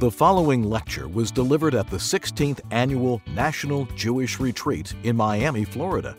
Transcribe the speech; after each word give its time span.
The 0.00 0.10
following 0.10 0.62
lecture 0.62 1.08
was 1.08 1.30
delivered 1.30 1.74
at 1.74 1.90
the 1.90 1.98
16th 1.98 2.60
Annual 2.70 3.20
National 3.34 3.84
Jewish 3.96 4.40
Retreat 4.40 4.94
in 5.02 5.14
Miami, 5.14 5.66
Florida, 5.66 6.16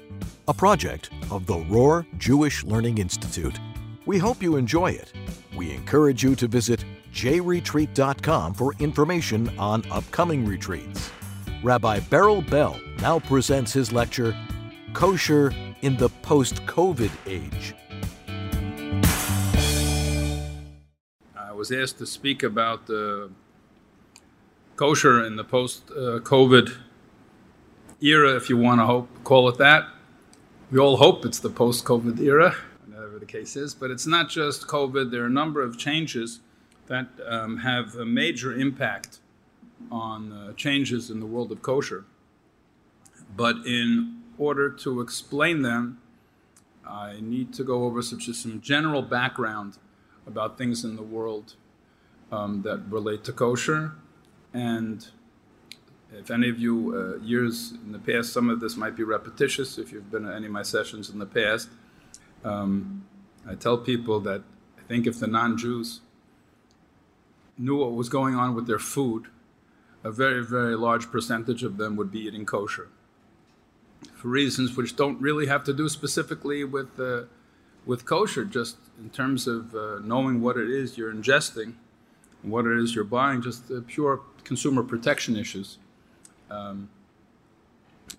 a 0.48 0.54
project 0.54 1.10
of 1.32 1.48
the 1.48 1.56
Rohr 1.56 2.06
Jewish 2.20 2.64
Learning 2.64 3.00
Institute. 3.00 3.60
We 4.06 4.20
hope 4.20 4.44
you 4.44 4.56
enjoy 4.56 4.92
it. 4.92 5.14
We 5.58 5.72
encourage 5.72 6.22
you 6.22 6.36
to 6.36 6.48
visit 6.48 6.86
jretreat.com 7.12 8.54
for 8.54 8.76
information 8.78 9.50
on 9.58 9.84
upcoming 9.90 10.46
retreats. 10.46 11.10
Rabbi 11.64 12.02
Beryl 12.02 12.44
Bell 12.44 12.80
now 13.00 13.18
presents 13.18 13.74
his 13.74 13.92
lecture, 13.92 14.38
Kosher 14.94 15.52
in 15.82 15.98
the 15.98 16.10
Post 16.22 16.68
COVID 16.68 17.10
Age. 17.26 17.74
I 21.36 21.52
was 21.52 21.72
asked 21.72 21.98
to 21.98 22.06
speak 22.06 22.44
about 22.44 22.86
the 22.86 23.32
kosher 24.82 25.24
in 25.24 25.36
the 25.36 25.44
post 25.44 25.86
COVID 25.90 26.76
era, 28.02 28.36
if 28.36 28.50
you 28.50 28.58
want 28.58 28.82
to 28.82 28.86
hope, 28.88 29.08
call 29.24 29.48
it 29.48 29.60
that. 29.60 29.88
We 30.72 30.80
all 30.80 30.98
hope 30.98 31.24
it's 31.24 31.38
the 31.38 31.52
post 31.52 31.86
COVID 31.86 32.20
era, 32.20 32.56
whatever 32.88 33.20
the 33.20 33.28
case 33.28 33.56
is, 33.56 33.76
but 33.76 33.92
it's 33.92 34.08
not 34.08 34.28
just 34.28 34.66
COVID. 34.66 35.12
There 35.12 35.22
are 35.22 35.28
a 35.28 35.30
number 35.30 35.62
of 35.62 35.78
changes 35.78 36.40
that 36.88 37.10
um, 37.28 37.58
have 37.58 37.94
a 37.94 38.06
major 38.06 38.58
impact 38.58 39.20
on 39.92 40.34
uh, 40.34 40.54
changes 40.54 41.12
in 41.12 41.20
the 41.20 41.28
world 41.28 41.52
of 41.52 41.62
kosher. 41.62 42.06
But 43.38 43.58
in 43.68 44.24
order 44.40 44.72
to 44.72 45.00
explain 45.00 45.62
them, 45.62 46.02
I 46.88 47.20
need 47.22 47.54
to 47.54 47.64
go 47.64 47.84
over 47.84 48.02
such 48.02 48.28
as 48.28 48.40
some 48.40 48.62
general 48.62 49.04
background 49.04 49.78
about 50.26 50.58
things 50.58 50.84
in 50.84 50.96
the 50.96 51.04
world 51.04 51.54
um, 52.32 52.64
that 52.64 52.80
relate 52.90 53.24
to 53.26 53.32
kosher 53.32 53.92
and 54.54 55.08
if 56.14 56.30
any 56.30 56.50
of 56.50 56.60
you, 56.60 56.96
uh, 56.96 57.24
years 57.24 57.72
in 57.72 57.92
the 57.92 58.00
past, 58.00 58.34
some 58.34 58.50
of 58.50 58.60
this 58.60 58.76
might 58.76 58.96
be 58.96 59.04
repetitious 59.04 59.78
if 59.78 59.92
you've 59.92 60.12
been 60.12 60.26
at 60.26 60.36
any 60.36 60.48
of 60.48 60.52
my 60.52 60.64
sessions 60.64 61.10
in 61.10 61.20
the 61.20 61.26
past. 61.26 61.70
Um, 62.44 63.06
I 63.48 63.56
tell 63.56 63.78
people 63.78 64.20
that 64.22 64.44
I 64.78 64.82
think 64.88 65.08
if 65.08 65.20
the 65.20 65.28
non 65.28 65.58
Jews 65.58 66.02
knew 67.58 67.78
what 67.78 67.94
was 67.94 68.10
going 68.10 68.36
on 68.36 68.56
with 68.56 68.68
their 68.68 68.80
food, 68.80 69.28
a 70.04 70.12
very, 70.12 70.44
very 70.44 70.76
large 70.76 71.12
percentage 71.12 71.64
of 71.64 71.78
them 71.78 71.96
would 71.96 72.12
be 72.12 72.20
eating 72.20 72.46
kosher. 72.46 72.90
For 74.16 74.28
reasons 74.28 74.76
which 74.76 74.96
don't 74.96 75.22
really 75.22 75.46
have 75.46 75.64
to 75.66 75.74
do 75.74 75.88
specifically 75.88 76.64
with, 76.64 77.00
uh, 77.00 77.24
with 77.86 78.04
kosher, 78.06 78.44
just 78.46 78.78
in 79.00 79.12
terms 79.12 79.48
of 79.48 79.76
uh, 79.76 80.00
knowing 80.04 80.42
what 80.42 80.58
it 80.58 80.70
is 80.70 80.98
you're 80.98 81.14
ingesting 81.14 81.76
what 82.44 82.66
it 82.66 82.78
is 82.78 82.96
you're 82.96 83.04
buying, 83.04 83.42
just 83.42 83.68
the 83.68 83.82
pure 83.82 84.22
consumer 84.44 84.84
protection 84.84 85.36
issues 85.36 85.78
um, 86.50 86.90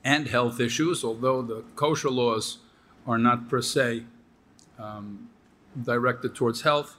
and 0.05 0.29
health 0.29 0.61
issues, 0.61 1.05
although 1.05 1.42
the 1.42 1.62
kosher 1.77 2.11
laws 2.11 2.59
are 3.06 3.19
not 3.19 3.48
per 3.48 3.61
se 3.61 4.05
um, 4.79 5.29
directed 5.81 6.34
towards 6.34 6.62
health, 6.62 6.97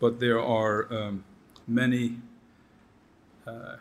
but 0.00 0.20
there 0.20 0.40
are 0.40 0.92
um, 0.92 1.24
many 1.66 2.16
uh, 3.46 3.76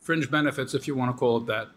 fringe 0.00 0.30
benefits, 0.30 0.74
if 0.74 0.86
you 0.86 0.94
want 0.94 1.10
to 1.10 1.16
call 1.16 1.38
it 1.38 1.46
that, 1.46 1.68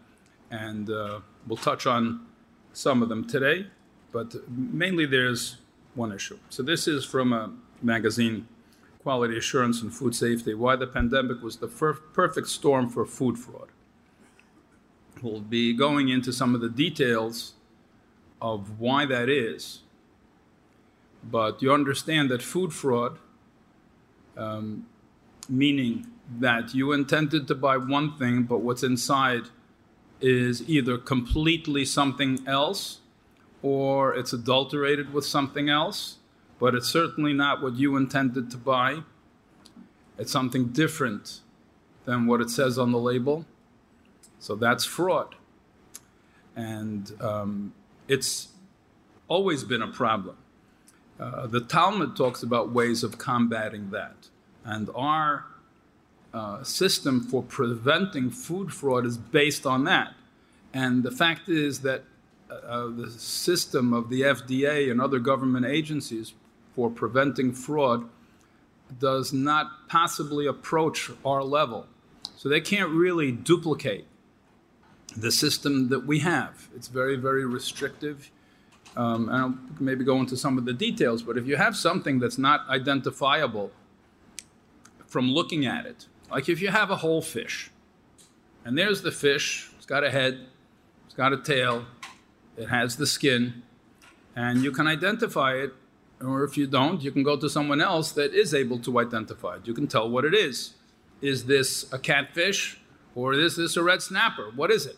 and 0.50 0.90
uh, 0.90 1.20
we'll 1.46 1.56
touch 1.56 1.86
on 1.86 2.26
some 2.72 3.02
of 3.02 3.08
them 3.08 3.26
today, 3.26 3.66
but 4.12 4.34
mainly 4.48 5.06
there's 5.06 5.56
one 5.94 6.12
issue. 6.12 6.38
So 6.50 6.62
this 6.62 6.88
is 6.88 7.04
from 7.04 7.32
a 7.32 7.52
magazine 7.82 8.48
quality 9.04 9.36
assurance 9.36 9.82
and 9.82 9.94
food 9.94 10.14
safety, 10.16 10.54
why 10.54 10.74
the 10.74 10.86
pandemic 10.86 11.42
was 11.42 11.58
the 11.58 11.68
perfect 11.68 12.48
storm 12.48 12.88
for 12.88 13.04
food 13.04 13.38
fraud. 13.38 13.68
We'll 15.22 15.42
be 15.42 15.74
going 15.74 16.08
into 16.08 16.32
some 16.32 16.54
of 16.54 16.62
the 16.62 16.70
details 16.70 17.52
of 18.40 18.80
why 18.80 19.04
that 19.06 19.28
is. 19.28 19.80
But 21.22 21.62
you 21.62 21.72
understand 21.72 22.30
that 22.30 22.42
food 22.42 22.72
fraud, 22.72 23.18
um, 24.36 24.86
meaning 25.48 26.06
that 26.40 26.74
you 26.74 26.92
intended 26.92 27.46
to 27.48 27.54
buy 27.54 27.76
one 27.76 28.16
thing, 28.16 28.44
but 28.44 28.62
what's 28.62 28.82
inside 28.82 29.44
is 30.20 30.66
either 30.68 30.96
completely 30.96 31.84
something 31.84 32.38
else 32.46 33.00
or 33.62 34.14
it's 34.14 34.32
adulterated 34.32 35.12
with 35.12 35.26
something 35.26 35.68
else 35.68 36.16
but 36.58 36.74
it's 36.74 36.88
certainly 36.88 37.32
not 37.32 37.62
what 37.62 37.74
you 37.74 37.96
intended 37.96 38.50
to 38.50 38.56
buy. 38.56 39.00
It's 40.18 40.32
something 40.32 40.68
different 40.68 41.40
than 42.04 42.26
what 42.26 42.40
it 42.40 42.50
says 42.50 42.78
on 42.78 42.92
the 42.92 42.98
label. 42.98 43.44
So 44.38 44.54
that's 44.54 44.84
fraud. 44.84 45.34
And 46.54 47.10
um, 47.20 47.72
it's 48.08 48.48
always 49.28 49.64
been 49.64 49.82
a 49.82 49.88
problem. 49.88 50.36
Uh, 51.18 51.46
the 51.46 51.60
Talmud 51.60 52.16
talks 52.16 52.42
about 52.42 52.72
ways 52.72 53.02
of 53.02 53.18
combating 53.18 53.90
that. 53.90 54.28
And 54.64 54.88
our 54.94 55.46
uh, 56.32 56.62
system 56.62 57.20
for 57.20 57.42
preventing 57.42 58.30
food 58.30 58.72
fraud 58.72 59.06
is 59.06 59.16
based 59.16 59.66
on 59.66 59.84
that. 59.84 60.14
And 60.72 61.02
the 61.02 61.10
fact 61.10 61.48
is 61.48 61.80
that 61.80 62.02
uh, 62.50 62.88
the 62.88 63.10
system 63.10 63.92
of 63.92 64.08
the 64.08 64.22
FDA 64.22 64.90
and 64.90 65.00
other 65.00 65.18
government 65.18 65.66
agencies 65.66 66.34
for 66.74 66.90
preventing 66.90 67.52
fraud 67.52 68.08
does 68.98 69.32
not 69.32 69.88
possibly 69.88 70.46
approach 70.46 71.10
our 71.24 71.42
level. 71.42 71.86
So 72.36 72.48
they 72.48 72.60
can't 72.60 72.90
really 72.90 73.32
duplicate 73.32 74.06
the 75.16 75.30
system 75.30 75.88
that 75.88 76.06
we 76.06 76.20
have. 76.20 76.68
It's 76.74 76.88
very, 76.88 77.16
very 77.16 77.44
restrictive. 77.44 78.30
Um, 78.96 79.28
and 79.28 79.36
I'll 79.36 79.58
maybe 79.80 80.04
go 80.04 80.18
into 80.18 80.36
some 80.36 80.58
of 80.58 80.64
the 80.64 80.72
details, 80.72 81.22
but 81.22 81.36
if 81.36 81.46
you 81.46 81.56
have 81.56 81.76
something 81.76 82.18
that's 82.18 82.38
not 82.38 82.68
identifiable 82.68 83.72
from 85.06 85.30
looking 85.30 85.66
at 85.66 85.86
it, 85.86 86.06
like 86.30 86.48
if 86.48 86.60
you 86.60 86.68
have 86.68 86.90
a 86.90 86.96
whole 86.96 87.22
fish, 87.22 87.70
and 88.64 88.78
there's 88.78 89.02
the 89.02 89.12
fish, 89.12 89.70
it's 89.76 89.86
got 89.86 90.04
a 90.04 90.10
head, 90.10 90.46
it's 91.06 91.14
got 91.14 91.32
a 91.32 91.36
tail, 91.36 91.86
it 92.56 92.68
has 92.68 92.96
the 92.96 93.06
skin, 93.06 93.62
and 94.36 94.62
you 94.62 94.70
can 94.70 94.86
identify 94.86 95.54
it 95.54 95.72
or 96.24 96.44
if 96.44 96.56
you 96.56 96.66
don't, 96.66 97.02
you 97.02 97.12
can 97.12 97.22
go 97.22 97.36
to 97.36 97.48
someone 97.48 97.80
else 97.80 98.12
that 98.12 98.32
is 98.32 98.54
able 98.54 98.78
to 98.80 98.98
identify 98.98 99.56
it. 99.56 99.66
You 99.66 99.74
can 99.74 99.86
tell 99.86 100.08
what 100.08 100.24
it 100.24 100.34
is. 100.34 100.74
Is 101.20 101.46
this 101.46 101.92
a 101.92 101.98
catfish 101.98 102.78
or 103.14 103.34
is 103.34 103.56
this 103.56 103.76
a 103.76 103.82
red 103.82 104.02
snapper? 104.02 104.50
What 104.54 104.70
is 104.70 104.86
it? 104.86 104.96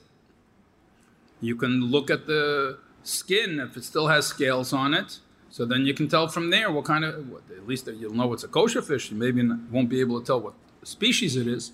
You 1.41 1.56
can 1.56 1.91
look 1.91 2.10
at 2.10 2.26
the 2.26 2.78
skin 3.03 3.60
if 3.60 3.76
it 3.76 3.84
still 3.84 4.09
has 4.09 4.26
scales 4.26 4.72
on 4.72 4.94
it. 4.94 5.19
So 5.50 5.65
then 5.65 5.86
you 5.86 5.94
can 5.94 6.09
tell 6.09 6.28
from 6.28 6.50
there 6.50 6.70
what 6.70 6.84
kind 6.84 7.04
of, 7.04 7.15
at 7.50 7.66
least 7.66 7.86
you'll 7.86 8.15
know 8.15 8.32
it's 8.32 8.44
a 8.44 8.48
kosher 8.48 8.82
fish. 8.82 9.10
You 9.10 9.16
maybe 9.16 9.48
won't 9.70 9.88
be 9.88 10.00
able 10.00 10.20
to 10.20 10.26
tell 10.26 10.41
what 10.41 10.54
species 10.82 11.36
it 11.36 11.47
is, 11.47 11.72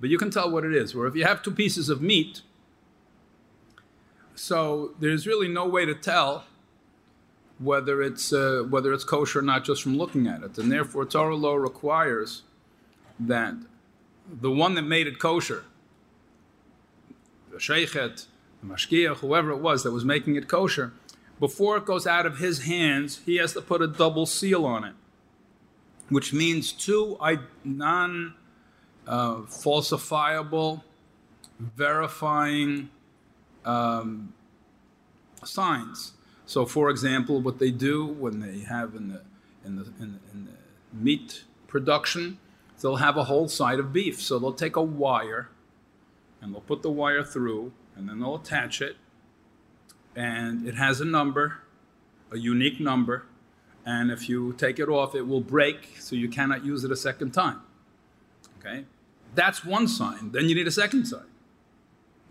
but 0.00 0.10
you 0.10 0.18
can 0.18 0.30
tell 0.30 0.50
what 0.50 0.64
it 0.64 0.74
is. 0.74 0.94
Or 0.94 1.06
if 1.06 1.14
you 1.14 1.24
have 1.24 1.42
two 1.42 1.50
pieces 1.50 1.88
of 1.88 2.02
meat, 2.02 2.42
so 4.34 4.94
there's 4.98 5.26
really 5.26 5.48
no 5.48 5.66
way 5.66 5.84
to 5.86 5.94
tell 5.94 6.44
whether 7.62 8.02
it's, 8.02 8.32
uh, 8.32 8.64
whether 8.68 8.92
it's 8.92 9.04
kosher 9.04 9.40
or 9.40 9.42
not 9.42 9.64
just 9.64 9.82
from 9.82 9.96
looking 9.96 10.26
at 10.26 10.42
it. 10.42 10.58
And 10.58 10.70
therefore, 10.70 11.04
Torah 11.04 11.36
law 11.36 11.54
requires 11.54 12.42
that 13.18 13.54
the 14.40 14.50
one 14.50 14.74
that 14.74 14.82
made 14.82 15.06
it 15.06 15.18
kosher, 15.18 15.64
the 17.50 17.58
shochet, 17.58 18.26
the 18.62 18.66
mashgiach, 18.66 19.16
whoever 19.16 19.50
it 19.50 19.58
was 19.58 19.82
that 19.82 19.92
was 19.92 20.04
making 20.04 20.36
it 20.36 20.48
kosher, 20.48 20.92
before 21.38 21.76
it 21.76 21.84
goes 21.84 22.06
out 22.06 22.24
of 22.24 22.38
his 22.38 22.64
hands, 22.64 23.20
he 23.26 23.36
has 23.36 23.52
to 23.54 23.60
put 23.60 23.82
a 23.82 23.88
double 23.88 24.26
seal 24.26 24.64
on 24.64 24.84
it, 24.84 24.94
which 26.08 26.32
means 26.32 26.72
two 26.72 27.18
non 27.64 28.34
uh, 29.06 29.36
falsifiable, 29.36 30.82
verifying 31.58 32.90
um, 33.64 34.32
signs. 35.44 36.12
So, 36.52 36.66
for 36.66 36.90
example, 36.90 37.40
what 37.40 37.58
they 37.58 37.70
do 37.70 38.04
when 38.04 38.40
they 38.40 38.58
have 38.58 38.94
in 38.94 39.08
the, 39.08 39.22
in 39.64 39.76
the, 39.76 39.84
in 39.98 40.12
the, 40.12 40.18
in 40.34 40.44
the 40.44 40.52
meat 40.92 41.44
production, 41.66 42.38
they'll 42.78 42.96
have 42.96 43.16
a 43.16 43.24
whole 43.24 43.48
side 43.48 43.78
of 43.78 43.90
beef. 43.90 44.20
So 44.20 44.38
they'll 44.38 44.52
take 44.52 44.76
a 44.76 44.82
wire 44.82 45.48
and 46.42 46.52
they'll 46.52 46.60
put 46.60 46.82
the 46.82 46.90
wire 46.90 47.22
through 47.22 47.72
and 47.96 48.06
then 48.06 48.20
they'll 48.20 48.34
attach 48.34 48.82
it. 48.82 48.96
And 50.14 50.68
it 50.68 50.74
has 50.74 51.00
a 51.00 51.06
number, 51.06 51.60
a 52.30 52.36
unique 52.36 52.80
number. 52.80 53.24
And 53.86 54.10
if 54.10 54.28
you 54.28 54.52
take 54.52 54.78
it 54.78 54.90
off, 54.90 55.14
it 55.14 55.26
will 55.26 55.40
break, 55.40 55.96
so 56.00 56.14
you 56.14 56.28
cannot 56.28 56.66
use 56.66 56.84
it 56.84 56.92
a 56.92 56.96
second 56.96 57.30
time. 57.30 57.62
Okay? 58.58 58.84
That's 59.34 59.64
one 59.64 59.88
sign. 59.88 60.32
Then 60.32 60.50
you 60.50 60.54
need 60.54 60.66
a 60.66 60.70
second 60.70 61.06
sign. 61.06 61.30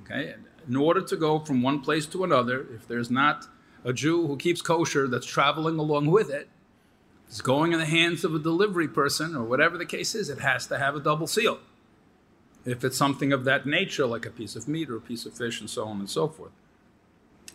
Okay? 0.04 0.36
In 0.68 0.76
order 0.76 1.02
to 1.02 1.16
go 1.16 1.40
from 1.40 1.64
one 1.64 1.80
place 1.80 2.06
to 2.06 2.24
another, 2.24 2.68
if 2.72 2.88
there's 2.88 3.10
not 3.10 3.48
a 3.84 3.94
Jew 3.94 4.28
who 4.28 4.38
keeps 4.38 4.62
kosher 4.62 5.08
that's 5.08 5.26
traveling 5.26 5.80
along 5.80 6.08
with 6.08 6.30
it 6.30 6.50
is 7.30 7.42
going 7.42 7.72
in 7.72 7.80
the 7.80 7.86
hands 7.86 8.24
of 8.24 8.36
a 8.36 8.40
delivery 8.40 8.88
person 8.88 9.36
or 9.36 9.44
whatever 9.44 9.78
the 9.78 9.86
case 9.86 10.14
is, 10.14 10.30
it 10.30 10.40
has 10.40 10.68
to 10.68 10.78
have 10.78 10.96
a 10.96 11.00
double 11.00 11.28
seal. 11.28 11.60
if 12.64 12.84
it's 12.84 12.98
something 12.98 13.34
of 13.34 13.44
that 13.44 13.66
nature, 13.66 14.06
like 14.06 14.24
a 14.26 14.30
piece 14.30 14.56
of 14.56 14.68
meat 14.68 14.88
or 14.88 14.98
a 14.98 15.02
piece 15.02 15.26
of 15.26 15.34
fish, 15.34 15.60
and 15.60 15.68
so 15.68 15.86
on 15.88 16.00
and 16.00 16.10
so 16.10 16.28
forth. 16.28 16.52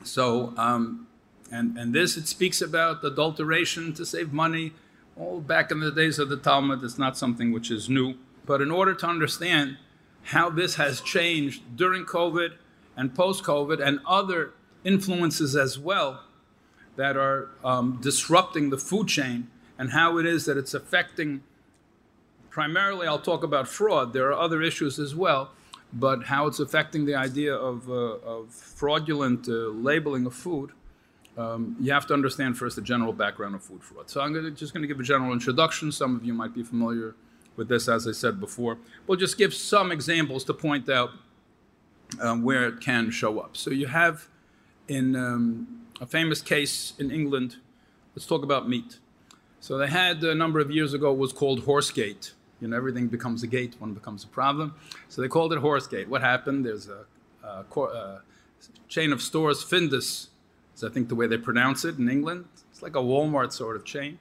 So, 0.03 0.53
um, 0.57 1.07
and, 1.51 1.79
and 1.79 1.95
this, 1.95 2.17
it 2.17 2.27
speaks 2.27 2.61
about 2.61 3.05
adulteration 3.05 3.95
to 3.95 4.05
save 4.05 4.33
money. 4.33 4.73
All 5.17 5.41
back 5.41 5.71
in 5.71 5.79
the 5.79 5.93
days 5.93 6.19
of 6.19 6.29
the 6.29 6.37
Talmud, 6.37 6.83
it's 6.83 6.99
not 6.99 7.17
something 7.17 7.53
which 7.53 7.71
is 7.71 7.89
new. 7.89 8.15
But 8.45 8.61
in 8.61 8.71
order 8.73 8.95
to 8.95 9.07
understand 9.07 9.79
how 10.25 10.51
this 10.51 10.75
has 10.75 11.01
changed 11.01 11.77
during 11.77 12.05
COVID 12.05 12.55
and 12.97 13.15
post 13.15 13.45
COVID 13.45 13.81
and 13.81 14.01
other 14.07 14.55
influences 14.87 15.57
as 15.57 15.79
well 15.79 16.23
that 16.97 17.17
are 17.17 17.51
um, 17.63 17.99
disrupting 18.01 18.71
the 18.71 18.79
food 18.79 19.09
chain, 19.09 19.49
and 19.79 19.91
how 19.91 20.17
it 20.17 20.25
is 20.25 20.47
that 20.47 20.57
it's 20.57 20.73
affecting 20.73 21.43
primarily, 22.49 23.07
I'll 23.07 23.19
talk 23.19 23.43
about 23.43 23.69
fraud. 23.69 24.15
There 24.15 24.29
are 24.29 24.39
other 24.47 24.63
issues 24.63 24.99
as 24.99 25.15
well, 25.15 25.51
but 25.93 26.25
how 26.25 26.47
it's 26.47 26.59
affecting 26.59 27.05
the 27.05 27.15
idea 27.15 27.55
of, 27.55 27.91
uh, 27.91 27.93
of 28.35 28.51
fraudulent 28.51 29.47
uh, 29.47 29.53
labeling 29.91 30.25
of 30.25 30.35
food. 30.35 30.71
Um, 31.37 31.77
you 31.79 31.93
have 31.93 32.07
to 32.07 32.15
understand 32.15 32.57
first 32.57 32.77
the 32.77 32.83
general 32.83 33.13
background 33.13 33.55
of 33.55 33.63
food 33.63 33.83
fraud. 33.83 34.09
So 34.09 34.23
I'm 34.23 34.33
gonna, 34.33 34.51
just 34.51 34.73
going 34.73 34.81
to 34.81 34.89
give 34.89 34.99
a 34.99 35.03
general 35.03 35.35
introduction. 35.35 35.93
Some 35.93 36.17
of 36.17 36.25
you 36.25 36.33
might 36.33 36.55
be 36.55 36.63
familiar 36.63 37.15
with 37.57 37.69
this, 37.69 37.89
as 37.89 38.09
I 38.09 38.13
said 38.13 38.41
before. 38.41 38.79
We'll 39.07 39.19
just 39.19 39.37
give 39.37 39.53
some 39.53 39.93
examples 39.93 40.43
to 40.45 40.55
point 40.55 40.89
out 40.89 41.11
um, 42.23 42.43
where 42.43 42.67
it 42.67 42.81
can 42.81 43.11
show 43.11 43.39
up. 43.39 43.55
So 43.55 43.71
you 43.71 43.87
have 43.87 44.29
in 44.89 45.17
um, 45.17 45.87
a 46.01 46.07
famous 46.07 46.41
case 46.41 46.93
in 46.99 47.11
England, 47.11 47.57
let's 48.15 48.27
talk 48.27 48.43
about 48.43 48.69
meat. 48.69 48.99
So 49.61 49.79
they 49.79 49.89
had 49.89 50.23
a 50.23 50.35
number 50.35 50.61
of 50.61 50.71
years 50.71 50.95
ago, 50.95 51.13
was 51.13 51.33
called 51.33 51.65
Horsegate. 51.65 52.33
You 52.61 52.69
know, 52.69 52.77
everything 52.77 53.09
becomes 53.09 53.43
a 53.43 53.47
gate, 53.47 53.75
one 53.79 53.93
becomes 53.95 54.25
a 54.25 54.29
problem. 54.29 54.75
So 55.09 55.23
they 55.23 55.29
called 55.29 55.53
it 55.53 55.59
Horsegate. 55.59 56.09
What 56.09 56.23
happened? 56.23 56.65
There's 56.65 56.89
a, 56.89 57.05
a, 57.45 57.65
a 57.83 58.23
chain 58.89 59.13
of 59.13 59.21
stores, 59.21 59.63
Findus, 59.63 60.29
is 60.75 60.85
I 60.85 60.89
think 60.89 61.09
the 61.09 61.15
way 61.15 61.27
they 61.27 61.39
pronounce 61.39 61.85
it 61.85 61.99
in 61.99 62.09
England. 62.09 62.47
It's 62.71 62.83
like 62.83 62.97
a 62.97 63.01
Walmart 63.01 63.53
sort 63.53 63.77
of 63.77 63.85
chain. 63.85 64.19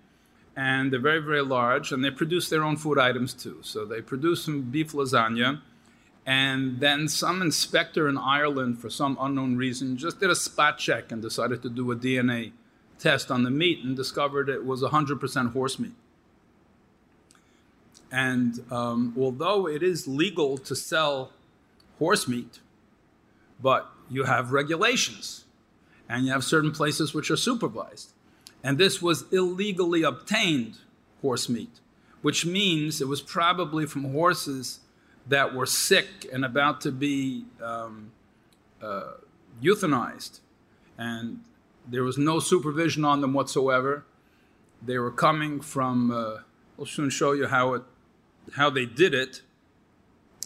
And 0.58 0.92
they're 0.92 1.02
very, 1.02 1.20
very 1.20 1.42
large, 1.42 1.92
and 1.92 2.04
they 2.04 2.12
produce 2.12 2.50
their 2.50 2.64
own 2.64 2.78
food 2.78 2.98
items 2.98 3.34
too. 3.34 3.60
So 3.62 3.86
they 3.86 4.02
produce 4.02 4.46
some 4.46 4.62
beef 4.62 4.94
lasagna, 4.94 5.62
and 6.26 6.80
then 6.80 7.08
some 7.08 7.42
inspector 7.42 8.10
in 8.10 8.18
Ireland, 8.18 8.80
for 8.80 8.90
some 8.90 9.18
unknown 9.20 9.58
reason, 9.58 9.96
just 9.96 10.20
did 10.20 10.32
a 10.32 10.36
spot 10.36 10.80
check 10.80 11.12
and 11.12 11.22
decided 11.22 11.62
to 11.62 11.70
do 11.70 11.92
a 11.92 11.96
DNA 11.96 12.52
test 12.98 13.30
on 13.30 13.44
the 13.44 13.52
meat 13.52 13.84
and 13.84 13.96
discovered 13.96 14.50
it 14.50 14.66
was 14.66 14.82
100% 14.82 15.54
horse 15.54 15.78
meat. 15.78 15.94
And 18.12 18.64
um, 18.72 19.14
although 19.18 19.68
it 19.68 19.84
is 19.84 20.08
legal 20.08 20.58
to 20.60 20.76
sell 20.76 21.32
horse 22.00 22.28
meat, 22.28 22.60
but 23.62 23.90
you 24.10 24.24
have 24.24 24.52
regulations 24.52 25.46
and 26.10 26.26
you 26.26 26.32
have 26.32 26.44
certain 26.44 26.72
places 26.72 27.14
which 27.14 27.30
are 27.30 27.38
supervised. 27.38 28.14
And 28.64 28.78
this 28.78 29.02
was 29.02 29.26
illegally 29.32 30.02
obtained 30.02 30.78
horse 31.22 31.50
meat, 31.50 31.80
which 32.22 32.46
means 32.46 33.00
it 33.00 33.08
was 33.08 33.22
probably 33.22 33.86
from 33.86 34.12
horses 34.12 34.80
that 35.28 35.54
were 35.54 35.66
sick 35.66 36.08
and 36.32 36.46
about 36.46 36.82
to 36.82 36.92
be 36.92 37.46
um, 37.62 38.12
uh, 38.82 39.14
euthanized. 39.62 40.40
And 40.98 41.42
there 41.88 42.04
was 42.04 42.18
no 42.18 42.40
supervision 42.40 43.04
on 43.06 43.22
them 43.22 43.34
whatsoever. 43.34 44.06
They 44.82 44.98
were 44.98 45.12
coming 45.12 45.62
from, 45.62 46.12
uh, 46.12 46.38
we'll 46.78 46.86
soon 46.86 47.10
show 47.10 47.34
you 47.34 47.48
how 47.48 47.74
it 47.74 47.84
how 48.54 48.70
they 48.70 48.86
did 48.86 49.14
it, 49.14 49.42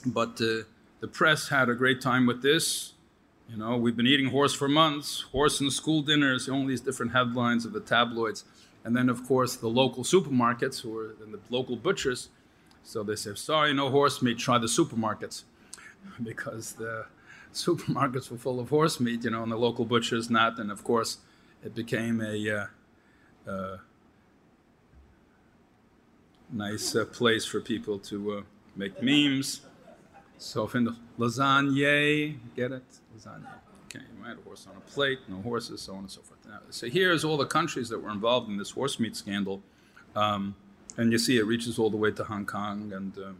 but 0.06 0.42
uh, 0.42 0.64
the 1.00 1.08
press 1.08 1.50
had 1.50 1.70
a 1.70 1.76
great 1.76 2.02
time 2.02 2.26
with 2.26 2.42
this. 2.42 2.94
You 3.50 3.58
know, 3.58 3.78
we've 3.78 3.98
been 3.98 4.08
eating 4.08 4.30
horse 4.30 4.54
for 4.54 4.68
months, 4.68 5.22
horse 5.32 5.60
in 5.60 5.72
school 5.72 6.02
dinners, 6.02 6.48
all 6.48 6.66
these 6.66 6.82
different 6.82 7.14
headlines 7.14 7.66
of 7.66 7.74
the 7.74 7.80
tabloids. 7.80 8.46
And 8.84 8.96
then, 8.96 9.10
of 9.10 9.28
course, 9.28 9.56
the 9.56 9.68
local 9.68 10.04
supermarkets 10.04 10.86
are 10.86 11.16
and 11.24 11.34
the 11.34 11.40
local 11.50 11.76
butchers. 11.76 12.30
So 12.84 13.04
they 13.04 13.16
say, 13.16 13.36
sorry, 13.36 13.74
no 13.74 13.90
horse 13.90 14.22
meat, 14.22 14.40
try 14.40 14.58
the 14.58 14.68
supermarkets. 14.68 15.44
because 16.24 16.74
the 16.74 17.06
supermarkets 17.54 18.30
were 18.32 18.38
full 18.38 18.60
of 18.60 18.70
horse 18.70 19.00
meat, 19.00 19.24
you 19.24 19.32
know, 19.32 19.44
and 19.44 19.52
the 19.52 19.58
local 19.58 19.86
butchers 19.86 20.30
not. 20.30 20.60
And 20.60 20.72
of 20.72 20.84
course, 20.84 21.18
it 21.64 21.76
became 21.76 22.22
a 22.22 22.50
uh, 23.48 23.50
uh, 23.50 23.78
nice 26.52 26.96
uh, 26.96 27.06
place 27.06 27.46
for 27.46 27.60
people 27.60 28.00
to 28.00 28.32
uh, 28.32 28.42
make 28.76 29.02
memes. 29.02 29.62
So 30.38 30.64
if 30.64 30.76
in 30.76 30.86
the 30.86 30.96
lasagne, 31.18 32.38
get 32.56 32.72
it? 32.72 32.84
Lasagne. 33.16 33.46
Okay, 33.86 34.06
you 34.16 34.22
might 34.22 34.30
have 34.30 34.40
a 34.40 34.42
horse 34.44 34.68
on 34.70 34.78
a 34.78 34.92
plate, 34.92 35.20
no 35.28 35.42
horses, 35.42 35.82
so 35.82 35.94
on 35.94 36.00
and 36.00 36.12
so 36.12 36.22
forth. 36.22 36.40
Now, 36.48 36.60
so 36.70 36.88
here's 36.88 37.26
all 37.26 37.38
the 37.38 37.48
countries 37.48 37.90
that 37.90 38.00
were 38.00 38.12
involved 38.12 38.48
in 38.48 38.58
this 38.58 38.72
horse 38.72 39.00
meat 39.00 39.16
scandal. 39.16 39.62
Um, 40.16 40.56
and 41.00 41.14
you 41.14 41.18
see 41.18 41.38
it 41.38 41.46
reaches 41.46 41.80
all 41.80 41.90
the 41.90 41.98
way 41.98 42.12
to 42.12 42.26
Hong 42.26 42.46
Kong 42.46 42.92
and 42.92 43.18
um, 43.18 43.38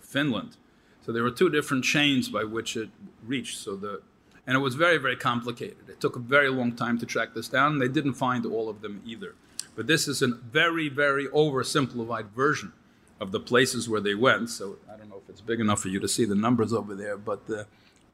Finland. 0.00 0.56
So 1.04 1.12
there 1.12 1.22
were 1.22 1.30
two 1.30 1.48
different 1.48 1.84
chains 1.84 2.28
by 2.28 2.42
which 2.42 2.76
it 2.76 2.90
reached. 3.24 3.58
So 3.58 3.76
the 3.76 4.02
and 4.44 4.56
it 4.56 4.60
was 4.60 4.74
very, 4.74 4.98
very 4.98 5.16
complicated. 5.16 5.88
It 5.88 6.00
took 6.00 6.16
a 6.16 6.20
very 6.20 6.50
long 6.50 6.72
time 6.72 6.98
to 6.98 7.06
track 7.06 7.34
this 7.34 7.48
down. 7.48 7.78
They 7.78 7.88
didn't 7.88 8.14
find 8.14 8.44
all 8.46 8.68
of 8.68 8.80
them 8.80 9.02
either. 9.04 9.34
But 9.74 9.86
this 9.86 10.06
is 10.06 10.22
a 10.22 10.28
very, 10.28 10.88
very 10.88 11.26
oversimplified 11.28 12.30
version 12.30 12.72
of 13.20 13.32
the 13.32 13.40
places 13.40 13.88
where 13.88 14.00
they 14.00 14.14
went. 14.14 14.50
So 14.50 14.76
I 14.92 14.96
don't 14.96 15.08
know 15.08 15.20
if 15.22 15.28
it's 15.28 15.40
big 15.40 15.60
enough 15.60 15.80
for 15.80 15.88
you 15.88 15.98
to 16.00 16.08
see 16.08 16.24
the 16.24 16.36
numbers 16.36 16.72
over 16.72 16.94
there, 16.94 17.16
but 17.16 17.46
the, 17.46 17.66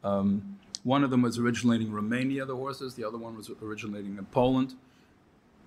um, 0.02 0.58
one 0.84 1.04
of 1.04 1.10
them 1.10 1.22
was 1.22 1.38
originating 1.38 1.88
in 1.88 1.92
Romania, 1.92 2.46
the 2.46 2.56
horses, 2.56 2.94
the 2.94 3.04
other 3.04 3.18
one 3.18 3.36
was 3.36 3.50
originating 3.62 4.16
in 4.16 4.24
Poland. 4.26 4.74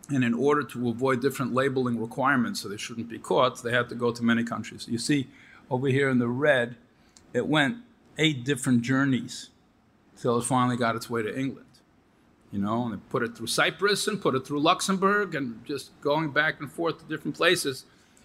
And 0.10 0.24
in 0.24 0.34
order 0.34 0.64
to 0.64 0.90
avoid 0.90 1.22
different 1.22 1.54
labeling 1.54 2.00
requirements 2.00 2.62
so 2.62 2.70
they 2.70 2.78
shouldn't 2.78 3.10
be 3.10 3.18
caught, 3.18 3.64
they 3.64 3.72
had 3.72 3.90
to 3.90 3.96
go 3.96 4.12
to 4.12 4.24
many 4.24 4.44
countries. 4.44 4.88
You 4.88 5.00
see 5.00 5.28
over 5.70 5.88
here 5.88 6.10
in 6.10 6.20
the 6.20 6.28
red, 6.28 6.76
it 7.34 7.48
went 7.48 7.78
eight 8.18 8.44
different 8.44 8.84
journeys 8.84 9.50
till 10.16 10.38
it 10.38 10.44
finally 10.44 10.78
got 10.78 10.96
its 10.96 11.10
way 11.10 11.24
to 11.24 11.38
England 11.38 11.66
you 12.56 12.62
know, 12.62 12.86
and 12.86 12.94
they 12.94 12.98
put 13.10 13.22
it 13.22 13.36
through 13.36 13.48
Cyprus 13.48 14.08
and 14.08 14.22
put 14.22 14.34
it 14.34 14.48
through 14.48 14.62
Luxembourg 14.62 15.36
and 15.36 15.66
just 15.66 16.00
going 16.00 16.32
back 16.32 16.62
and 16.62 16.72
forth 16.72 17.00
to 17.00 17.06
different 17.06 17.36
places 17.36 17.84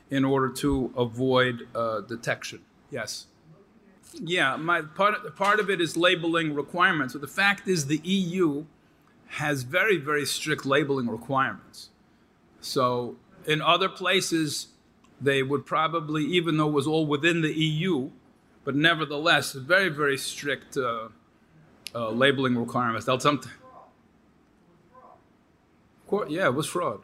in 0.08 0.24
order 0.24 0.48
to 0.48 0.92
avoid 0.96 1.66
uh, 1.74 2.02
detection. 2.02 2.60
Yes. 2.92 3.26
Yeah, 4.14 4.54
my 4.54 4.82
part 4.82 5.34
part 5.34 5.58
of 5.58 5.68
it 5.68 5.80
is 5.80 5.96
labeling 5.96 6.54
requirements. 6.54 7.14
So 7.14 7.18
the 7.18 7.26
fact 7.26 7.66
is, 7.66 7.86
the 7.86 8.00
EU 8.04 8.66
has 9.34 9.62
very 9.62 9.96
very 9.96 10.26
strict 10.26 10.66
labeling 10.66 11.08
requirements. 11.08 11.90
So 12.60 13.16
in 13.46 13.62
other 13.62 13.88
places, 13.88 14.68
they 15.20 15.42
would 15.42 15.66
probably, 15.66 16.24
even 16.24 16.56
though 16.56 16.68
it 16.68 16.72
was 16.72 16.86
all 16.86 17.06
within 17.06 17.42
the 17.42 17.52
EU, 17.52 18.10
but 18.64 18.74
nevertheless, 18.74 19.52
very 19.52 19.88
very 19.88 20.18
strict 20.18 20.76
uh, 20.76 21.08
uh, 21.94 22.10
labeling 22.10 22.56
requirements. 22.56 23.06
They'll 23.06 23.18
yeah, 26.28 26.46
it 26.46 26.54
was 26.54 26.66
fraud. 26.66 27.02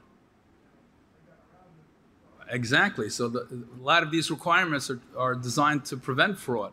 Exactly. 2.48 3.08
So 3.08 3.28
the, 3.28 3.64
a 3.80 3.82
lot 3.82 4.02
of 4.02 4.10
these 4.10 4.30
requirements 4.30 4.90
are, 4.90 5.00
are 5.16 5.34
designed 5.34 5.84
to 5.86 5.96
prevent 5.96 6.38
fraud. 6.38 6.72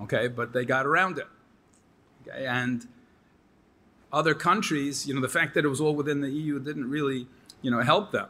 Okay, 0.00 0.28
but 0.28 0.52
they 0.52 0.64
got 0.64 0.86
around 0.86 1.18
it. 1.18 1.26
Okay, 2.26 2.46
and 2.46 2.88
other 4.12 4.34
countries, 4.34 5.06
you 5.06 5.14
know, 5.14 5.20
the 5.20 5.28
fact 5.28 5.54
that 5.54 5.64
it 5.64 5.68
was 5.68 5.80
all 5.80 5.94
within 5.94 6.20
the 6.20 6.30
EU 6.30 6.58
didn't 6.58 6.90
really, 6.90 7.26
you 7.62 7.70
know, 7.70 7.80
help 7.80 8.12
them. 8.12 8.28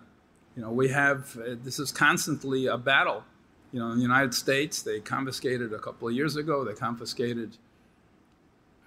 You 0.57 0.62
know, 0.62 0.71
we 0.71 0.89
have 0.89 1.37
uh, 1.39 1.57
this 1.62 1.79
is 1.79 1.91
constantly 1.91 2.67
a 2.67 2.79
battle. 2.79 3.25
You 3.73 3.81
know, 3.81 3.91
in 3.91 3.97
the 3.97 4.03
United 4.03 4.35
States, 4.35 4.83
they 4.83 5.01
confiscated 5.01 5.73
a 5.73 5.79
couple 5.79 6.07
of 6.07 6.15
years 6.15 6.37
ago. 6.37 6.62
They 6.62 6.75
confiscated, 6.75 7.57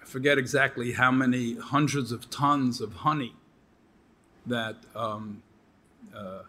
I 0.02 0.06
forget 0.06 0.38
exactly 0.38 0.94
how 0.94 1.12
many 1.12 1.56
hundreds 1.56 2.12
of 2.12 2.30
tons 2.30 2.82
of 2.82 2.94
honey 2.94 3.34
that 4.46 4.76
um, 4.96 5.42
uh, 6.16 6.44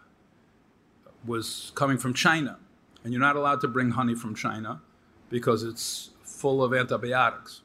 was 1.25 1.71
coming 1.73 1.97
from 1.97 2.13
China. 2.13 2.59
And 3.03 3.11
you're 3.11 3.21
not 3.21 3.35
allowed 3.35 3.61
to 3.61 3.67
bring 3.67 3.91
honey 3.91 4.13
from 4.13 4.35
China 4.35 4.81
because 5.29 5.63
it's 5.63 6.11
full 6.23 6.63
of 6.63 6.73
antibiotics. 6.73 7.61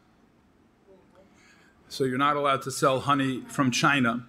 So 1.93 2.05
you're 2.05 2.17
not 2.17 2.37
allowed 2.37 2.63
to 2.63 2.71
sell 2.71 3.01
honey 3.01 3.43
from 3.49 3.71
China. 3.71 4.25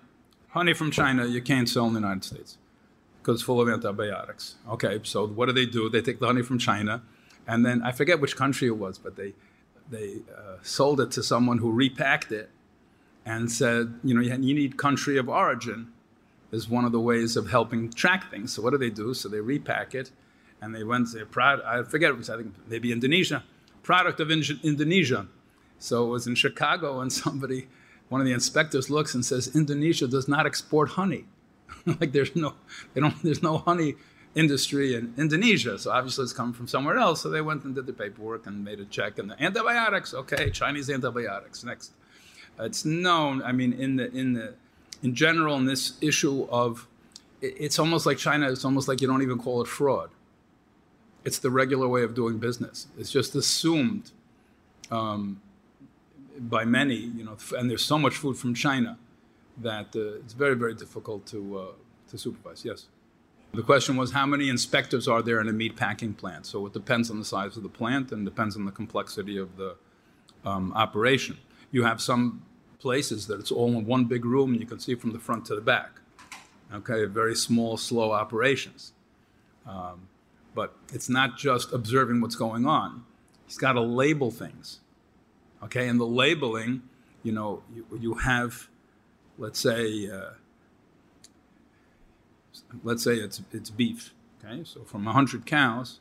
Honey 0.50 0.74
from 0.74 0.92
China 0.92 1.26
you 1.26 1.42
can't 1.42 1.70
sell 1.70 1.88
in 1.88 1.94
the 1.94 2.02
United 2.02 2.26
States 2.26 2.58
because 3.22 3.36
it's 3.36 3.44
full 3.44 3.62
of 3.62 3.70
antibiotics. 3.70 4.56
Okay, 4.70 5.00
so 5.04 5.26
what 5.26 5.46
do 5.46 5.54
they 5.54 5.66
do? 5.66 5.90
They 5.90 6.02
take 6.02 6.20
the 6.20 6.26
honey 6.26 6.42
from 6.42 6.60
China, 6.60 7.04
and 7.48 7.66
then 7.66 7.82
I 7.82 7.94
forget 7.94 8.20
which 8.20 8.36
country 8.36 8.68
it 8.68 8.78
was, 8.78 8.98
but 8.98 9.16
they 9.16 9.34
they 9.90 10.24
uh, 10.38 10.58
sold 10.62 11.00
it 11.00 11.12
to 11.12 11.24
someone 11.24 11.60
who 11.60 11.72
repacked 11.72 12.34
it 12.34 12.50
and 13.26 13.50
said, 13.50 13.98
you 14.04 14.14
know, 14.14 14.20
you 14.20 14.54
need 14.54 14.76
country 14.76 15.18
of 15.18 15.30
origin 15.30 15.94
is 16.52 16.68
one 16.68 16.84
of 16.84 16.92
the 16.92 17.00
ways 17.00 17.38
of 17.38 17.50
helping 17.50 17.90
track 17.90 18.30
things. 18.30 18.52
So 18.52 18.62
what 18.62 18.72
do 18.72 18.78
they 18.78 18.90
do? 18.90 19.14
So 19.14 19.30
they 19.30 19.40
repack 19.40 19.96
it, 19.96 20.12
and 20.62 20.76
they 20.76 20.84
went. 20.84 21.14
They're 21.14 21.26
proud. 21.26 21.62
I 21.62 21.84
forget. 21.84 22.12
I 22.12 22.36
think 22.36 22.56
maybe 22.68 22.92
Indonesia, 22.92 23.42
product 23.84 24.20
of 24.20 24.30
Indonesia. 24.32 25.28
So 25.84 26.06
it 26.06 26.10
was 26.10 26.28
in 26.28 26.36
Chicago, 26.36 27.02
and 27.02 27.12
somebody, 27.12 27.68
one 28.08 28.22
of 28.22 28.26
the 28.26 28.32
inspectors, 28.32 28.90
looks 28.90 29.14
and 29.14 29.26
says, 29.26 29.54
Indonesia 29.54 30.08
does 30.08 30.30
not 30.30 30.46
export 30.46 30.92
honey. 30.92 31.26
like 32.00 32.14
there's 32.14 32.34
no, 32.38 32.54
they 32.94 33.02
don't, 33.02 33.22
there's 33.22 33.44
no 33.44 33.58
honey 33.58 33.96
industry 34.34 34.96
in 34.96 35.14
Indonesia. 35.18 35.78
So 35.78 35.92
obviously 35.92 36.24
it's 36.24 36.32
coming 36.32 36.54
from 36.54 36.70
somewhere 36.70 36.98
else. 36.98 37.22
So 37.22 37.30
they 37.30 37.42
went 37.42 37.66
and 37.66 37.76
did 37.76 37.86
the 37.86 37.92
paperwork 37.92 38.48
and 38.48 38.64
made 38.64 38.80
a 38.80 38.86
check. 38.86 39.20
And 39.20 39.30
the 39.30 39.44
antibiotics, 39.44 40.14
okay, 40.14 40.50
Chinese 40.52 40.90
antibiotics. 40.90 41.66
Next, 41.66 41.92
it's 42.58 42.86
known. 42.86 43.44
I 43.44 43.52
mean, 43.52 43.74
in 43.74 43.98
the 43.98 44.10
in 44.16 44.34
the 44.34 44.54
in 45.02 45.14
general, 45.14 45.58
in 45.58 45.66
this 45.66 45.98
issue 46.00 46.48
of, 46.50 46.88
it's 47.42 47.78
almost 47.78 48.06
like 48.06 48.18
China. 48.18 48.50
It's 48.50 48.64
almost 48.64 48.88
like 48.88 49.02
you 49.02 49.08
don't 49.08 49.22
even 49.22 49.38
call 49.38 49.62
it 49.62 49.68
fraud. 49.68 50.12
It's 51.26 51.40
the 51.40 51.52
regular 51.52 51.90
way 51.90 52.04
of 52.04 52.16
doing 52.16 52.38
business. 52.38 52.88
It's 52.98 53.12
just 53.12 53.36
assumed 53.36 54.12
um, 54.90 55.42
by 56.50 56.66
many, 56.66 56.96
you 56.96 57.24
know, 57.24 57.38
and 57.58 57.70
there's 57.70 57.86
so 57.86 57.98
much 57.98 58.16
food 58.16 58.38
from 58.38 58.54
China 58.54 58.98
that 59.58 59.96
uh, 59.96 60.16
it's 60.16 60.34
very, 60.34 60.56
very 60.56 60.74
difficult 60.74 61.26
to 61.28 61.60
uh, 61.60 61.72
to 62.10 62.18
supervise. 62.18 62.66
Yes. 62.66 62.88
The 63.54 63.62
question 63.62 63.98
was 63.98 64.12
how 64.12 64.26
many 64.26 64.50
inspectors 64.50 65.08
are 65.08 65.22
there 65.22 65.40
in 65.40 65.48
a 65.48 65.54
meat 65.54 65.76
packing 65.76 66.14
plant? 66.14 66.48
So 66.48 66.66
it 66.66 66.74
depends 66.74 67.12
on 67.12 67.20
the 67.20 67.26
size 67.26 67.56
of 67.56 67.62
the 67.62 67.70
plant 67.70 68.12
and 68.12 68.26
depends 68.26 68.56
on 68.56 68.66
the 68.66 68.72
complexity 68.72 69.38
of 69.38 69.58
the 69.58 69.76
um, 70.44 70.74
operation. 70.74 71.38
You 71.72 71.84
have 71.84 72.02
some 72.02 72.42
places 72.80 73.28
that 73.28 73.40
it's 73.40 73.52
all 73.52 73.70
in 73.70 73.86
one 73.86 74.06
big 74.06 74.26
room 74.26 74.54
and 74.54 74.60
you 74.60 74.66
can 74.66 74.80
see 74.80 74.96
from 74.96 75.12
the 75.12 75.20
front 75.20 75.46
to 75.46 75.56
the 75.56 75.62
back. 75.62 75.92
Okay, 76.74 77.06
very 77.06 77.36
small, 77.36 77.78
slow 77.78 78.12
operations. 78.12 78.94
Um, 79.68 80.08
but 80.56 80.76
it's 80.92 81.08
not 81.08 81.38
just 81.38 81.72
observing 81.74 82.22
what's 82.22 82.36
going 82.36 82.66
on. 82.66 83.06
He's 83.46 83.58
got 83.58 83.74
to 83.74 83.82
label 83.82 84.32
things. 84.32 84.80
Okay, 85.64 85.88
and 85.88 86.00
the 86.00 86.06
labeling, 86.06 86.84
you 87.24 87.32
know, 87.32 87.64
you, 87.74 87.86
you 88.00 88.14
have, 88.16 88.68
let's 89.38 89.60
say, 89.60 90.10
uh, 90.10 90.32
let's 92.84 93.04
say 93.04 93.16
it's 93.16 93.42
it's 93.52 93.70
beef. 93.70 94.14
Okay, 94.44 94.64
so 94.66 94.84
from 94.84 95.06
100 95.06 95.46
cows, 95.46 96.00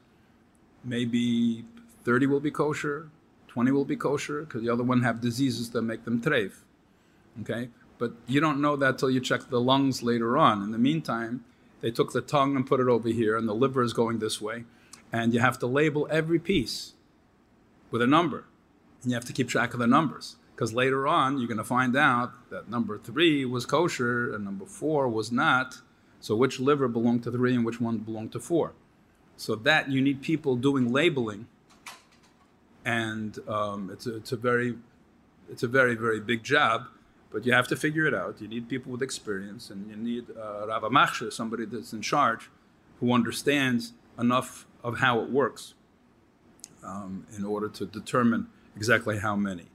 maybe 0.83 1.65
30 2.05 2.27
will 2.27 2.41
be 2.41 2.51
kosher, 2.51 3.09
20 3.49 3.71
will 3.71 3.85
be 3.85 3.97
kosher, 3.97 4.43
because 4.43 4.63
the 4.63 4.69
other 4.69 4.83
one 4.83 5.03
have 5.03 5.21
diseases 5.21 5.71
that 5.71 5.83
make 5.83 6.05
them 6.05 6.21
treif. 6.21 6.63
Okay, 7.43 7.69
but 7.99 8.13
you 8.27 8.41
don't 8.41 8.61
know 8.61 8.75
that 8.77 8.99
till 8.99 9.11
you 9.11 9.21
check 9.21 9.49
the 9.49 9.61
lungs 9.61 10.03
later 10.03 10.37
on. 10.37 10.63
In 10.63 10.73
the 10.73 10.79
meantime, 10.79 11.45
they 11.83 11.93
took 11.93 12.13
the 12.13 12.21
tongue 12.21 12.57
and 12.57 12.67
put 12.67 12.81
it 12.81 12.89
over 12.89 13.09
here, 13.09 13.37
and 13.37 13.49
the 13.49 13.55
liver 13.55 13.83
is 13.83 13.93
going 13.93 14.19
this 14.19 14.41
way, 14.41 14.65
and 15.13 15.33
you 15.33 15.39
have 15.39 15.59
to 15.61 15.67
label 15.69 16.09
every 16.11 16.41
piece 16.41 16.95
with 17.93 18.03
a 18.03 18.07
number, 18.07 18.45
and 19.03 19.11
you 19.11 19.15
have 19.15 19.25
to 19.25 19.33
keep 19.33 19.49
track 19.49 19.75
of 19.75 19.81
the 19.81 19.87
numbers. 19.87 20.37
Because 20.55 20.73
later 20.73 21.09
on, 21.09 21.39
you're 21.39 21.49
going 21.49 21.59
to 21.59 21.65
find 21.65 21.97
out 21.97 22.51
that 22.51 22.69
number 22.69 22.99
three 22.99 23.45
was 23.45 23.67
kosher 23.67 24.35
and 24.35 24.45
number 24.45 24.67
four 24.67 25.09
was 25.09 25.33
not, 25.33 25.81
so 26.21 26.37
which 26.37 26.61
liver 26.61 26.89
belonged 26.89 27.25
to 27.25 27.33
three 27.33 27.55
and 27.55 27.65
which 27.65 27.81
one 27.81 27.99
belonged 27.99 28.33
to 28.33 28.41
four? 28.41 28.75
So 29.37 29.57
that 29.57 29.91
you 29.91 30.01
need 30.01 30.23
people 30.23 30.55
doing 30.55 30.93
labeling, 30.93 31.49
and 32.85 33.39
um, 33.49 33.91
it's 33.93 34.07
a, 34.07 34.17
it's 34.17 34.31
a 34.31 34.37
very 34.37 34.77
it's 35.51 35.65
a 35.65 35.69
very 35.69 35.97
very 35.97 36.21
big 36.21 36.45
job, 36.45 36.87
but 37.33 37.45
you 37.45 37.53
have 37.53 37.67
to 37.69 37.77
figure 37.77 38.07
it 38.07 38.15
out. 38.15 38.41
You 38.41 38.47
need 38.47 38.69
people 38.69 38.93
with 38.93 39.03
experience, 39.03 39.71
and 39.71 39.89
you 39.91 39.97
need 39.97 40.27
uh, 40.37 40.67
Rav 40.69 41.33
somebody 41.33 41.65
that's 41.65 41.93
in 41.93 42.03
charge, 42.03 42.51
who 43.01 43.13
understands 43.13 43.95
enough 44.17 44.67
of 44.85 44.99
how 44.99 45.21
it 45.21 45.31
works, 45.31 45.75
um, 46.85 47.27
in 47.37 47.45
order 47.45 47.69
to 47.69 47.87
determine 47.87 48.47
exactly 48.77 49.19
how 49.19 49.37
many. 49.37 49.67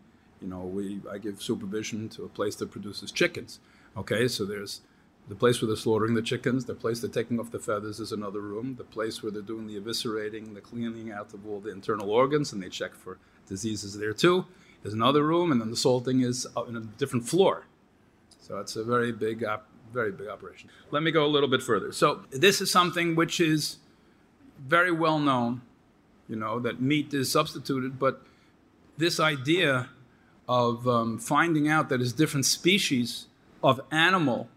You 0.41 0.47
know, 0.47 0.61
we 0.61 1.01
I 1.11 1.17
give 1.17 1.41
supervision 1.41 2.09
to 2.09 2.23
a 2.23 2.29
place 2.29 2.55
that 2.57 2.71
produces 2.71 3.11
chickens. 3.11 3.59
Okay, 3.95 4.27
so 4.27 4.45
there's 4.45 4.81
the 5.27 5.35
place 5.35 5.61
where 5.61 5.67
they're 5.67 5.75
slaughtering 5.75 6.13
the 6.13 6.21
chickens, 6.21 6.65
the 6.65 6.75
place 6.75 7.01
they're 7.01 7.09
taking 7.09 7.39
off 7.39 7.51
the 7.51 7.59
feathers 7.59 7.99
is 7.99 8.11
another 8.11 8.39
room. 8.39 8.75
The 8.77 8.83
place 8.83 9.21
where 9.21 9.31
they're 9.31 9.41
doing 9.41 9.67
the 9.67 9.79
eviscerating, 9.79 10.53
the 10.53 10.61
cleaning 10.61 11.11
out 11.11 11.33
of 11.33 11.45
all 11.47 11.59
the 11.59 11.71
internal 11.71 12.09
organs, 12.09 12.53
and 12.53 12.61
they 12.61 12.69
check 12.69 12.95
for 12.95 13.17
diseases 13.47 13.97
there 13.97 14.13
too, 14.13 14.45
is 14.83 14.93
another 14.93 15.23
room. 15.23 15.51
And 15.51 15.59
then 15.59 15.69
the 15.69 15.75
salting 15.75 16.21
is 16.21 16.47
uh, 16.55 16.63
in 16.63 16.75
a 16.77 16.81
different 16.81 17.27
floor. 17.27 17.65
So 18.39 18.59
it's 18.59 18.75
a 18.75 18.83
very 18.83 19.11
big, 19.11 19.43
op- 19.43 19.67
very 19.91 20.11
big 20.11 20.27
operation. 20.27 20.69
Let 20.91 21.03
me 21.03 21.11
go 21.11 21.25
a 21.25 21.27
little 21.27 21.49
bit 21.49 21.61
further. 21.61 21.91
So 21.91 22.21
this 22.29 22.61
is 22.61 22.71
something 22.71 23.15
which 23.15 23.39
is 23.41 23.77
very 24.59 24.91
well 24.91 25.19
known, 25.19 25.61
you 26.29 26.35
know, 26.35 26.59
that 26.59 26.81
meat 26.81 27.13
is 27.13 27.31
substituted, 27.31 27.99
but 27.99 28.21
this 28.97 29.19
idea 29.19 29.89
of 30.47 30.87
um, 30.87 31.19
finding 31.19 31.67
out 31.67 31.89
that 31.89 32.01
it's 32.01 32.13
different 32.13 32.45
species 32.45 33.27
of 33.63 33.81
animal 33.91 34.49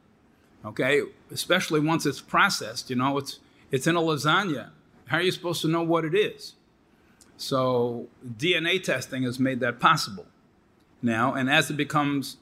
okay? 0.65 1.03
Especially 1.31 1.81
once 1.81 2.07
it's 2.07 2.21
processed, 2.21 2.91
you 2.91 2.97
know, 2.97 3.19
it's, 3.19 3.39
it's 3.71 3.87
in 3.87 3.97
a 3.97 4.01
lasagna. 4.01 4.71
How 5.07 5.19
are 5.19 5.23
you 5.23 5.33
supposed 5.33 5.63
to 5.63 5.69
know 5.69 5.83
what 5.83 6.05
it 6.05 6.15
is? 6.15 6.55
So 7.37 8.09
DNA 8.27 8.83
testing 8.83 9.23
has 9.23 9.39
made 9.39 9.61
that 9.61 9.81
possible 9.81 10.27
now, 11.03 11.33
and 11.33 11.49
as 11.49 11.71
it 11.71 11.77
becomes 11.77 12.37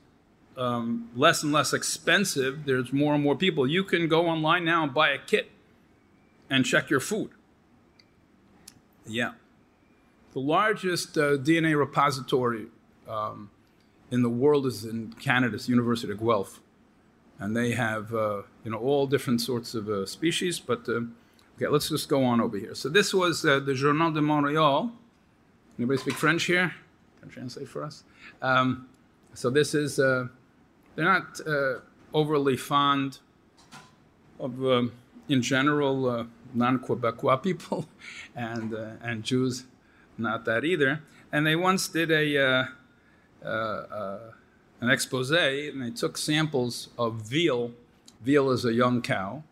um, 0.57 1.09
less 1.15 1.45
and 1.45 1.53
less 1.53 1.73
expensive, 1.73 2.65
there's 2.65 2.93
more 2.93 3.15
and 3.15 3.23
more 3.23 3.37
people. 3.37 3.67
You 3.67 3.85
can 3.85 4.09
go 4.09 4.27
online 4.27 4.65
now 4.65 4.83
and 4.83 4.93
buy 4.93 5.11
a 5.11 5.19
kit 5.19 5.51
and 6.51 6.65
check 6.65 6.91
your 6.91 6.99
food. 6.99 7.31
Yeah. 9.07 9.33
The 10.33 10.41
largest 10.41 11.17
uh, 11.17 11.39
DNA 11.39 11.79
repository 11.79 12.67
um, 13.09 13.51
in 14.11 14.23
the 14.23 14.29
world 14.29 14.67
is 14.67 14.85
in 14.85 15.15
Canada's 15.15 15.69
University 15.69 16.13
of 16.13 16.21
Guelph 16.21 16.61
and 17.39 17.57
they 17.57 17.73
have 17.73 18.15
uh, 18.15 18.43
you 18.65 18.71
know 18.71 18.79
all 18.79 19.07
different 19.07 19.41
sorts 19.41 19.75
of 19.75 19.89
uh, 19.89 20.07
species. 20.07 20.59
But 20.59 20.89
uh, 20.89 21.03
okay, 21.57 21.69
let's 21.69 21.89
just 21.89 22.09
go 22.09 22.25
on 22.25 22.41
over 22.41 22.59
here. 22.59 22.75
So 22.75 22.89
this 22.89 23.15
was 23.15 23.45
uh, 23.45 23.61
the 23.61 23.75
Journal 23.75 24.11
de 24.11 24.21
Montréal. 24.21 24.91
Anybody 25.79 25.99
speak 25.99 26.15
French 26.15 26.45
here? 26.45 26.75
Can 27.21 27.31
translate 27.31 27.69
for 27.69 27.85
us. 27.85 28.05
Um, 28.43 28.89
so 29.35 29.51
this 29.51 29.75
is 29.75 29.99
uh, 29.99 30.27
they're 30.95 31.05
not 31.05 31.41
uh, 31.47 31.81
overly 32.13 32.57
fond 32.57 33.19
of 34.41 34.65
um, 34.65 34.93
in 35.29 35.43
general 35.43 36.27
non-Quebecois 36.55 37.43
people, 37.43 37.87
and 38.37 38.73
and 39.03 39.23
Jews 39.23 39.65
not 40.19 40.45
that 40.45 40.65
either. 40.65 41.03
And 41.33 41.47
they 41.47 41.57
once 41.57 41.89
did 41.89 42.11
a 42.11 42.69
an 44.81 44.91
expose, 44.91 45.31
and 45.31 45.83
they 45.83 45.91
took 45.91 46.17
samples 46.17 46.89
of 46.99 47.23
veal. 47.23 47.73
Veal 48.23 48.51
is 48.51 48.65
a 48.65 48.73
young 48.73 49.03
cow. 49.03 49.43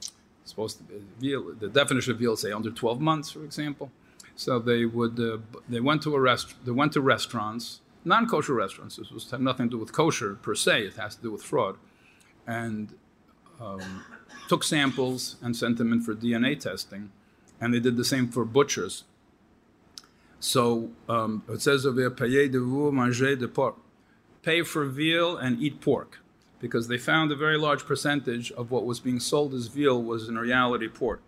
It's 0.00 0.12
supposed 0.50 0.78
to 0.78 0.84
be 0.84 1.02
veal. 1.18 1.54
The 1.58 1.68
definition 1.68 2.12
of 2.12 2.18
veal 2.18 2.32
is 2.34 2.40
say 2.40 2.52
under 2.52 2.70
12 2.70 3.00
months, 3.00 3.30
for 3.30 3.44
example. 3.44 3.90
So 4.36 4.58
they 4.58 4.86
would 4.86 5.20
uh, 5.20 5.38
they 5.68 5.80
went 5.80 6.02
to 6.04 6.14
a 6.14 6.20
rest 6.20 6.54
they 6.64 6.70
went 6.70 6.92
to 6.94 7.00
restaurants, 7.00 7.80
non-kosher 8.04 8.54
restaurants. 8.54 8.96
This 8.96 9.10
was 9.10 9.30
have 9.30 9.40
nothing 9.40 9.66
to 9.66 9.72
do 9.72 9.78
with 9.78 9.92
kosher 9.92 10.34
per 10.34 10.54
se. 10.54 10.84
It 10.84 10.96
has 10.96 11.16
to 11.16 11.22
do 11.22 11.32
with 11.32 11.42
fraud, 11.42 11.76
and 12.46 12.94
um, 13.60 14.04
took 14.48 14.64
samples 14.64 15.36
and 15.42 15.54
sent 15.54 15.76
them 15.76 15.92
in 15.92 16.00
for 16.00 16.14
DNA 16.14 16.58
testing, 16.58 17.12
and 17.60 17.74
they 17.74 17.80
did 17.80 17.98
the 17.98 18.04
same 18.04 18.28
for 18.28 18.46
butchers. 18.46 19.04
So 20.40 20.90
um, 21.08 21.42
it 21.48 21.60
says 21.60 21.86
over 21.86 22.00
there, 22.00 22.10
"Payez 22.10 22.50
de 22.50 22.60
vous 22.60 22.90
manger 22.90 23.36
de 23.36 23.46
porc." 23.46 23.76
pay 24.42 24.62
for 24.62 24.84
veal 24.84 25.36
and 25.36 25.60
eat 25.60 25.80
pork 25.80 26.20
because 26.60 26.88
they 26.88 26.98
found 26.98 27.32
a 27.32 27.36
very 27.36 27.56
large 27.56 27.86
percentage 27.86 28.50
of 28.52 28.70
what 28.70 28.84
was 28.84 29.00
being 29.00 29.20
sold 29.20 29.54
as 29.54 29.66
veal 29.66 30.02
was 30.02 30.28
in 30.28 30.38
reality 30.38 30.88
pork. 30.88 31.22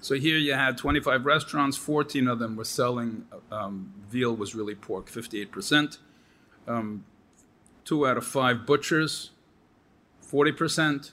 So 0.00 0.16
here 0.16 0.36
you 0.36 0.54
had 0.54 0.76
25 0.76 1.24
restaurants, 1.24 1.76
14 1.76 2.26
of 2.26 2.40
them 2.40 2.56
were 2.56 2.64
selling 2.64 3.26
um, 3.52 3.92
veal 4.10 4.34
was 4.34 4.54
really 4.54 4.74
pork, 4.74 5.08
58%. 5.08 5.98
Um, 6.66 7.04
two 7.84 8.06
out 8.06 8.16
of 8.16 8.26
five 8.26 8.66
butchers, 8.66 9.30
40%. 10.28 11.12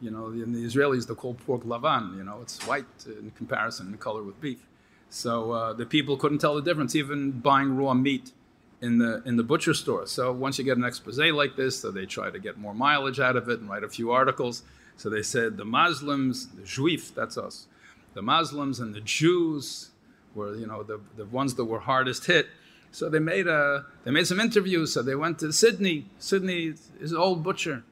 You 0.00 0.10
know, 0.10 0.26
in 0.26 0.52
the 0.52 0.64
Israelis, 0.64 1.06
they 1.06 1.14
call 1.14 1.34
pork 1.34 1.62
lavan. 1.62 2.16
You 2.16 2.24
know, 2.24 2.40
it's 2.42 2.64
white 2.66 2.84
in 3.06 3.30
comparison 3.30 3.88
in 3.88 3.98
color 3.98 4.22
with 4.22 4.40
beef. 4.40 4.66
So 5.10 5.52
uh, 5.52 5.72
the 5.72 5.86
people 5.86 6.16
couldn't 6.16 6.38
tell 6.38 6.54
the 6.54 6.62
difference, 6.62 6.94
even 6.94 7.32
buying 7.32 7.76
raw 7.76 7.94
meat 7.94 8.32
in 8.80 8.98
the 8.98 9.22
in 9.24 9.36
the 9.36 9.42
butcher 9.42 9.74
store. 9.74 10.06
So 10.06 10.32
once 10.32 10.58
you 10.58 10.64
get 10.64 10.76
an 10.76 10.84
expose 10.84 11.18
like 11.18 11.56
this, 11.56 11.80
so 11.80 11.90
they 11.90 12.06
try 12.06 12.30
to 12.30 12.38
get 12.38 12.58
more 12.58 12.74
mileage 12.74 13.20
out 13.20 13.36
of 13.36 13.48
it 13.48 13.60
and 13.60 13.68
write 13.68 13.84
a 13.84 13.88
few 13.88 14.10
articles. 14.10 14.62
So 14.96 15.10
they 15.10 15.22
said 15.22 15.56
the 15.56 15.64
Muslims, 15.64 16.48
the 16.48 16.62
Juif, 16.62 17.14
that's 17.14 17.36
us, 17.36 17.66
the 18.14 18.22
Muslims 18.22 18.80
and 18.80 18.94
the 18.94 19.00
Jews 19.00 19.90
were 20.34 20.54
you 20.54 20.66
know 20.66 20.82
the, 20.82 21.00
the 21.16 21.24
ones 21.26 21.54
that 21.54 21.64
were 21.64 21.80
hardest 21.80 22.26
hit. 22.26 22.48
So 22.92 23.08
they 23.08 23.18
made 23.18 23.46
a 23.46 23.84
they 24.04 24.10
made 24.10 24.26
some 24.26 24.40
interviews. 24.40 24.92
So 24.92 25.02
they 25.02 25.14
went 25.14 25.38
to 25.40 25.52
Sydney. 25.52 26.06
Sydney 26.18 26.74
is 27.00 27.12
an 27.12 27.18
old 27.18 27.42
butcher, 27.42 27.84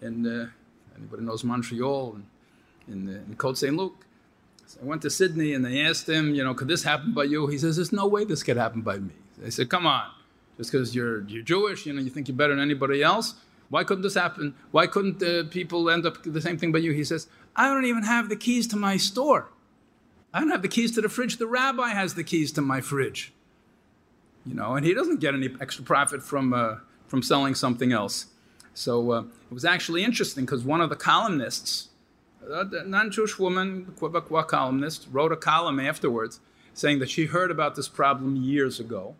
and 0.00 0.26
uh, 0.26 0.46
anybody 0.96 1.22
knows 1.22 1.44
Montreal 1.44 2.16
and 2.16 2.26
in, 2.88 3.08
in 3.08 3.36
Côte 3.36 3.56
Saint 3.56 3.76
Luc. 3.76 4.06
So 4.70 4.78
I 4.80 4.84
went 4.84 5.02
to 5.02 5.10
Sydney 5.10 5.52
and 5.52 5.64
they 5.64 5.80
asked 5.80 6.08
him, 6.08 6.32
you 6.32 6.44
know, 6.44 6.54
could 6.54 6.68
this 6.68 6.84
happen 6.84 7.12
by 7.12 7.24
you? 7.24 7.48
He 7.48 7.58
says, 7.58 7.74
there's 7.74 7.92
no 7.92 8.06
way 8.06 8.24
this 8.24 8.44
could 8.44 8.56
happen 8.56 8.82
by 8.82 8.98
me. 8.98 9.14
They 9.36 9.50
said, 9.50 9.68
come 9.68 9.84
on, 9.84 10.08
just 10.58 10.70
because 10.70 10.94
you're, 10.94 11.22
you're 11.22 11.42
Jewish, 11.42 11.86
you 11.86 11.92
know, 11.92 12.00
you 12.00 12.08
think 12.08 12.28
you're 12.28 12.36
better 12.36 12.54
than 12.54 12.62
anybody 12.62 13.02
else. 13.02 13.34
Why 13.68 13.82
couldn't 13.82 14.02
this 14.02 14.14
happen? 14.14 14.54
Why 14.70 14.86
couldn't 14.86 15.20
uh, 15.24 15.50
people 15.50 15.90
end 15.90 16.06
up 16.06 16.22
the 16.22 16.40
same 16.40 16.56
thing 16.56 16.70
by 16.70 16.78
you? 16.78 16.92
He 16.92 17.02
says, 17.02 17.26
I 17.56 17.66
don't 17.66 17.84
even 17.84 18.04
have 18.04 18.28
the 18.28 18.36
keys 18.36 18.68
to 18.68 18.76
my 18.76 18.96
store. 18.96 19.48
I 20.32 20.38
don't 20.38 20.50
have 20.50 20.62
the 20.62 20.68
keys 20.68 20.92
to 20.92 21.00
the 21.00 21.08
fridge. 21.08 21.38
The 21.38 21.48
rabbi 21.48 21.88
has 21.88 22.14
the 22.14 22.22
keys 22.22 22.52
to 22.52 22.60
my 22.60 22.80
fridge. 22.80 23.32
You 24.46 24.54
know, 24.54 24.76
and 24.76 24.86
he 24.86 24.94
doesn't 24.94 25.18
get 25.18 25.34
any 25.34 25.50
extra 25.60 25.82
profit 25.84 26.22
from, 26.22 26.52
uh, 26.54 26.76
from 27.08 27.24
selling 27.24 27.56
something 27.56 27.90
else. 27.90 28.26
So 28.72 29.10
uh, 29.10 29.20
it 29.22 29.52
was 29.52 29.64
actually 29.64 30.04
interesting 30.04 30.44
because 30.44 30.62
one 30.62 30.80
of 30.80 30.90
the 30.90 30.96
columnists, 30.96 31.88
a 32.42 32.84
non-Jewish 32.86 33.38
woman, 33.38 33.94
Quebecois 33.98 34.46
columnist, 34.46 35.08
wrote 35.10 35.32
a 35.32 35.36
column 35.36 35.78
afterwards 35.78 36.40
saying 36.74 36.98
that 37.00 37.10
she 37.10 37.26
heard 37.26 37.50
about 37.50 37.74
this 37.74 37.88
problem 37.88 38.36
years 38.36 38.80
ago. 38.80 39.14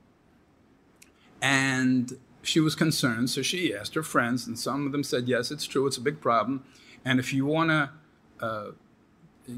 And 1.43 2.19
she 2.43 2.61
was 2.61 2.75
concerned, 2.75 3.31
so 3.31 3.43
she 3.43 3.75
asked 3.75 3.95
her 3.95 4.03
friends, 4.03 4.47
and 4.47 4.59
some 4.59 4.87
of 4.87 4.93
them 4.93 5.03
said, 5.03 5.29
"Yes, 5.29 5.51
it's 5.51 5.67
true. 5.67 5.87
It's 5.87 5.97
a 5.97 6.01
big 6.01 6.21
problem, 6.21 6.65
and 7.05 7.19
if 7.19 7.33
you 7.33 7.47
want 7.47 7.71
to 7.71 7.91
uh, 8.41 8.71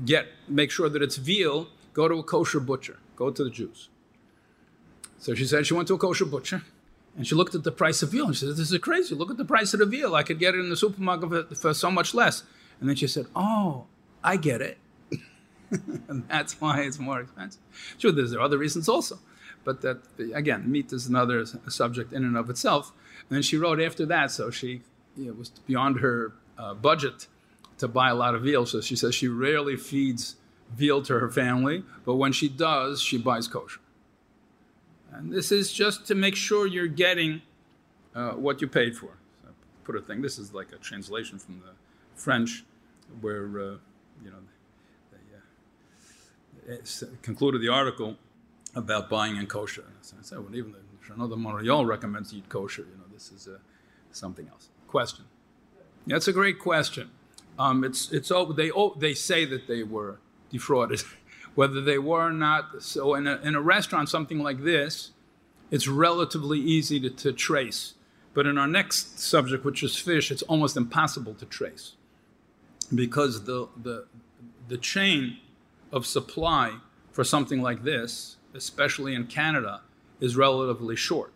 get 0.04 0.26
make 0.48 0.70
sure 0.70 0.88
that 0.88 1.02
it's 1.02 1.16
veal, 1.16 1.68
go 1.92 2.08
to 2.08 2.14
a 2.18 2.22
kosher 2.22 2.60
butcher. 2.60 2.98
Go 3.16 3.30
to 3.30 3.44
the 3.44 3.50
Jews." 3.50 3.88
So 5.18 5.34
she 5.34 5.44
said 5.44 5.66
she 5.66 5.74
went 5.74 5.88
to 5.88 5.94
a 5.94 5.98
kosher 5.98 6.24
butcher, 6.24 6.62
and 7.16 7.26
she 7.26 7.34
looked 7.34 7.54
at 7.54 7.62
the 7.62 7.72
price 7.72 8.02
of 8.02 8.10
veal, 8.10 8.26
and 8.26 8.36
she 8.36 8.46
said, 8.46 8.56
"This 8.56 8.72
is 8.72 8.78
crazy. 8.78 9.14
Look 9.14 9.30
at 9.30 9.36
the 9.36 9.44
price 9.44 9.72
of 9.74 9.80
the 9.80 9.86
veal. 9.86 10.14
I 10.14 10.22
could 10.22 10.38
get 10.38 10.54
it 10.54 10.58
in 10.58 10.70
the 10.70 10.76
supermarket 10.76 11.28
for, 11.28 11.54
for 11.54 11.74
so 11.74 11.90
much 11.90 12.14
less." 12.14 12.42
And 12.82 12.88
then 12.88 12.96
she 12.96 13.06
said, 13.06 13.26
"Oh, 13.34 13.86
I 14.22 14.36
get 14.36 14.60
it." 14.60 14.78
and 15.70 16.24
that's 16.28 16.60
why 16.60 16.80
it's 16.82 16.98
more 16.98 17.20
expensive. 17.20 17.62
Sure, 17.96 18.12
there's 18.12 18.36
other 18.36 18.58
reasons 18.58 18.90
also 18.90 19.18
but 19.64 19.80
that 19.82 19.98
again, 20.34 20.70
meat 20.70 20.92
is 20.92 21.06
another 21.06 21.44
subject 21.68 22.12
in 22.12 22.24
and 22.24 22.36
of 22.36 22.50
itself. 22.50 22.92
And 23.28 23.36
then 23.36 23.42
she 23.42 23.56
wrote 23.56 23.80
after 23.80 24.06
that, 24.06 24.30
so 24.30 24.50
she 24.50 24.82
you 25.16 25.24
know, 25.24 25.30
it 25.30 25.38
was 25.38 25.50
beyond 25.50 26.00
her 26.00 26.32
uh, 26.58 26.74
budget 26.74 27.26
to 27.78 27.88
buy 27.88 28.10
a 28.10 28.14
lot 28.14 28.34
of 28.34 28.42
veal. 28.42 28.66
So 28.66 28.80
she 28.80 28.96
says 28.96 29.14
she 29.14 29.28
rarely 29.28 29.76
feeds 29.76 30.36
veal 30.74 31.02
to 31.02 31.18
her 31.18 31.30
family, 31.30 31.84
but 32.04 32.16
when 32.16 32.32
she 32.32 32.48
does, 32.48 33.00
she 33.00 33.18
buys 33.18 33.46
kosher. 33.46 33.80
And 35.12 35.32
this 35.32 35.52
is 35.52 35.72
just 35.72 36.06
to 36.06 36.14
make 36.14 36.34
sure 36.34 36.66
you're 36.66 36.86
getting 36.86 37.42
uh, 38.14 38.30
what 38.30 38.60
you 38.62 38.68
paid 38.68 38.96
for. 38.96 39.10
So 39.42 39.50
put 39.84 39.96
a 39.96 40.00
thing. 40.00 40.22
This 40.22 40.38
is 40.38 40.54
like 40.54 40.72
a 40.72 40.76
translation 40.76 41.38
from 41.38 41.60
the 41.60 41.72
French, 42.14 42.64
where 43.20 43.44
uh, 43.44 43.76
you 44.22 44.30
know 44.30 44.38
they, 46.66 46.74
uh, 46.74 47.06
concluded 47.22 47.60
the 47.60 47.68
article 47.68 48.16
about 48.74 49.10
buying 49.10 49.36
in 49.36 49.46
kosher. 49.46 49.84
So 50.00 50.16
I 50.18 50.22
said, 50.22 50.38
well, 50.38 50.54
even 50.54 50.72
the 50.72 50.78
Journal 51.06 51.28
de 51.28 51.36
Montreal 51.36 51.84
recommends 51.86 52.32
eat 52.32 52.48
kosher. 52.48 52.82
You 52.82 52.96
know, 52.98 53.04
this 53.12 53.30
is 53.32 53.48
uh, 53.48 53.58
something 54.12 54.48
else. 54.48 54.68
Question. 54.88 55.24
That's 56.06 56.28
a 56.28 56.32
great 56.32 56.58
question. 56.58 57.10
Um, 57.58 57.84
it's 57.84 58.10
it's 58.12 58.30
they 58.56 58.70
oh, 58.70 58.94
they 58.98 59.14
say 59.14 59.44
that 59.44 59.66
they 59.66 59.82
were 59.82 60.18
defrauded, 60.50 61.02
whether 61.54 61.80
they 61.80 61.98
were 61.98 62.28
or 62.28 62.32
not. 62.32 62.82
So 62.82 63.14
in 63.14 63.26
a, 63.26 63.36
in 63.42 63.54
a 63.54 63.60
restaurant, 63.60 64.08
something 64.08 64.38
like 64.38 64.62
this, 64.62 65.10
it's 65.70 65.86
relatively 65.86 66.58
easy 66.58 66.98
to, 67.00 67.10
to 67.10 67.32
trace. 67.32 67.94
But 68.34 68.46
in 68.46 68.56
our 68.56 68.66
next 68.66 69.20
subject, 69.20 69.64
which 69.64 69.82
is 69.82 69.96
fish, 69.96 70.30
it's 70.30 70.42
almost 70.42 70.76
impossible 70.76 71.34
to 71.34 71.44
trace 71.44 71.92
because 72.94 73.44
the 73.44 73.68
the 73.80 74.06
the 74.68 74.78
chain 74.78 75.38
of 75.90 76.06
supply 76.06 76.78
for 77.10 77.24
something 77.24 77.60
like 77.60 77.84
this 77.84 78.36
especially 78.54 79.14
in 79.14 79.26
Canada, 79.26 79.80
is 80.20 80.36
relatively 80.36 80.96
short. 80.96 81.32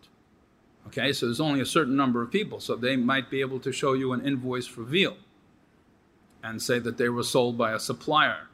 Okay, 0.87 1.11
so 1.11 1.25
there's 1.25 1.41
only 1.41 1.59
a 1.59 1.65
certain 1.65 1.95
number 1.95 2.21
of 2.21 2.31
people, 2.31 2.59
so 2.59 2.75
they 2.75 2.95
might 2.95 3.29
be 3.29 3.41
able 3.41 3.59
to 3.59 3.71
show 3.71 3.93
you 3.93 4.13
an 4.13 4.25
invoice 4.25 4.65
for 4.65 4.83
veal 4.83 5.17
and 6.43 6.61
say 6.61 6.79
that 6.79 6.97
they 6.97 7.09
were 7.09 7.23
sold 7.23 7.57
by 7.57 7.73
a 7.73 7.79
supplier, 7.79 8.47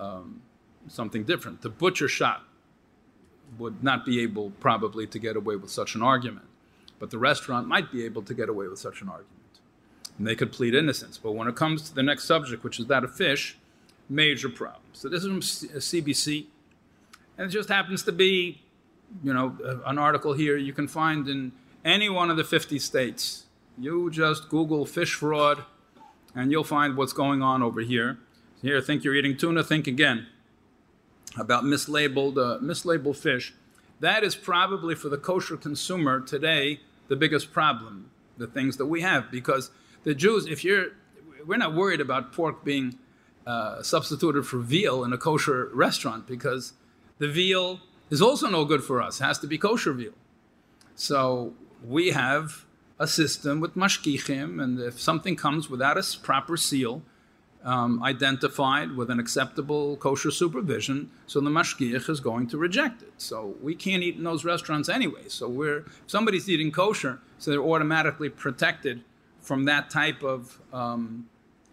um, 0.00 0.42
something 0.88 1.22
different. 1.22 1.62
The 1.62 1.68
butcher 1.68 2.08
shop 2.08 2.42
would 3.58 3.84
not 3.84 4.04
be 4.04 4.20
able 4.20 4.50
probably 4.58 5.06
to 5.06 5.18
get 5.18 5.36
away 5.36 5.54
with 5.54 5.70
such 5.70 5.94
an 5.94 6.02
argument, 6.02 6.46
but 6.98 7.10
the 7.10 7.18
restaurant 7.18 7.68
might 7.68 7.92
be 7.92 8.04
able 8.04 8.22
to 8.22 8.34
get 8.34 8.48
away 8.48 8.66
with 8.66 8.78
such 8.78 9.00
an 9.00 9.08
argument. 9.08 9.37
And 10.18 10.26
they 10.26 10.34
could 10.34 10.52
plead 10.52 10.74
innocence. 10.74 11.16
But 11.16 11.32
when 11.32 11.48
it 11.48 11.56
comes 11.56 11.88
to 11.88 11.94
the 11.94 12.02
next 12.02 12.24
subject, 12.24 12.64
which 12.64 12.78
is 12.78 12.86
that 12.86 13.04
of 13.04 13.14
fish, 13.14 13.56
major 14.08 14.48
problem. 14.48 14.82
So 14.92 15.08
this 15.08 15.22
is 15.22 15.28
from 15.28 15.40
CBC. 15.40 16.46
And 17.36 17.46
it 17.46 17.50
just 17.50 17.68
happens 17.68 18.02
to 18.04 18.12
be, 18.12 18.60
you 19.22 19.32
know, 19.32 19.56
an 19.86 19.98
article 19.98 20.32
here 20.32 20.56
you 20.56 20.72
can 20.72 20.88
find 20.88 21.28
in 21.28 21.52
any 21.84 22.08
one 22.08 22.30
of 22.30 22.36
the 22.36 22.44
50 22.44 22.78
states. 22.78 23.44
You 23.78 24.10
just 24.10 24.48
Google 24.48 24.84
fish 24.86 25.14
fraud 25.14 25.64
and 26.34 26.50
you'll 26.50 26.64
find 26.64 26.96
what's 26.96 27.12
going 27.12 27.42
on 27.42 27.62
over 27.62 27.80
here. 27.80 28.18
Here, 28.60 28.80
think 28.80 29.04
you're 29.04 29.14
eating 29.14 29.36
tuna, 29.36 29.62
think 29.62 29.86
again 29.86 30.26
about 31.38 31.62
mislabeled, 31.62 32.36
uh, 32.36 32.58
mislabeled 32.60 33.16
fish. 33.16 33.54
That 34.00 34.24
is 34.24 34.34
probably 34.34 34.94
for 34.94 35.08
the 35.08 35.16
kosher 35.16 35.56
consumer 35.56 36.20
today 36.20 36.80
the 37.08 37.16
biggest 37.16 37.52
problem, 37.52 38.10
the 38.36 38.46
things 38.46 38.76
that 38.76 38.86
we 38.86 39.00
have. 39.00 39.30
Because 39.30 39.70
the 40.08 40.14
Jews, 40.14 40.46
if 40.46 40.64
you're, 40.64 40.92
we're 41.46 41.58
not 41.58 41.74
worried 41.74 42.00
about 42.00 42.32
pork 42.32 42.64
being 42.64 42.98
uh, 43.46 43.82
substituted 43.82 44.44
for 44.46 44.56
veal 44.56 45.04
in 45.04 45.12
a 45.12 45.18
kosher 45.18 45.68
restaurant 45.74 46.26
because 46.26 46.72
the 47.18 47.28
veal 47.28 47.80
is 48.08 48.22
also 48.22 48.48
no 48.48 48.64
good 48.64 48.82
for 48.82 49.02
us. 49.02 49.20
It 49.20 49.24
has 49.24 49.38
to 49.40 49.46
be 49.46 49.58
kosher 49.58 49.92
veal. 49.92 50.14
So 50.94 51.52
we 51.86 52.12
have 52.12 52.64
a 52.98 53.06
system 53.06 53.60
with 53.60 53.74
mashgichim, 53.74 54.62
and 54.62 54.80
if 54.80 54.98
something 54.98 55.36
comes 55.36 55.68
without 55.68 55.98
a 55.98 56.18
proper 56.22 56.56
seal, 56.56 57.02
um, 57.62 58.02
identified 58.02 58.96
with 58.96 59.10
an 59.10 59.20
acceptable 59.20 59.98
kosher 59.98 60.30
supervision, 60.30 61.10
so 61.26 61.38
the 61.38 61.50
mashgiach 61.50 62.08
is 62.08 62.20
going 62.20 62.46
to 62.46 62.56
reject 62.56 63.02
it. 63.02 63.12
So 63.18 63.56
we 63.60 63.74
can't 63.74 64.02
eat 64.02 64.16
in 64.16 64.24
those 64.24 64.42
restaurants 64.42 64.88
anyway. 64.88 65.28
So 65.28 65.50
we're 65.50 65.80
if 65.80 66.04
somebody's 66.06 66.48
eating 66.48 66.72
kosher, 66.72 67.20
so 67.38 67.50
they're 67.50 67.60
automatically 67.60 68.30
protected 68.30 69.04
from 69.48 69.64
that 69.64 69.88
type 69.88 70.22
of 70.22 70.60
um, 70.74 71.26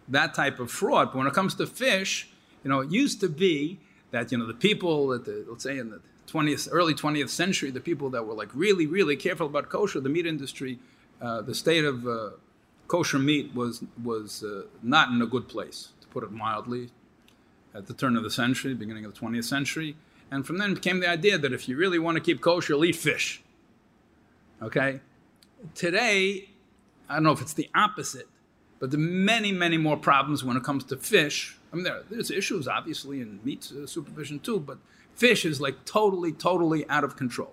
that 0.08 0.32
type 0.32 0.58
of 0.58 0.70
fraud. 0.70 1.08
But 1.12 1.18
when 1.18 1.26
it 1.26 1.34
comes 1.34 1.54
to 1.56 1.66
fish, 1.66 2.28
you 2.64 2.70
know, 2.70 2.80
it 2.80 2.90
used 2.90 3.20
to 3.20 3.28
be 3.28 3.78
that 4.12 4.32
you 4.32 4.38
know 4.38 4.46
the 4.46 4.60
people 4.68 5.08
the, 5.08 5.44
let's 5.46 5.62
say 5.62 5.76
in 5.78 5.90
the 5.90 6.00
20th 6.26 6.68
early 6.72 6.94
20th 6.94 7.28
century 7.28 7.70
the 7.70 7.80
people 7.90 8.08
that 8.10 8.26
were 8.26 8.34
like 8.34 8.48
really 8.52 8.86
really 8.86 9.14
careful 9.14 9.46
about 9.46 9.68
kosher 9.68 10.00
the 10.00 10.08
meat 10.08 10.26
industry 10.26 10.78
uh, 11.20 11.40
the 11.40 11.54
state 11.54 11.84
of 11.84 12.06
uh, 12.06 12.30
kosher 12.88 13.18
meat 13.18 13.54
was 13.54 13.84
was 14.02 14.42
uh, 14.42 14.62
not 14.82 15.10
in 15.10 15.20
a 15.22 15.26
good 15.26 15.46
place 15.46 15.92
to 16.00 16.06
put 16.08 16.24
it 16.24 16.32
mildly 16.32 16.88
at 17.76 17.86
the 17.86 17.94
turn 17.94 18.16
of 18.16 18.22
the 18.22 18.30
century 18.30 18.74
beginning 18.74 19.04
of 19.04 19.14
the 19.14 19.20
20th 19.20 19.44
century. 19.44 19.96
And 20.30 20.44
from 20.46 20.58
then 20.58 20.74
came 20.76 20.98
the 21.00 21.08
idea 21.08 21.38
that 21.38 21.52
if 21.52 21.68
you 21.68 21.76
really 21.76 22.00
want 22.00 22.16
to 22.16 22.22
keep 22.22 22.40
kosher 22.40 22.82
eat 22.84 22.96
fish. 22.96 23.42
Okay? 24.60 25.00
Today 25.74 26.48
i 27.08 27.14
don't 27.14 27.22
know 27.22 27.32
if 27.32 27.40
it's 27.40 27.54
the 27.54 27.68
opposite 27.74 28.28
but 28.78 28.90
the 28.90 28.98
many 28.98 29.52
many 29.52 29.78
more 29.78 29.96
problems 29.96 30.44
when 30.44 30.56
it 30.56 30.62
comes 30.62 30.84
to 30.84 30.96
fish 30.96 31.56
I 31.72 31.76
mean, 31.76 31.84
there, 31.84 32.02
there's 32.08 32.30
issues 32.30 32.68
obviously 32.68 33.20
in 33.20 33.40
meat 33.44 33.70
uh, 33.70 33.86
supervision 33.86 34.38
too, 34.38 34.60
but 34.60 34.78
fish 35.14 35.44
is 35.44 35.60
like 35.60 35.84
totally, 35.84 36.32
totally 36.32 36.88
out 36.88 37.04
of 37.04 37.16
control. 37.16 37.52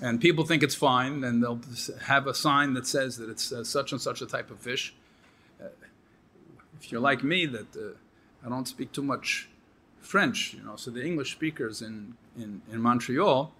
And 0.00 0.20
people 0.20 0.44
think 0.44 0.62
it's 0.62 0.74
fine, 0.74 1.22
and 1.22 1.42
they'll 1.42 1.60
have 2.02 2.26
a 2.26 2.34
sign 2.34 2.74
that 2.74 2.86
says 2.86 3.18
that 3.18 3.28
it's 3.28 3.52
uh, 3.52 3.62
such 3.62 3.92
and 3.92 4.00
such 4.00 4.22
a 4.22 4.26
type 4.26 4.50
of 4.50 4.58
fish. 4.58 4.94
Uh, 5.60 5.68
if 6.80 6.90
you're 6.90 7.00
like 7.00 7.22
me, 7.22 7.46
that 7.46 7.76
uh, 7.76 8.46
I 8.46 8.48
don't 8.48 8.66
speak 8.66 8.92
too 8.92 9.02
much 9.02 9.48
French, 10.00 10.54
you 10.54 10.64
know, 10.64 10.76
so 10.76 10.90
the 10.90 11.04
English 11.04 11.32
speakers 11.32 11.82
in, 11.82 12.14
in, 12.36 12.62
in 12.72 12.80
Montreal, 12.80 13.52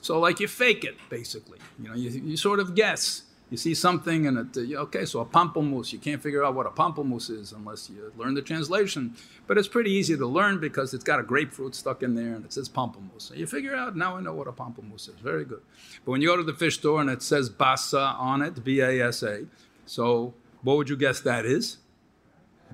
so 0.00 0.18
like 0.18 0.40
you 0.40 0.48
fake 0.48 0.84
it 0.84 0.96
basically. 1.10 1.58
You 1.78 1.88
know, 1.88 1.94
you, 1.94 2.10
you 2.10 2.36
sort 2.36 2.60
of 2.60 2.74
guess 2.74 3.22
you 3.50 3.56
see 3.56 3.74
something 3.74 4.26
and 4.26 4.56
it, 4.56 4.74
okay, 4.76 5.04
so 5.04 5.20
a 5.20 5.26
pamplemousse, 5.26 5.92
you 5.92 5.98
can't 5.98 6.22
figure 6.22 6.44
out 6.44 6.54
what 6.54 6.66
a 6.66 6.70
pamplemousse 6.70 7.30
is 7.30 7.52
unless 7.52 7.90
you 7.90 8.12
learn 8.16 8.34
the 8.34 8.42
translation. 8.42 9.14
But 9.46 9.58
it's 9.58 9.68
pretty 9.68 9.90
easy 9.90 10.16
to 10.16 10.26
learn 10.26 10.60
because 10.60 10.94
it's 10.94 11.04
got 11.04 11.18
a 11.18 11.24
grapefruit 11.24 11.74
stuck 11.74 12.02
in 12.02 12.14
there 12.14 12.34
and 12.34 12.44
it 12.44 12.52
says 12.52 12.68
pamplemousse. 12.68 13.22
So 13.22 13.34
you 13.34 13.46
figure 13.46 13.74
out, 13.74 13.96
now 13.96 14.16
I 14.16 14.20
know 14.20 14.34
what 14.34 14.46
a 14.46 14.52
pamplemousse 14.52 15.08
is. 15.08 15.16
Very 15.22 15.44
good. 15.44 15.62
But 16.04 16.12
when 16.12 16.22
you 16.22 16.28
go 16.28 16.36
to 16.36 16.44
the 16.44 16.54
fish 16.54 16.76
store 16.76 17.00
and 17.00 17.10
it 17.10 17.22
says 17.22 17.50
basa 17.50 18.18
on 18.18 18.40
it, 18.40 18.62
B 18.62 18.80
A 18.80 19.08
S 19.08 19.22
A, 19.24 19.46
so 19.84 20.32
what 20.62 20.76
would 20.76 20.88
you 20.88 20.96
guess 20.96 21.20
that 21.20 21.44
is? 21.44 21.78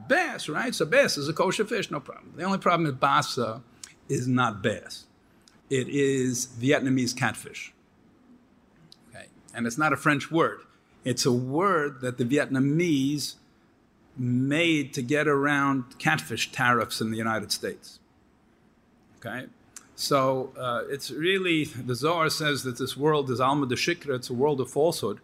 Bass, 0.08 0.48
right? 0.50 0.74
So 0.74 0.84
bass 0.84 1.16
is 1.16 1.26
a 1.26 1.32
kosher 1.32 1.64
fish, 1.64 1.90
no 1.90 2.00
problem. 2.00 2.34
The 2.36 2.44
only 2.44 2.58
problem 2.58 2.86
is 2.86 2.92
basa 2.92 3.62
is 4.10 4.28
not 4.28 4.62
bass. 4.62 5.06
It 5.70 5.88
is 5.88 6.46
Vietnamese 6.60 7.16
catfish. 7.16 7.72
And 9.56 9.66
it's 9.66 9.78
not 9.78 9.92
a 9.92 9.96
French 9.96 10.30
word. 10.30 10.60
It's 11.02 11.24
a 11.24 11.32
word 11.32 12.02
that 12.02 12.18
the 12.18 12.24
Vietnamese 12.24 13.36
made 14.16 14.92
to 14.94 15.02
get 15.02 15.26
around 15.26 15.98
catfish 15.98 16.52
tariffs 16.52 17.00
in 17.00 17.10
the 17.10 17.16
United 17.16 17.50
States. 17.50 17.98
Okay? 19.18 19.46
So 19.94 20.52
uh, 20.58 20.82
it's 20.90 21.10
really, 21.10 21.64
the 21.64 21.94
Zohar 21.94 22.28
says 22.28 22.64
that 22.64 22.76
this 22.76 22.96
world 22.96 23.30
is 23.30 23.40
Alma 23.40 23.66
de 23.66 23.76
Shikra, 23.76 24.16
it's 24.16 24.28
a 24.28 24.34
world 24.34 24.60
of 24.60 24.70
falsehood, 24.70 25.20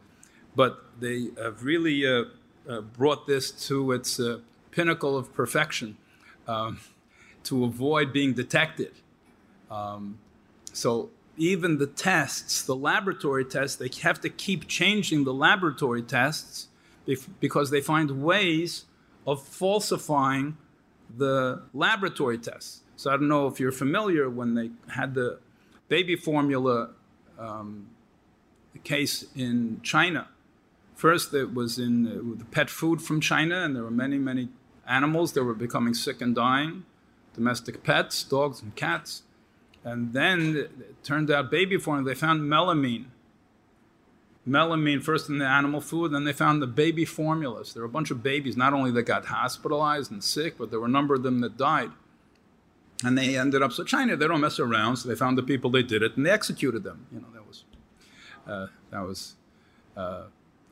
but 0.57 0.83
they 0.99 1.29
have 1.37 1.62
really 1.62 2.07
uh, 2.07 2.25
uh, 2.68 2.81
brought 2.81 3.27
this 3.27 3.51
to 3.68 3.92
its 3.92 4.18
uh, 4.18 4.38
pinnacle 4.71 5.16
of 5.16 5.35
perfection 5.35 5.99
um, 6.49 6.81
to 7.45 7.64
avoid 7.64 8.12
being 8.14 8.33
detected. 8.33 8.92
Um, 9.71 10.18
so 10.73 11.11
even 11.37 11.79
the 11.79 11.87
tests, 11.87 12.62
the 12.62 12.77
laboratory 12.77 13.45
tests, 13.45 13.77
they 13.77 13.90
have 14.03 14.21
to 14.21 14.29
keep 14.29 14.68
changing 14.68 15.25
the 15.25 15.33
laboratory 15.33 16.03
tests 16.03 16.68
because 17.40 17.71
they 17.71 17.81
find 17.81 18.23
ways 18.23 18.85
of 19.27 19.42
falsifying 19.42 20.57
the 21.16 21.62
laboratory 21.73 22.38
tests. 22.38 22.83
So 22.97 23.11
I 23.11 23.14
don't 23.14 23.29
know 23.29 23.47
if 23.47 23.59
you're 23.59 23.73
familiar 23.73 24.29
when 24.29 24.55
they 24.55 24.71
had 24.95 25.14
the 25.14 25.40
baby 25.88 26.16
formula 26.16 26.90
um, 27.38 27.88
case 28.85 29.25
in 29.35 29.81
China. 29.83 30.29
First, 30.95 31.35
it 31.35 31.53
was 31.53 31.79
in 31.79 32.38
the 32.38 32.45
pet 32.45 32.71
food 32.71 33.03
from 33.03 33.21
China, 33.21 33.64
and 33.64 33.75
there 33.75 33.83
were 33.83 33.90
many, 33.90 34.18
many 34.18 34.49
animals 34.87 35.33
that 35.33 35.42
were 35.42 35.55
becoming 35.55 35.95
sick 35.95 36.21
and 36.21 36.35
dying, 36.35 36.85
domestic 37.35 37.83
pets, 37.83 38.23
dogs 38.23 38.62
and 38.62 38.75
cats. 38.77 39.23
And 39.85 40.12
then 40.12 40.57
it 40.57 41.03
turned 41.03 41.31
out 41.31 41.51
baby 41.51 41.77
formula, 41.77 42.09
they 42.09 42.14
found 42.14 42.42
melamine. 42.42 43.07
Melamine 44.49 45.03
first 45.03 45.29
in 45.29 45.38
the 45.38 45.47
animal 45.47 45.81
food, 45.81 46.12
then 46.12 46.25
they 46.25 46.33
found 46.33 46.61
the 46.61 46.66
baby 46.66 47.05
formulas. 47.05 47.73
There 47.73 47.83
were 47.83 47.88
a 47.88 47.92
bunch 47.92 48.11
of 48.11 48.23
babies, 48.23 48.57
not 48.57 48.73
only 48.73 48.90
that 48.92 49.03
got 49.05 49.27
hospitalized 49.27 50.11
and 50.11 50.23
sick, 50.23 50.59
but 50.59 50.71
there 50.71 50.81
were 50.81 50.87
a 50.87 50.90
number 50.90 51.14
of 51.14 51.23
them 51.23 51.40
that 51.40 51.57
died. 51.57 51.90
And 53.05 53.18
they 53.18 53.37
ended 53.37 53.62
up, 53.62 53.73
so 53.73 53.83
China, 53.83 54.16
they 54.16 54.29
don't 54.29 54.40
mess 54.40 54.61
around, 54.61 54.97
so 54.97 55.09
they 55.09 55.14
found 55.14 55.37
the 55.37 55.42
people 55.42 55.71
they 55.71 55.83
did 55.83 56.03
it 56.03 56.16
and 56.16 56.25
they 56.25 56.31
executed 56.31 56.85
them. 56.85 57.07
You 57.12 57.21
know, 57.21 57.27
that 57.35 57.47
was, 57.47 57.64
uh, 58.47 58.66
that 58.90 59.01
was, 59.01 59.35
uh, 59.97 60.25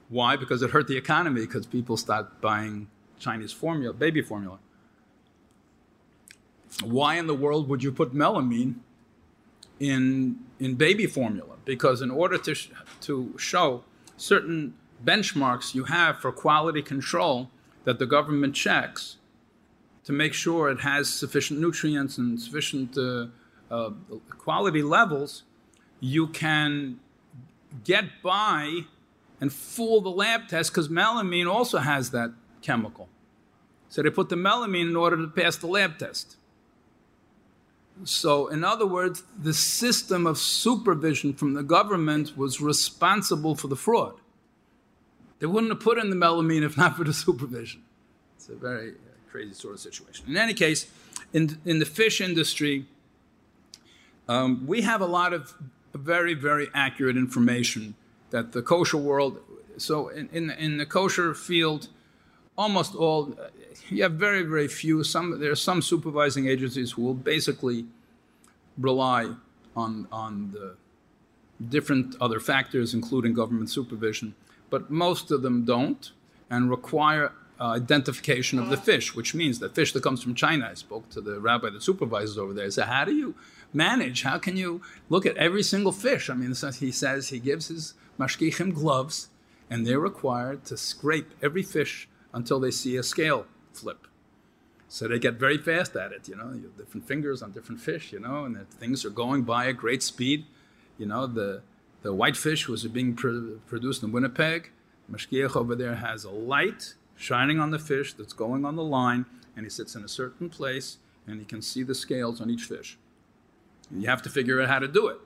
why? 0.09 0.37
Because 0.37 0.62
it 0.62 0.70
hurt 0.70 0.87
the 0.87 0.96
economy, 0.96 1.40
because 1.40 1.66
people 1.66 1.96
stopped 1.96 2.40
buying 2.40 2.88
Chinese 3.18 3.53
formula, 3.53 3.92
baby 3.92 4.23
formula. 4.23 4.59
Why 6.85 7.16
in 7.16 7.27
the 7.27 7.35
world 7.35 7.68
would 7.68 7.83
you 7.83 7.90
put 7.90 8.14
melamine 8.14 8.77
in, 9.81 10.38
in 10.61 10.77
baby 10.77 11.07
formula? 11.07 11.57
Because 11.64 12.03
in 12.03 12.11
order 12.11 12.38
to, 12.38 12.55
sh- 12.55 12.71
to 13.01 13.35
show 13.38 13.83
certain 14.16 14.75
benchmarks 15.05 15.75
you 15.75 15.85
have 15.85 16.19
for 16.19 16.31
quality 16.31 16.83
control 16.83 17.51
that 17.85 17.99
the 17.99 18.07
government 18.07 18.55
checks, 18.55 19.16
to 20.05 20.12
make 20.12 20.35
sure 20.35 20.71
it 20.71 20.81
has 20.81 21.12
sufficient 21.12 21.61
nutrients 21.61 22.19
and 22.19 22.40
sufficient 22.40 22.97
uh, 22.97 23.27
uh, 23.71 23.90
quality 24.38 24.83
levels, 24.83 25.45
you 26.01 26.27
can 26.27 26.99
get 27.85 28.05
by 28.23 28.81
and 29.40 29.53
fool 29.53 30.01
the 30.01 30.11
lab 30.11 30.49
test 30.49 30.73
because 30.73 30.88
melamine 30.88 31.51
also 31.51 31.79
has 31.79 32.11
that 32.11 32.33
chemical. 32.62 33.09
So 33.88 34.03
they 34.03 34.11
put 34.11 34.29
the 34.29 34.37
melamine 34.37 34.88
in 34.88 34.97
order 34.97 35.16
to 35.16 35.29
pass 35.29 35.57
the 35.57 35.66
lab 35.66 35.99
test. 35.99 36.37
So, 38.05 38.49
in 38.49 38.65
other 38.65 38.87
words, 38.87 39.23
the 39.39 39.53
system 39.53 40.27
of 40.27 40.39
supervision 40.39 41.35
from 41.35 41.55
the 41.55 41.63
government 41.63 42.37
was 42.37 42.61
responsible 42.61 43.55
for 43.55 43.69
the 43.69 43.77
fraud. 43.77 44.15
They 45.39 45.47
wouldn't 45.47 45.73
have 45.73 45.81
put 45.81 45.99
in 45.99 46.11
the 46.11 46.17
melamine 46.17 46.63
if 46.63 46.77
not 46.77 46.97
for 46.97 47.05
the 47.05 47.13
supervision. 47.13 47.83
It's 48.37 48.49
a 48.49 48.55
very 48.55 48.95
crazy 49.31 49.55
sort 49.55 49.75
of 49.75 49.81
situation. 49.81 50.27
In 50.29 50.37
any 50.37 50.55
case, 50.55 50.91
in, 51.33 51.59
in 51.65 51.79
the 51.79 51.85
fish 51.85 52.21
industry, 52.21 52.87
um, 54.29 54.67
we 54.67 54.83
have 54.83 55.01
a 55.01 55.07
lot 55.07 55.33
of 55.33 55.55
very, 55.95 56.35
very 56.35 56.69
accurate 56.75 57.17
information 57.17 57.95
that 58.31 58.53
the 58.53 58.63
kosher 58.63 58.97
world, 58.97 59.41
so 59.77 60.09
in, 60.09 60.29
in, 60.33 60.51
in 60.51 60.77
the 60.79 60.87
kosher 60.87 61.35
field, 61.35 61.89
almost 62.61 62.94
all, 62.94 63.35
you 63.88 64.03
have 64.03 64.12
very, 64.12 64.42
very 64.42 64.68
few, 64.68 65.03
some, 65.03 65.40
there 65.40 65.51
are 65.51 65.64
some 65.70 65.81
supervising 65.81 66.46
agencies 66.46 66.92
who 66.92 67.03
will 67.03 67.14
basically 67.35 67.87
rely 68.77 69.23
on, 69.75 70.07
on 70.12 70.53
the 70.53 70.75
different 71.75 72.16
other 72.20 72.38
factors, 72.38 72.92
including 72.92 73.33
government 73.33 73.70
supervision, 73.70 74.35
but 74.68 74.90
most 74.90 75.31
of 75.31 75.40
them 75.40 75.64
don't 75.64 76.12
and 76.51 76.68
require 76.68 77.33
uh, 77.59 77.68
identification 77.68 78.59
of 78.59 78.68
the 78.68 78.77
fish, 78.77 79.14
which 79.14 79.35
means 79.35 79.59
the 79.59 79.68
fish 79.68 79.92
that 79.94 80.03
comes 80.03 80.23
from 80.23 80.35
China. 80.35 80.68
I 80.70 80.75
spoke 80.75 81.09
to 81.11 81.20
the 81.23 81.40
rabbi 81.40 81.70
that 81.70 81.83
supervises 81.83 82.37
over 82.37 82.53
there. 82.53 82.66
I 82.66 82.70
said, 82.70 82.88
How 82.88 83.05
do 83.05 83.14
you 83.14 83.35
manage? 83.73 84.23
How 84.23 84.38
can 84.38 84.57
you 84.57 84.83
look 85.09 85.25
at 85.27 85.37
every 85.37 85.62
single 85.62 85.92
fish? 85.92 86.29
I 86.31 86.35
mean, 86.35 86.55
he 86.79 86.90
says 86.90 87.29
he 87.29 87.38
gives 87.38 87.68
his 87.68 87.94
mashgichim 88.18 88.75
gloves, 88.75 89.29
and 89.70 89.87
they're 89.87 90.01
required 90.01 90.64
to 90.66 90.77
scrape 90.77 91.31
every 91.42 91.62
fish 91.62 92.09
until 92.33 92.61
they 92.61 92.71
see 92.71 92.97
a 92.97 93.03
scale 93.03 93.47
flip. 93.73 94.07
So 94.88 95.07
they 95.07 95.21
get 95.21 95.35
very 95.35 95.59
fast 95.59 95.95
at 95.95 96.11
it, 96.11 96.29
you 96.29 96.35
know, 96.35 96.53
you 96.53 96.73
different 96.77 97.07
fingers 97.07 97.43
on 97.43 97.53
different 97.53 97.81
fish, 97.81 98.12
you 98.12 98.19
know, 98.19 98.45
and 98.45 98.69
things 98.71 99.05
are 99.05 99.11
going 99.11 99.45
by 99.45 99.69
at 99.69 99.77
great 99.77 100.03
speed. 100.03 100.47
You 100.99 101.07
know, 101.07 101.29
the, 101.29 101.62
the 102.03 102.12
whitefish 102.12 102.69
was 102.69 102.85
being 102.88 103.14
pr- 103.14 103.59
produced 103.66 104.03
in 104.03 104.11
Winnipeg. 104.11 104.71
Mashgiach 105.11 105.55
over 105.55 105.77
there 105.77 105.95
has 105.95 106.25
a 106.25 106.31
light 106.31 106.95
shining 107.16 107.61
on 107.61 107.71
the 107.71 107.79
fish 107.79 108.14
that's 108.14 108.33
going 108.33 108.64
on 108.64 108.75
the 108.75 108.83
line, 108.83 109.27
and 109.55 109.64
he 109.64 109.71
sits 109.71 109.95
in 109.95 110.03
a 110.03 110.09
certain 110.09 110.49
place, 110.49 110.99
and 111.27 111.38
he 111.38 111.45
can 111.45 111.62
see 111.62 111.83
the 111.85 111.95
scales 111.95 112.40
on 112.40 112.51
each 112.51 112.64
fish. 112.64 112.99
And 113.90 114.03
you 114.03 114.09
have 114.09 114.23
to 114.23 114.29
figure 114.29 114.61
out 114.61 114.69
how 114.69 114.79
to 114.81 114.88
do 114.88 115.09
it 115.09 115.19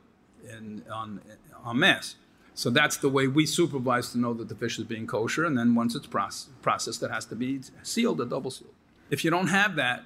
in, 0.51 0.85
on, 0.93 1.21
on 1.63 1.79
mass. 1.79 2.17
So 2.55 2.71
that's 2.71 2.97
the 2.97 3.09
way 3.09 3.27
we 3.27 3.47
supervise 3.47 4.13
to 4.13 4.19
know 4.19 4.33
that 4.35 4.49
the 4.49 4.55
fish 4.55 4.79
is 4.79 4.85
being 4.85 5.07
kosher, 5.07 5.45
and 5.45 5.59
then 5.59 5.75
once 5.75 5.95
it's 5.95 6.07
process, 6.07 6.51
processed, 6.63 7.03
it 7.03 7.11
has 7.11 7.25
to 7.27 7.35
be 7.35 7.61
sealed, 7.83 8.21
a 8.21 8.27
double 8.27 8.51
seal. 8.51 8.69
If 9.11 9.25
you 9.25 9.31
don't 9.31 9.49
have 9.49 9.75
that, 9.77 10.05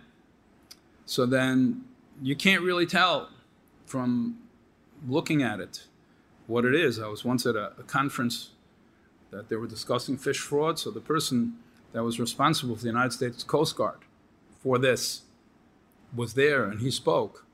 so 1.04 1.26
then 1.26 1.84
you 2.22 2.34
can't 2.34 2.62
really 2.62 2.86
tell 2.86 3.28
from 3.86 4.38
looking 5.06 5.42
at 5.42 5.60
it 5.60 5.84
what 6.46 6.64
it 6.64 6.74
is. 6.74 6.98
I 6.98 7.08
was 7.08 7.24
once 7.24 7.44
at 7.46 7.54
a, 7.54 7.72
a 7.78 7.82
conference 7.82 8.50
that 9.30 9.50
they 9.50 9.56
were 9.56 9.66
discussing 9.66 10.16
fish 10.16 10.38
fraud, 10.38 10.78
so 10.78 10.90
the 10.90 11.00
person 11.00 11.58
that 11.92 12.02
was 12.02 12.18
responsible 12.18 12.76
for 12.76 12.82
the 12.82 12.88
United 12.88 13.12
States 13.12 13.42
Coast 13.42 13.76
Guard 13.76 13.98
for 14.62 14.78
this 14.78 15.22
was 16.14 16.34
there 16.34 16.64
and 16.64 16.80
he 16.80 16.90
spoke. 16.90 17.44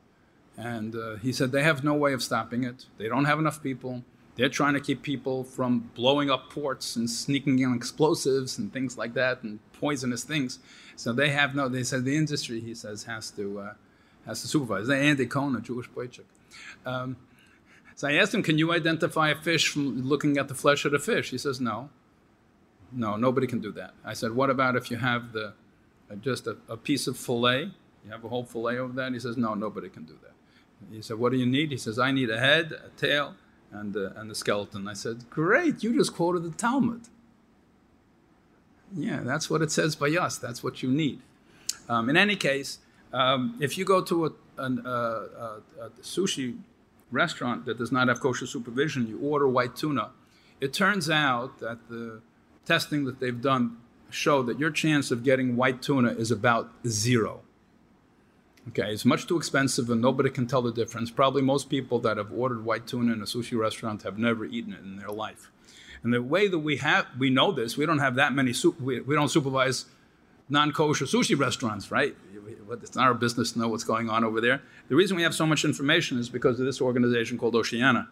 And 0.57 0.95
uh, 0.95 1.17
he 1.17 1.33
said 1.33 1.51
they 1.51 1.65
have 1.65 1.83
no 1.83 1.95
way 1.95 2.13
of 2.13 2.23
stopping 2.23 2.63
it. 2.63 2.87
They 2.99 3.09
don't 3.09 3.25
have 3.25 3.39
enough 3.39 3.63
people. 3.63 4.05
They're 4.37 4.49
trying 4.49 4.75
to 4.75 4.81
keep 4.81 5.03
people 5.03 5.45
from 5.45 5.91
blowing 5.95 6.31
up 6.31 6.51
ports 6.51 6.97
and 6.97 7.09
sneaking 7.09 7.61
in 7.61 7.75
explosives 7.75 8.59
and 8.59 8.73
things 8.73 8.99
like 8.99 9.15
that 9.15 9.43
and 9.43 9.61
poisonous 9.73 10.25
things. 10.25 10.59
So 10.97 11.13
they 11.13 11.31
have 11.31 11.55
no. 11.55 11.69
They 11.69 11.85
said 11.85 12.05
the 12.05 12.17
industry, 12.17 12.61
he 12.61 12.75
says, 12.75 13.05
has 13.05 13.31
to 13.33 13.61
uh, 13.61 13.75
has 14.27 14.43
to 14.43 14.49
supervise. 14.49 14.89
They 14.89 15.07
Andy 15.07 15.27
Cohen, 15.27 15.55
a 15.57 15.61
Jewish 15.61 15.89
boychuk. 15.89 16.25
Um, 16.85 17.17
so 17.95 18.09
I 18.09 18.15
asked 18.15 18.35
him, 18.35 18.43
"Can 18.43 18.59
you 18.59 18.73
identify 18.73 19.31
a 19.31 19.37
fish 19.37 19.69
from 19.69 20.03
looking 20.03 20.37
at 20.39 20.49
the 20.49 20.55
flesh 20.55 20.85
of 20.85 20.93
the 20.93 20.99
fish?" 20.99 21.31
He 21.31 21.39
says, 21.39 21.61
"No." 21.61 21.91
No, 22.95 23.17
nobody 23.17 23.47
can 23.47 23.61
do 23.61 23.73
that. 23.73 23.93
I 24.05 24.13
said, 24.15 24.31
what 24.31 24.51
about 24.51 24.77
if 24.77 24.91
you 24.91 24.97
have 24.99 25.33
the 25.33 25.53
uh, 26.11 26.15
just 26.17 26.47
a, 26.47 26.57
a, 26.69 26.77
piece 26.77 27.07
of 27.07 27.19
fillet? 27.19 27.71
You 28.05 28.11
have 28.11 28.25
a 28.25 28.29
whole 28.29 28.45
fillet 28.45 28.77
of 28.77 28.95
that? 28.95 29.13
He 29.13 29.19
says, 29.19 29.37
no, 29.37 29.55
nobody 29.55 29.89
can 29.89 30.05
do 30.05 30.17
that. 30.23 30.95
He 30.95 31.03
said, 31.03 31.19
what 31.19 31.33
do 31.33 31.39
you 31.39 31.47
need? 31.47 31.71
He 31.71 31.77
says, 31.77 31.99
I 31.99 32.13
need 32.13 32.31
a 32.31 32.39
head, 32.39 32.73
a 32.73 32.91
tail, 32.91 33.35
and, 33.75 33.97
uh, 33.97 34.11
and 34.17 34.31
the 34.31 34.35
skeleton. 34.35 34.89
I 34.89 34.95
said, 34.95 35.29
great, 35.31 35.83
you 35.83 35.95
just 35.95 36.15
quoted 36.15 36.45
the 36.45 36.51
Talmud. 36.51 37.03
Yeah, 38.97 39.21
that's 39.23 39.51
what 39.51 39.61
it 39.63 39.71
says 39.71 39.97
by 39.97 40.11
us. 40.11 40.39
That's 40.39 40.63
what 40.63 40.83
you 40.83 40.91
need. 40.91 41.21
Um, 41.89 42.09
in 42.09 42.17
any 42.17 42.37
case, 42.37 42.79
um, 43.13 43.57
if 43.61 43.77
you 43.77 43.85
go 43.85 44.01
to 44.03 44.27
a, 44.27 44.31
an, 44.59 44.87
uh, 44.87 45.61
a 45.81 45.91
sushi 46.01 46.57
restaurant 47.11 47.65
that 47.67 47.79
does 47.79 47.93
not 47.93 48.09
have 48.09 48.21
kosher 48.21 48.47
supervision, 48.47 49.07
you 49.07 49.19
order 49.19 49.49
white 49.49 49.77
tuna. 49.77 50.11
It 50.61 50.73
turns 50.73 51.11
out 51.11 51.59
that 51.61 51.79
the 51.89 52.21
testing 52.65 53.05
that 53.05 53.21
they've 53.21 53.41
done 53.41 53.77
show 54.11 54.43
that 54.45 54.59
your 54.59 54.71
chance 54.71 55.11
of 55.11 55.25
getting 55.25 55.57
white 55.57 55.83
tuna 55.83 56.13
is 56.13 56.31
about 56.31 56.71
zero. 56.87 57.41
Okay, 58.69 58.93
it's 58.93 59.05
much 59.05 59.27
too 59.27 59.37
expensive 59.37 59.91
and 59.91 60.01
nobody 60.01 60.31
can 60.31 60.47
tell 60.47 60.63
the 60.63 60.73
difference. 60.73 61.11
Probably 61.11 61.43
most 61.43 61.69
people 61.69 61.99
that 62.01 62.17
have 62.17 62.33
ordered 62.33 62.65
white 62.65 62.87
tuna 62.87 63.13
in 63.13 63.21
a 63.21 63.25
sushi 63.25 63.59
restaurant 63.59 64.03
have 64.03 64.19
never 64.19 64.45
eaten 64.45 64.73
it 64.73 64.81
in 64.81 64.97
their 64.97 65.11
life. 65.11 65.51
And 66.03 66.13
the 66.13 66.23
way 66.23 66.49
that 66.49 66.59
we 66.59 66.79
have, 66.79 67.07
we 67.19 67.31
know 67.31 67.53
this, 67.53 67.77
we 67.77 67.87
don't 67.87 67.99
have 67.99 68.15
that 68.17 68.33
many, 68.33 68.55
we, 68.81 69.01
we 69.01 69.15
don't 69.15 69.29
supervise 69.29 69.87
non-kosher 70.49 71.05
sushi 71.07 71.39
restaurants, 71.39 71.91
right? 71.91 72.17
It's 72.71 72.97
not 72.97 73.07
our 73.07 73.15
business 73.15 73.53
to 73.53 73.59
know 73.59 73.69
what's 73.69 73.85
going 73.85 74.09
on 74.11 74.25
over 74.25 74.41
there. 74.41 74.63
The 74.89 74.97
reason 74.97 75.17
we 75.17 75.23
have 75.23 75.35
so 75.35 75.47
much 75.47 75.65
information 75.65 76.19
is 76.19 76.29
because 76.29 76.59
of 76.61 76.67
this 76.67 76.81
organization 76.81 77.39
called 77.39 77.55
Oceana. 77.55 78.09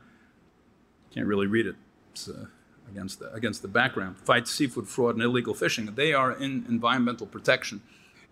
Can't 1.15 1.27
really 1.27 1.47
read 1.47 1.67
it. 1.67 1.77
It's, 2.12 2.29
uh, 2.29 2.47
against 2.91 3.19
the, 3.21 3.33
against 3.33 3.62
the 3.62 3.69
background, 3.69 4.19
fight 4.19 4.49
seafood 4.49 4.88
fraud 4.88 5.15
and 5.15 5.23
illegal 5.23 5.55
fishing. 5.55 5.87
They 5.87 6.12
are 6.12 6.33
in 6.33 6.65
environmental 6.69 7.27
protection. 7.27 7.83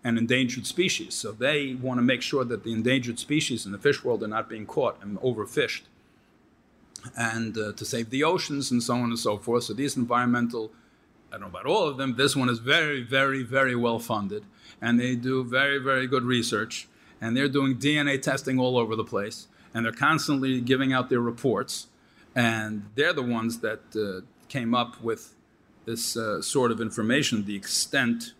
And 0.03 0.17
endangered 0.17 0.65
species. 0.65 1.13
So 1.13 1.31
they 1.31 1.75
want 1.75 1.99
to 1.99 2.01
make 2.01 2.21
sure 2.21 2.43
that 2.43 2.63
the 2.63 2.73
endangered 2.73 3.19
species 3.19 3.65
in 3.65 3.71
the 3.71 3.77
fish 3.77 4.03
world 4.03 4.23
are 4.23 4.27
not 4.27 4.49
being 4.49 4.65
caught 4.65 4.97
and 5.01 5.19
overfished, 5.19 5.81
and 7.15 7.57
uh, 7.57 7.73
to 7.73 7.85
save 7.85 8.09
the 8.09 8.23
oceans 8.23 8.71
and 8.71 8.81
so 8.81 8.95
on 8.95 9.09
and 9.09 9.19
so 9.19 9.37
forth. 9.37 9.65
So 9.65 9.73
these 9.73 9.97
environmental, 9.97 10.71
I 11.29 11.33
don't 11.33 11.41
know 11.41 11.47
about 11.47 11.65
all 11.65 11.87
of 11.87 11.97
them, 11.97 12.15
this 12.15 12.35
one 12.35 12.49
is 12.49 12.59
very, 12.59 13.03
very, 13.03 13.43
very 13.43 13.75
well 13.75 13.99
funded, 13.99 14.43
and 14.81 14.99
they 14.99 15.15
do 15.15 15.43
very, 15.43 15.77
very 15.77 16.07
good 16.07 16.23
research, 16.23 16.87
and 17.19 17.37
they're 17.37 17.49
doing 17.49 17.77
DNA 17.77 18.21
testing 18.21 18.59
all 18.59 18.77
over 18.77 18.95
the 18.95 19.03
place, 19.03 19.47
and 19.73 19.85
they're 19.85 19.91
constantly 19.91 20.61
giving 20.61 20.93
out 20.93 21.09
their 21.09 21.21
reports, 21.21 21.87
and 22.35 22.85
they're 22.95 23.13
the 23.13 23.21
ones 23.21 23.59
that 23.59 23.81
uh, 23.95 24.25
came 24.47 24.73
up 24.73 25.01
with 25.01 25.35
this 25.85 26.15
uh, 26.17 26.41
sort 26.41 26.71
of 26.71 26.79
information, 26.79 27.45
the 27.45 27.55
extent 27.55 28.33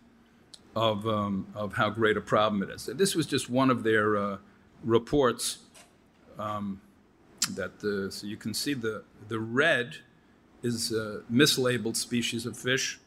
of, 0.75 1.07
um, 1.07 1.47
of 1.55 1.73
how 1.73 1.89
great 1.89 2.17
a 2.17 2.21
problem 2.21 2.63
it 2.63 2.69
is. 2.69 2.85
This 2.85 3.15
was 3.15 3.25
just 3.25 3.49
one 3.49 3.69
of 3.69 3.83
their 3.83 4.17
uh, 4.17 4.37
reports 4.83 5.59
um, 6.39 6.81
that, 7.51 7.83
uh, 7.83 8.09
so 8.09 8.27
you 8.27 8.37
can 8.37 8.53
see 8.53 8.73
the, 8.73 9.03
the 9.27 9.39
red 9.39 9.97
is 10.63 10.91
uh, 10.91 11.21
mislabeled 11.31 11.95
species 11.95 12.45
of 12.45 12.57
fish, 12.57 12.99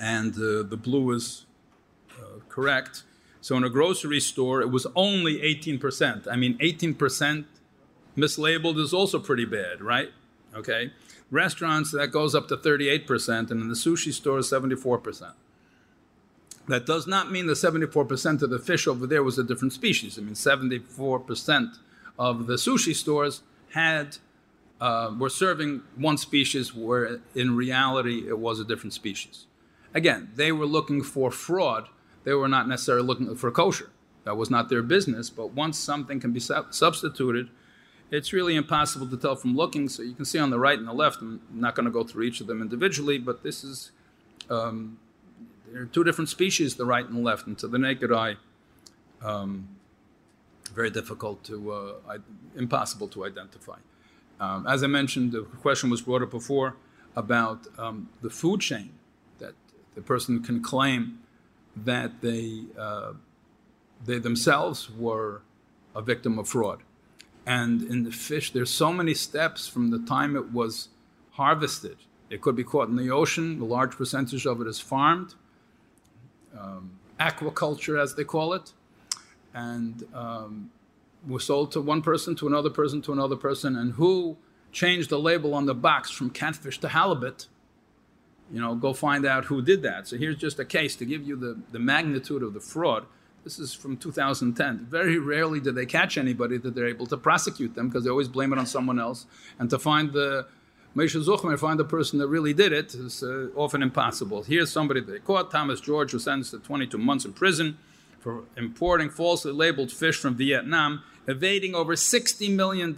and 0.00 0.34
uh, 0.34 0.62
the 0.62 0.78
blue 0.80 1.12
is 1.12 1.46
uh, 2.18 2.40
correct. 2.48 3.02
So 3.40 3.56
in 3.56 3.64
a 3.64 3.70
grocery 3.70 4.20
store, 4.20 4.60
it 4.60 4.70
was 4.70 4.86
only 4.94 5.38
18%. 5.38 6.26
I 6.30 6.36
mean, 6.36 6.58
18% 6.58 7.44
mislabeled 8.16 8.78
is 8.78 8.92
also 8.92 9.18
pretty 9.18 9.44
bad, 9.44 9.82
right? 9.82 10.10
Okay. 10.54 10.92
Restaurants, 11.30 11.90
that 11.92 12.08
goes 12.08 12.34
up 12.34 12.48
to 12.48 12.56
38%, 12.56 13.50
and 13.50 13.60
in 13.60 13.68
the 13.68 13.74
sushi 13.74 14.12
store, 14.12 14.38
74%. 14.38 15.32
That 16.68 16.84
does 16.84 17.06
not 17.06 17.30
mean 17.30 17.46
the 17.46 17.52
74% 17.52 18.42
of 18.42 18.50
the 18.50 18.58
fish 18.58 18.86
over 18.88 19.06
there 19.06 19.22
was 19.22 19.38
a 19.38 19.44
different 19.44 19.72
species. 19.72 20.18
I 20.18 20.22
mean, 20.22 20.34
74% 20.34 21.78
of 22.18 22.46
the 22.46 22.54
sushi 22.54 22.94
stores 22.94 23.42
had 23.72 24.18
uh, 24.80 25.14
were 25.18 25.30
serving 25.30 25.82
one 25.96 26.18
species, 26.18 26.74
where 26.74 27.20
in 27.34 27.56
reality 27.56 28.28
it 28.28 28.38
was 28.38 28.60
a 28.60 28.64
different 28.64 28.92
species. 28.92 29.46
Again, 29.94 30.30
they 30.34 30.52
were 30.52 30.66
looking 30.66 31.02
for 31.02 31.30
fraud. 31.30 31.88
They 32.24 32.34
were 32.34 32.48
not 32.48 32.68
necessarily 32.68 33.06
looking 33.06 33.34
for 33.36 33.50
kosher. 33.50 33.90
That 34.24 34.36
was 34.36 34.50
not 34.50 34.68
their 34.68 34.82
business. 34.82 35.30
But 35.30 35.52
once 35.52 35.78
something 35.78 36.20
can 36.20 36.32
be 36.32 36.40
sub- 36.40 36.74
substituted, 36.74 37.48
it's 38.10 38.32
really 38.32 38.56
impossible 38.56 39.06
to 39.08 39.16
tell 39.16 39.36
from 39.36 39.56
looking. 39.56 39.88
So 39.88 40.02
you 40.02 40.14
can 40.14 40.24
see 40.24 40.38
on 40.38 40.50
the 40.50 40.58
right 40.58 40.78
and 40.78 40.86
the 40.86 40.92
left. 40.92 41.22
I'm 41.22 41.40
not 41.50 41.74
going 41.74 41.86
to 41.86 41.92
go 41.92 42.04
through 42.04 42.24
each 42.24 42.40
of 42.40 42.46
them 42.46 42.60
individually, 42.60 43.18
but 43.18 43.42
this 43.42 43.64
is 43.64 43.92
um, 44.50 44.98
there 45.72 45.82
are 45.82 45.86
two 45.86 46.04
different 46.04 46.28
species, 46.28 46.76
the 46.76 46.86
right 46.86 47.04
and 47.04 47.16
the 47.16 47.20
left, 47.20 47.46
and 47.46 47.58
to 47.58 47.68
the 47.68 47.78
naked 47.78 48.12
eye, 48.12 48.36
um, 49.22 49.68
very 50.74 50.90
difficult 50.90 51.42
to, 51.44 51.72
uh, 51.72 52.18
impossible 52.56 53.08
to 53.08 53.24
identify. 53.24 53.78
Um, 54.38 54.66
as 54.66 54.82
I 54.82 54.86
mentioned, 54.86 55.32
the 55.32 55.42
question 55.42 55.90
was 55.90 56.02
brought 56.02 56.22
up 56.22 56.30
before 56.30 56.76
about 57.14 57.66
um, 57.78 58.08
the 58.20 58.30
food 58.30 58.60
chain 58.60 58.92
that 59.38 59.54
the 59.94 60.02
person 60.02 60.42
can 60.42 60.62
claim 60.62 61.20
that 61.76 62.20
they 62.20 62.64
uh, 62.78 63.12
they 64.04 64.18
themselves 64.18 64.90
were 64.90 65.40
a 65.94 66.02
victim 66.02 66.38
of 66.38 66.48
fraud. 66.48 66.80
And 67.46 67.82
in 67.82 68.04
the 68.04 68.10
fish, 68.10 68.52
there's 68.52 68.70
so 68.70 68.92
many 68.92 69.14
steps 69.14 69.66
from 69.66 69.90
the 69.90 69.98
time 70.00 70.36
it 70.36 70.52
was 70.52 70.88
harvested. 71.32 71.96
It 72.28 72.40
could 72.40 72.56
be 72.56 72.64
caught 72.64 72.88
in 72.88 72.96
the 72.96 73.10
ocean. 73.10 73.60
A 73.60 73.64
large 73.64 73.92
percentage 73.92 74.46
of 74.46 74.60
it 74.60 74.66
is 74.66 74.80
farmed 74.80 75.34
um, 76.58 76.90
aquaculture, 77.18 78.00
as 78.00 78.14
they 78.14 78.24
call 78.24 78.52
it, 78.52 78.72
and 79.54 80.04
um, 80.14 80.70
was 81.26 81.44
sold 81.44 81.72
to 81.72 81.80
one 81.80 82.02
person, 82.02 82.34
to 82.36 82.46
another 82.46 82.70
person, 82.70 83.02
to 83.02 83.12
another 83.12 83.36
person, 83.36 83.76
and 83.76 83.92
who 83.94 84.36
changed 84.72 85.10
the 85.10 85.18
label 85.18 85.54
on 85.54 85.66
the 85.66 85.74
box 85.74 86.10
from 86.10 86.30
catfish 86.30 86.78
to 86.80 86.88
halibut. 86.88 87.46
You 88.52 88.60
know, 88.60 88.74
go 88.74 88.92
find 88.92 89.26
out 89.26 89.46
who 89.46 89.60
did 89.60 89.82
that. 89.82 90.06
So 90.06 90.16
here's 90.16 90.36
just 90.36 90.58
a 90.60 90.64
case 90.64 90.94
to 90.96 91.04
give 91.04 91.26
you 91.26 91.34
the, 91.34 91.58
the 91.72 91.78
magnitude 91.78 92.42
of 92.42 92.54
the 92.54 92.60
fraud. 92.60 93.06
This 93.42 93.58
is 93.58 93.74
from 93.74 93.96
2010. 93.96 94.86
Very 94.90 95.18
rarely 95.18 95.60
do 95.60 95.72
they 95.72 95.86
catch 95.86 96.18
anybody 96.18 96.58
that 96.58 96.74
they're 96.74 96.88
able 96.88 97.06
to 97.06 97.16
prosecute 97.16 97.74
them 97.74 97.88
because 97.88 98.04
they 98.04 98.10
always 98.10 98.28
blame 98.28 98.52
it 98.52 98.58
on 98.58 98.66
someone 98.66 99.00
else. 99.00 99.26
And 99.58 99.70
to 99.70 99.78
find 99.78 100.12
the 100.12 100.46
Moshe 100.96 101.22
Zuchmer, 101.22 101.58
find 101.58 101.78
the 101.78 101.84
person 101.84 102.18
that 102.20 102.28
really 102.28 102.54
did 102.54 102.72
it, 102.72 102.94
is 102.94 103.22
uh, 103.22 103.48
often 103.54 103.82
impossible. 103.82 104.44
Here's 104.44 104.72
somebody 104.72 105.02
they 105.02 105.18
caught, 105.18 105.50
Thomas 105.50 105.78
George, 105.78 106.14
was 106.14 106.24
sentenced 106.24 106.52
to 106.52 106.58
22 106.58 106.96
months 106.96 107.26
in 107.26 107.34
prison 107.34 107.76
for 108.18 108.44
importing 108.56 109.10
falsely 109.10 109.52
labeled 109.52 109.92
fish 109.92 110.16
from 110.16 110.36
Vietnam, 110.36 111.02
evading 111.26 111.74
over 111.74 111.94
$60 111.94 112.50
million 112.50 112.96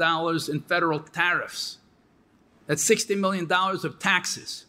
in 0.48 0.60
federal 0.60 1.00
tariffs. 1.00 1.78
That's 2.68 2.88
$60 2.88 3.18
million 3.18 3.50
of 3.50 3.98
taxes. 3.98 4.66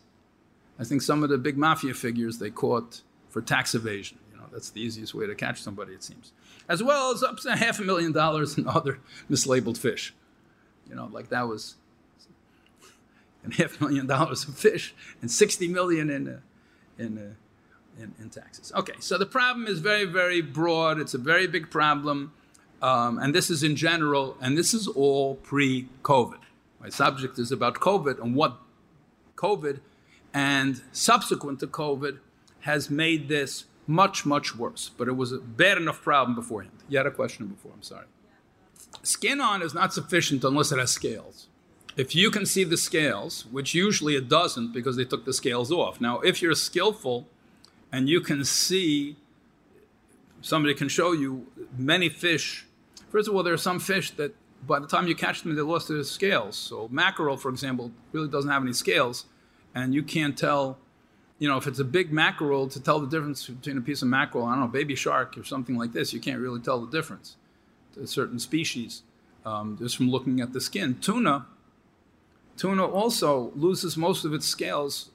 I 0.79 0.83
think 0.83 1.03
some 1.03 1.23
of 1.23 1.29
the 1.29 1.37
big 1.37 1.55
mafia 1.55 1.93
figures 1.93 2.39
they 2.39 2.49
caught 2.49 3.01
for 3.29 3.43
tax 3.43 3.75
evasion. 3.75 4.17
You 4.31 4.39
know, 4.39 4.45
that's 4.51 4.71
the 4.71 4.81
easiest 4.81 5.13
way 5.13 5.27
to 5.27 5.35
catch 5.35 5.61
somebody, 5.61 5.93
it 5.93 6.03
seems. 6.03 6.33
As 6.67 6.81
well 6.81 7.11
as 7.13 7.21
up 7.21 7.37
to 7.41 7.55
half 7.55 7.79
a 7.79 7.83
million 7.83 8.11
dollars 8.11 8.57
in 8.57 8.67
other 8.67 8.99
mislabeled 9.29 9.77
fish. 9.77 10.15
You 10.89 10.95
know, 10.95 11.09
like 11.11 11.29
that 11.29 11.47
was 11.47 11.75
and 13.49 13.59
half 13.59 13.79
a 13.79 13.83
million 13.83 14.07
dollars 14.07 14.47
of 14.47 14.57
fish 14.57 14.93
and 15.21 15.31
60 15.31 15.67
million 15.67 16.09
in, 16.09 16.27
uh, 16.27 16.39
in, 16.97 17.17
uh, 17.17 18.01
in, 18.01 18.13
in, 18.19 18.29
taxes. 18.29 18.71
Okay, 18.75 18.93
so 18.99 19.17
the 19.17 19.25
problem 19.25 19.67
is 19.67 19.79
very, 19.79 20.05
very 20.05 20.41
broad. 20.41 20.99
It's 20.99 21.13
a 21.13 21.17
very 21.19 21.47
big 21.47 21.69
problem. 21.69 22.33
Um, 22.81 23.17
and 23.19 23.35
this 23.35 23.49
is 23.49 23.63
in 23.63 23.75
general, 23.75 24.37
and 24.39 24.57
this 24.57 24.73
is 24.73 24.87
all 24.87 25.35
pre 25.35 25.89
COVID. 26.03 26.39
My 26.79 26.89
subject 26.89 27.37
is 27.37 27.51
about 27.51 27.75
COVID 27.75 28.21
and 28.23 28.35
what 28.35 28.57
COVID 29.35 29.81
and 30.33 30.81
subsequent 30.93 31.59
to 31.59 31.67
COVID 31.67 32.19
has 32.61 32.89
made 32.89 33.27
this 33.27 33.65
much, 33.85 34.25
much 34.25 34.55
worse. 34.55 34.91
But 34.97 35.09
it 35.09 35.17
was 35.17 35.33
a 35.33 35.39
bad 35.39 35.77
enough 35.77 36.01
problem 36.01 36.35
beforehand. 36.35 36.77
You 36.87 36.97
had 36.97 37.07
a 37.07 37.11
question 37.11 37.47
before, 37.47 37.71
I'm 37.73 37.81
sorry. 37.81 38.05
Skin 39.03 39.41
on 39.41 39.61
is 39.61 39.73
not 39.73 39.93
sufficient 39.93 40.45
unless 40.45 40.71
it 40.71 40.79
has 40.79 40.91
scales 40.91 41.48
if 41.99 42.15
you 42.15 42.31
can 42.31 42.45
see 42.45 42.63
the 42.63 42.77
scales, 42.77 43.45
which 43.51 43.75
usually 43.75 44.15
it 44.15 44.29
doesn't 44.29 44.71
because 44.71 44.95
they 44.95 45.03
took 45.03 45.25
the 45.25 45.33
scales 45.33 45.69
off. 45.69 45.99
Now, 45.99 46.21
if 46.21 46.41
you're 46.41 46.55
skillful 46.55 47.27
and 47.91 48.07
you 48.07 48.21
can 48.21 48.45
see, 48.45 49.17
somebody 50.39 50.73
can 50.73 50.87
show 50.87 51.11
you 51.11 51.47
many 51.77 52.07
fish. 52.07 52.65
First 53.09 53.27
of 53.27 53.35
all, 53.35 53.43
there 53.43 53.53
are 53.53 53.57
some 53.57 53.81
fish 53.81 54.11
that 54.11 54.33
by 54.65 54.79
the 54.79 54.87
time 54.87 55.07
you 55.07 55.15
catch 55.15 55.41
them, 55.41 55.53
they 55.53 55.61
lost 55.61 55.89
their 55.89 56.01
scales. 56.05 56.55
So 56.55 56.87
mackerel, 56.89 57.35
for 57.35 57.49
example, 57.49 57.91
really 58.13 58.29
doesn't 58.29 58.49
have 58.49 58.63
any 58.63 58.71
scales, 58.71 59.25
and 59.75 59.93
you 59.93 60.01
can't 60.01 60.37
tell. 60.37 60.77
You 61.37 61.47
know, 61.47 61.57
if 61.57 61.67
it's 61.67 61.79
a 61.79 61.85
big 61.85 62.11
mackerel, 62.13 62.67
to 62.67 62.81
tell 62.81 62.99
the 62.99 63.07
difference 63.07 63.47
between 63.47 63.77
a 63.77 63.81
piece 63.81 64.01
of 64.01 64.09
mackerel, 64.09 64.45
I 64.45 64.51
don't 64.51 64.59
know, 64.61 64.67
baby 64.67 64.95
shark 64.95 65.37
or 65.37 65.45
something 65.45 65.77
like 65.77 65.93
this, 65.93 66.13
you 66.13 66.19
can't 66.19 66.39
really 66.39 66.59
tell 66.59 66.79
the 66.81 66.91
difference 66.91 67.37
to 67.93 68.05
certain 68.07 68.39
species 68.39 69.03
um, 69.45 69.77
just 69.79 69.95
from 69.95 70.09
looking 70.09 70.41
at 70.41 70.51
the 70.51 70.59
skin. 70.59 70.97
Tuna, 70.99 71.45
Tuna 72.59 72.85
also 72.85 73.53
loses 73.55 73.95
most 73.95 74.25
of 74.25 74.33
its 74.33 74.45
scales. 74.45 75.11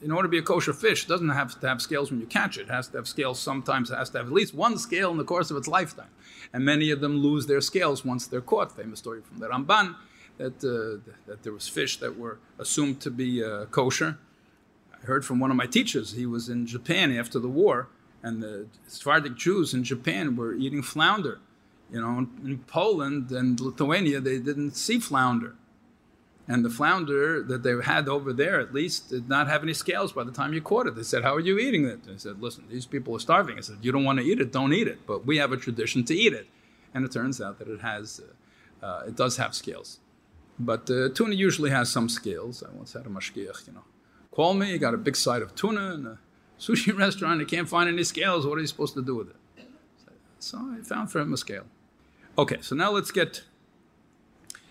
In 0.00 0.10
order 0.10 0.26
to 0.26 0.30
be 0.30 0.38
a 0.38 0.42
kosher 0.42 0.72
fish, 0.72 1.04
it 1.04 1.08
doesn't 1.08 1.28
have 1.28 1.60
to 1.60 1.68
have 1.68 1.82
scales 1.82 2.10
when 2.10 2.18
you 2.18 2.26
catch 2.26 2.56
it. 2.56 2.62
It 2.62 2.70
has 2.70 2.88
to 2.88 2.96
have 2.96 3.06
scales 3.06 3.38
sometimes, 3.38 3.90
it 3.90 3.96
has 3.96 4.08
to 4.10 4.18
have 4.18 4.28
at 4.28 4.32
least 4.32 4.54
one 4.54 4.78
scale 4.78 5.10
in 5.10 5.18
the 5.18 5.24
course 5.24 5.50
of 5.50 5.58
its 5.58 5.68
lifetime. 5.68 6.08
And 6.50 6.64
many 6.64 6.90
of 6.90 7.00
them 7.00 7.18
lose 7.18 7.46
their 7.46 7.60
scales 7.60 8.06
once 8.06 8.26
they're 8.26 8.40
caught. 8.40 8.74
Famous 8.74 9.00
story 9.00 9.20
from 9.20 9.38
the 9.38 9.48
Ramban 9.48 9.96
that, 10.38 10.64
uh, 10.64 11.12
that 11.26 11.42
there 11.42 11.52
was 11.52 11.68
fish 11.68 11.98
that 11.98 12.18
were 12.18 12.38
assumed 12.58 13.02
to 13.02 13.10
be 13.10 13.44
uh, 13.44 13.66
kosher. 13.66 14.16
I 14.94 15.04
heard 15.04 15.26
from 15.26 15.40
one 15.40 15.50
of 15.50 15.58
my 15.58 15.66
teachers, 15.66 16.12
he 16.12 16.24
was 16.24 16.48
in 16.48 16.66
Japan 16.66 17.14
after 17.14 17.38
the 17.38 17.48
war, 17.48 17.88
and 18.22 18.42
the 18.42 18.66
Sephardic 18.86 19.34
Jews 19.36 19.74
in 19.74 19.84
Japan 19.84 20.36
were 20.36 20.54
eating 20.54 20.82
flounder. 20.82 21.38
You 21.92 22.00
know, 22.00 22.28
in 22.44 22.58
Poland 22.66 23.30
and 23.30 23.60
Lithuania, 23.60 24.20
they 24.20 24.38
didn't 24.38 24.74
see 24.74 24.98
flounder. 25.00 25.54
And 26.50 26.64
the 26.64 26.70
flounder 26.70 27.42
that 27.42 27.62
they 27.62 27.74
had 27.82 28.08
over 28.08 28.32
there, 28.32 28.58
at 28.58 28.72
least, 28.72 29.10
did 29.10 29.28
not 29.28 29.48
have 29.48 29.62
any 29.62 29.74
scales 29.74 30.12
by 30.12 30.24
the 30.24 30.32
time 30.32 30.54
you 30.54 30.62
caught 30.62 30.86
it. 30.86 30.94
They 30.96 31.02
said, 31.02 31.22
How 31.22 31.34
are 31.34 31.40
you 31.40 31.58
eating 31.58 31.84
it? 31.84 32.00
I 32.10 32.16
said, 32.16 32.40
Listen, 32.40 32.64
these 32.70 32.86
people 32.86 33.14
are 33.14 33.20
starving. 33.20 33.58
I 33.58 33.60
said, 33.60 33.76
You 33.82 33.92
don't 33.92 34.04
want 34.04 34.18
to 34.18 34.24
eat 34.24 34.40
it, 34.40 34.50
don't 34.50 34.72
eat 34.72 34.88
it. 34.88 35.06
But 35.06 35.26
we 35.26 35.36
have 35.36 35.52
a 35.52 35.58
tradition 35.58 36.04
to 36.04 36.14
eat 36.14 36.32
it. 36.32 36.48
And 36.94 37.04
it 37.04 37.12
turns 37.12 37.38
out 37.40 37.58
that 37.58 37.68
it 37.68 37.82
has, 37.82 38.22
uh, 38.82 38.86
uh, 38.86 39.02
it 39.06 39.14
does 39.14 39.36
have 39.36 39.54
scales. 39.54 40.00
But 40.58 40.90
uh, 40.90 41.10
tuna 41.10 41.34
usually 41.34 41.70
has 41.70 41.90
some 41.90 42.08
scales. 42.08 42.62
I 42.62 42.74
once 42.74 42.94
had 42.94 43.04
a 43.04 43.10
mashgiach, 43.10 43.66
you 43.66 43.74
know, 43.74 43.84
call 44.30 44.54
me, 44.54 44.72
you 44.72 44.78
got 44.78 44.94
a 44.94 44.98
big 44.98 45.16
side 45.16 45.42
of 45.42 45.54
tuna 45.54 45.94
in 45.94 46.06
a 46.06 46.18
sushi 46.58 46.96
restaurant, 47.04 47.40
you 47.40 47.46
can't 47.46 47.68
find 47.68 47.90
any 47.90 48.04
scales. 48.04 48.46
What 48.46 48.56
are 48.56 48.62
you 48.62 48.66
supposed 48.66 48.94
to 48.94 49.02
do 49.02 49.14
with 49.14 49.28
it? 49.28 49.36
So 50.40 50.58
I 50.58 50.82
found 50.82 51.10
for 51.10 51.20
him 51.20 51.32
a 51.32 51.36
scale. 51.36 51.64
Okay, 52.38 52.58
so 52.60 52.74
now 52.74 52.90
let's 52.90 53.10
get. 53.10 53.42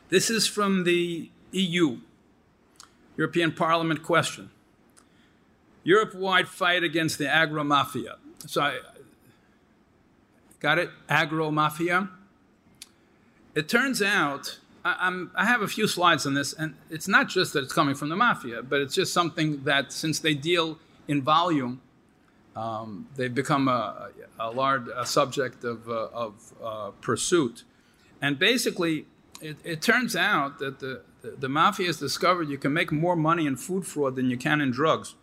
This 0.09 0.29
is 0.29 0.47
from 0.47 0.85
the 0.85 1.29
EU, 1.51 1.97
European 3.15 3.51
Parliament 3.51 4.03
question. 4.03 4.49
Europe 5.83 6.13
wide 6.15 6.47
fight 6.47 6.83
against 6.83 7.17
the 7.17 7.27
agro 7.27 7.63
mafia. 7.63 8.17
so 8.45 8.61
I 8.61 8.79
got 10.59 10.77
it, 10.77 10.89
agro 11.07 11.49
mafia. 11.51 12.09
It 13.55 13.69
turns 13.69 14.01
out 14.01 14.59
I, 14.83 15.25
I 15.35 15.45
have 15.45 15.61
a 15.61 15.67
few 15.67 15.87
slides 15.87 16.25
on 16.25 16.33
this, 16.33 16.53
and 16.53 16.75
it's 16.89 17.07
not 17.07 17.27
just 17.27 17.53
that 17.53 17.63
it's 17.63 17.73
coming 17.73 17.95
from 17.95 18.09
the 18.09 18.15
mafia, 18.15 18.61
but 18.61 18.81
it's 18.81 18.95
just 18.95 19.13
something 19.13 19.63
that 19.63 19.91
since 19.91 20.19
they 20.19 20.33
deal 20.33 20.79
in 21.07 21.21
volume, 21.21 21.81
um, 22.55 23.07
they've 23.15 23.33
become 23.33 23.67
a, 23.67 24.09
a 24.39 24.49
large 24.49 24.87
a 24.95 25.05
subject 25.05 25.63
of, 25.63 25.89
uh, 25.89 26.07
of 26.13 26.53
uh, 26.63 26.91
pursuit. 27.01 27.63
And 28.21 28.39
basically, 28.39 29.05
it, 29.41 29.57
it, 29.63 29.81
turns 29.81 30.15
out 30.15 30.57
that 30.59 30.79
the, 30.79 31.01
the, 31.21 31.31
the 31.31 31.49
mafia 31.49 31.87
has 31.87 31.97
discovered 31.97 32.49
you 32.49 32.57
can 32.57 32.73
make 32.73 32.91
more 32.91 33.15
money 33.15 33.45
in 33.45 33.55
food 33.55 33.85
fraud 33.85 34.15
than 34.15 34.29
you 34.29 34.37
can 34.37 34.61
in 34.61 34.71
drugs. 34.71 35.15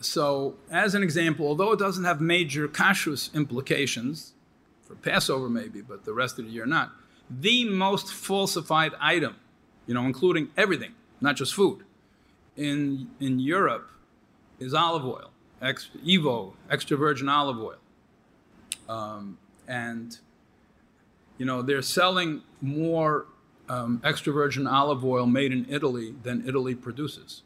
So, 0.00 0.54
as 0.70 0.94
an 0.94 1.02
example, 1.02 1.46
although 1.46 1.72
it 1.72 1.78
doesn't 1.78 2.04
have 2.04 2.20
major 2.20 2.66
kashrus 2.66 3.32
implications, 3.34 4.32
for 4.90 4.94
Passover 4.96 5.48
maybe, 5.48 5.82
but 5.82 6.04
the 6.04 6.14
rest 6.14 6.38
of 6.38 6.46
the 6.46 6.50
year 6.50 6.66
not, 6.66 6.90
the 7.30 7.64
most 7.64 8.12
falsified 8.12 8.92
item, 9.00 9.36
you 9.86 9.94
know, 9.94 10.04
including 10.04 10.48
everything, 10.56 10.92
not 11.20 11.36
just 11.36 11.54
food, 11.54 11.84
in, 12.56 13.08
in 13.20 13.38
Europe 13.38 13.88
is 14.58 14.74
olive 14.74 15.04
oil, 15.04 15.30
ex, 15.62 15.90
Evo, 16.04 16.54
extra 16.70 16.96
virgin 16.96 17.28
olive 17.28 17.58
oil. 17.58 17.76
Um, 18.88 19.38
and, 19.68 20.18
you 21.38 21.46
know, 21.46 21.62
they're 21.62 21.82
selling 21.82 22.42
more 22.60 23.26
um, 23.70 24.00
extra 24.04 24.32
virgin 24.32 24.66
olive 24.66 25.04
oil 25.04 25.26
made 25.26 25.52
in 25.52 25.66
Italy 25.68 26.14
than 26.22 26.46
Italy 26.46 26.74
produces. 26.74 27.42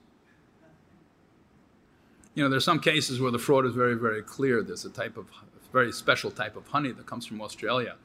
You 2.35 2.43
know, 2.43 2.51
there's 2.51 2.65
some 2.65 2.81
cases 2.81 3.21
where 3.21 3.31
the 3.31 3.39
fraud 3.39 3.67
is 3.67 3.75
very, 3.75 3.95
very 3.95 4.23
clear. 4.23 4.63
There's 4.63 4.85
a 4.85 4.91
type 4.91 5.17
of 5.17 5.27
very 5.73 5.93
special 5.93 6.31
type 6.31 6.57
of 6.57 6.67
honey 6.69 6.93
that 6.93 7.05
comes 7.05 7.27
from 7.27 7.41
Australia 7.41 7.97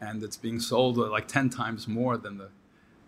and 0.00 0.22
it's 0.22 0.36
being 0.36 0.58
sold 0.58 0.96
like 0.96 1.28
10 1.28 1.50
times 1.50 1.86
more 1.86 2.16
than 2.16 2.38
the 2.38 2.48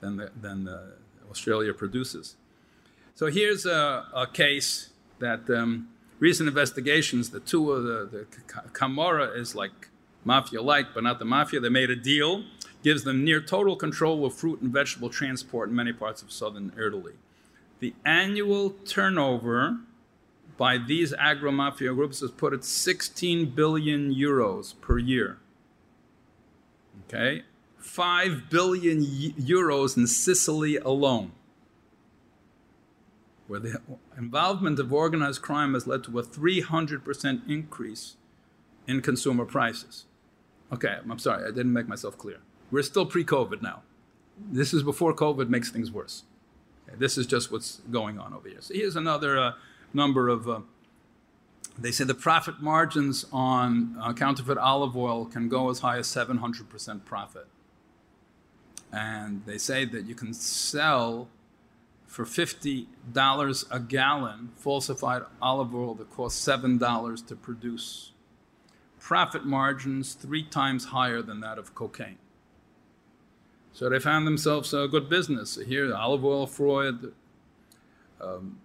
than 0.01 0.17
the, 0.17 0.31
than 0.41 0.65
the 0.65 0.95
Australia 1.31 1.73
produces. 1.73 2.37
So 3.15 3.27
here's 3.27 3.65
a, 3.67 4.07
a 4.15 4.27
case 4.27 4.91
that 5.21 5.49
um, 5.49 5.89
recent 6.19 6.49
investigations, 6.49 7.31
the 7.31 7.39
two 7.39 7.71
of 7.71 7.85
the, 7.85 8.09
the 8.11 8.25
Camorra 8.73 9.37
is 9.37 9.55
like 9.55 9.91
mafia-like, 10.25 10.93
but 10.93 11.05
not 11.05 11.21
the 11.21 11.25
mafia. 11.25 11.61
They 11.61 11.69
made 11.69 11.91
a 11.91 11.97
deal, 11.97 12.45
gives 12.83 13.05
them 13.05 13.25
near 13.25 13.41
total 13.41 13.77
control 13.77 14.25
of 14.25 14.35
fruit 14.35 14.61
and 14.61 14.73
vegetable 14.73 15.09
transport 15.09 15.69
in 15.69 15.75
many 15.75 15.93
parts 15.93 16.23
of 16.23 16.33
southern 16.33 16.73
Italy. 16.77 17.15
The 17.81 17.95
annual 18.05 18.71
turnover 18.71 19.79
by 20.57 20.79
these 20.79 21.13
agro-mafia 21.15 21.95
groups 21.95 22.23
is 22.23 22.31
put 22.31 22.53
at 22.53 22.65
16 22.65 23.47
billion 23.51 24.15
euros 24.15 24.75
per 24.81 24.99
year. 24.99 25.39
Okay? 27.09 27.43
5 27.79 28.49
billion 28.49 29.03
euros 29.03 29.97
in 29.97 30.07
Sicily 30.07 30.77
alone, 30.77 31.33
where 33.49 33.59
the 33.59 33.81
involvement 34.17 34.79
of 34.79 34.93
organized 34.93 35.43
crime 35.43 35.75
has 35.75 35.87
led 35.87 36.05
to 36.05 36.19
a 36.19 36.23
300% 36.23 37.49
increase 37.49 38.17
in 38.87 39.01
consumer 39.01 39.45
prices. 39.45 40.07
Okay, 40.73 40.99
I'm 41.09 41.19
sorry, 41.19 41.45
I 41.45 41.49
didn't 41.49 41.73
make 41.73 41.89
myself 41.89 42.17
clear. 42.17 42.39
We're 42.73 42.83
still 42.83 43.07
pre 43.07 43.23
COVID 43.23 43.63
now. 43.63 43.83
This 44.51 44.75
is 44.75 44.83
before 44.83 45.15
COVID 45.15 45.49
makes 45.49 45.71
things 45.71 45.93
worse. 45.93 46.25
Okay, 46.89 46.97
this 46.99 47.17
is 47.17 47.27
just 47.27 47.53
what's 47.53 47.83
going 47.91 48.19
on 48.19 48.33
over 48.33 48.49
here. 48.49 48.61
So 48.61 48.75
here's 48.75 48.97
another 48.97 49.39
uh, 49.39 49.53
number 49.93 50.29
of 50.29 50.49
uh, 50.49 50.61
they 51.79 51.91
say 51.91 52.05
the 52.05 52.15
profit 52.15 52.61
margins 52.61 53.27
on 53.33 53.97
uh, 54.01 54.13
counterfeit 54.15 54.59
olive 54.59 54.97
oil 54.97 55.27
can 55.27 55.49
go 55.49 55.71
as 55.71 55.81
high 55.81 55.99
as 55.99 56.07
700% 56.09 57.05
profit. 57.05 57.47
And 58.91 59.45
they 59.47 59.59
say 59.59 59.85
that 59.87 60.05
you 60.05 60.15
can 60.15 60.35
sell 60.35 61.29
for 62.07 62.27
$50 62.27 63.65
a 63.71 63.81
gallon 63.81 64.51
falsified 64.57 65.23
olive 65.41 65.75
oil 65.75 65.95
that 65.95 66.11
costs 66.11 66.47
$7 66.47 67.27
to 67.27 67.37
produce. 67.37 68.13
Profit 69.01 69.47
margins 69.47 70.13
three 70.13 70.43
times 70.43 70.87
higher 70.87 71.23
than 71.23 71.41
that 71.41 71.59
of 71.59 71.75
cocaine. 71.75 72.19
So 73.73 73.89
they 73.89 73.99
found 73.99 74.27
themselves 74.27 74.75
a 74.75 74.87
good 74.87 75.09
business. 75.09 75.59
Here, 75.67 75.95
olive 75.95 76.25
oil 76.25 76.47
fraud. 76.47 77.13
Um, 78.21 78.59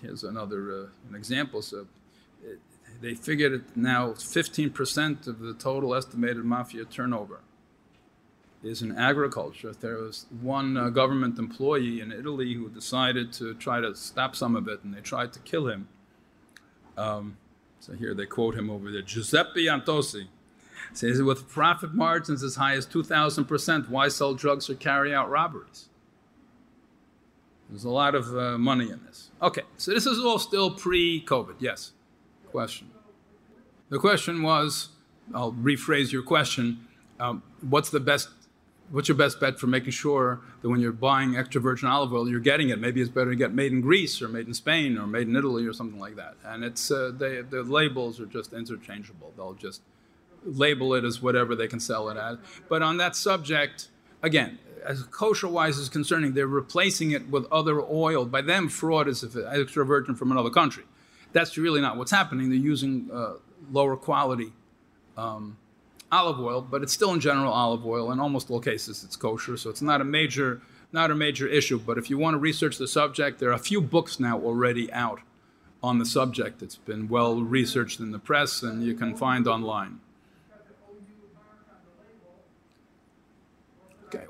here's 0.00 0.24
another 0.24 0.72
uh, 0.72 0.86
an 1.08 1.14
example. 1.14 1.62
So 1.62 1.86
they 3.00 3.14
figured 3.14 3.52
it 3.52 3.76
now 3.76 4.10
15% 4.10 5.26
of 5.26 5.40
the 5.40 5.54
total 5.54 5.94
estimated 5.94 6.44
mafia 6.44 6.84
turnover 6.84 7.40
is 8.62 8.82
in 8.82 8.96
agriculture. 8.96 9.72
There 9.72 9.98
was 9.98 10.26
one 10.40 10.76
uh, 10.76 10.88
government 10.90 11.38
employee 11.38 12.00
in 12.00 12.10
Italy 12.10 12.54
who 12.54 12.68
decided 12.68 13.32
to 13.34 13.54
try 13.54 13.80
to 13.80 13.94
stop 13.94 14.34
some 14.34 14.56
of 14.56 14.66
it, 14.66 14.82
and 14.82 14.92
they 14.92 15.00
tried 15.00 15.32
to 15.34 15.38
kill 15.40 15.68
him. 15.68 15.88
Um, 16.96 17.36
so 17.78 17.92
here 17.92 18.14
they 18.14 18.26
quote 18.26 18.56
him 18.56 18.68
over 18.68 18.90
there 18.90 19.02
Giuseppe 19.02 19.66
Antoci 19.66 20.26
says, 20.92 21.22
with 21.22 21.48
profit 21.48 21.94
margins 21.94 22.42
as 22.42 22.56
high 22.56 22.74
as 22.74 22.86
2,000%, 22.86 23.88
why 23.88 24.08
sell 24.08 24.34
drugs 24.34 24.70
or 24.70 24.74
carry 24.74 25.14
out 25.14 25.30
robberies? 25.30 25.88
There's 27.68 27.84
a 27.84 27.90
lot 27.90 28.14
of 28.14 28.36
uh, 28.36 28.56
money 28.56 28.90
in 28.90 29.00
this. 29.04 29.30
Okay, 29.42 29.62
so 29.76 29.92
this 29.92 30.06
is 30.06 30.18
all 30.24 30.38
still 30.38 30.70
pre 30.70 31.22
COVID, 31.24 31.56
yes 31.58 31.92
question. 32.48 32.90
The 33.90 33.98
question 33.98 34.42
was, 34.42 34.88
I'll 35.34 35.52
rephrase 35.52 36.12
your 36.12 36.22
question. 36.22 36.86
Um, 37.20 37.42
what's 37.60 37.90
the 37.90 38.00
best? 38.00 38.28
What's 38.90 39.06
your 39.06 39.18
best 39.18 39.38
bet 39.38 39.58
for 39.58 39.66
making 39.66 39.90
sure 39.90 40.40
that 40.62 40.68
when 40.70 40.80
you're 40.80 40.92
buying 40.92 41.36
extra 41.36 41.60
virgin 41.60 41.88
olive 41.88 42.12
oil, 42.14 42.26
you're 42.28 42.40
getting 42.40 42.70
it? 42.70 42.78
Maybe 42.78 43.02
it's 43.02 43.10
better 43.10 43.30
to 43.30 43.36
get 43.36 43.52
made 43.52 43.70
in 43.70 43.82
Greece 43.82 44.22
or 44.22 44.28
made 44.28 44.46
in 44.46 44.54
Spain 44.54 44.96
or 44.96 45.06
made 45.06 45.28
in 45.28 45.36
Italy 45.36 45.66
or 45.66 45.74
something 45.74 46.00
like 46.00 46.16
that. 46.16 46.36
And 46.42 46.64
it's 46.64 46.90
uh, 46.90 47.12
they, 47.14 47.42
the 47.42 47.62
labels 47.62 48.18
are 48.18 48.26
just 48.26 48.54
interchangeable. 48.54 49.32
They'll 49.36 49.52
just 49.52 49.82
label 50.44 50.94
it 50.94 51.04
as 51.04 51.22
whatever 51.22 51.54
they 51.54 51.66
can 51.66 51.80
sell 51.80 52.08
it 52.08 52.16
at. 52.16 52.38
But 52.68 52.82
on 52.82 52.96
that 52.98 53.16
subject, 53.16 53.88
again, 54.22 54.58
as 54.84 55.02
kosher-wise 55.02 55.76
is 55.76 55.88
concerning, 55.88 56.34
they're 56.34 56.46
replacing 56.46 57.10
it 57.10 57.28
with 57.28 57.46
other 57.52 57.80
oil. 57.82 58.24
By 58.24 58.42
them, 58.42 58.68
fraud 58.68 59.08
is 59.08 59.24
extra 59.36 59.84
virgin 59.84 60.14
from 60.14 60.32
another 60.32 60.50
country. 60.50 60.84
That's 61.32 61.58
really 61.58 61.80
not 61.80 61.96
what's 61.96 62.10
happening. 62.10 62.48
They're 62.48 62.58
using 62.58 63.10
uh, 63.12 63.34
lower 63.70 63.96
quality 63.96 64.52
um, 65.16 65.58
olive 66.10 66.40
oil, 66.40 66.62
but 66.62 66.82
it's 66.82 66.92
still 66.92 67.12
in 67.12 67.20
general 67.20 67.52
olive 67.52 67.84
oil. 67.84 68.10
In 68.12 68.20
almost 68.20 68.50
all 68.50 68.60
cases, 68.60 69.04
it's 69.04 69.16
kosher, 69.16 69.56
so 69.56 69.68
it's 69.68 69.82
not 69.82 70.00
a 70.00 70.04
major 70.04 70.62
not 70.90 71.10
a 71.10 71.14
major 71.14 71.46
issue. 71.46 71.78
But 71.78 71.98
if 71.98 72.08
you 72.08 72.16
want 72.16 72.34
to 72.34 72.38
research 72.38 72.78
the 72.78 72.88
subject, 72.88 73.40
there 73.40 73.50
are 73.50 73.54
a 73.54 73.58
few 73.58 73.82
books 73.82 74.18
now 74.18 74.40
already 74.40 74.90
out 74.92 75.20
on 75.82 75.98
the 75.98 76.06
subject. 76.06 76.62
It's 76.62 76.76
been 76.76 77.08
well 77.08 77.42
researched 77.42 78.00
in 78.00 78.12
the 78.12 78.18
press, 78.18 78.62
and 78.62 78.82
you 78.82 78.94
can 78.94 79.14
find 79.14 79.46
online. 79.46 80.00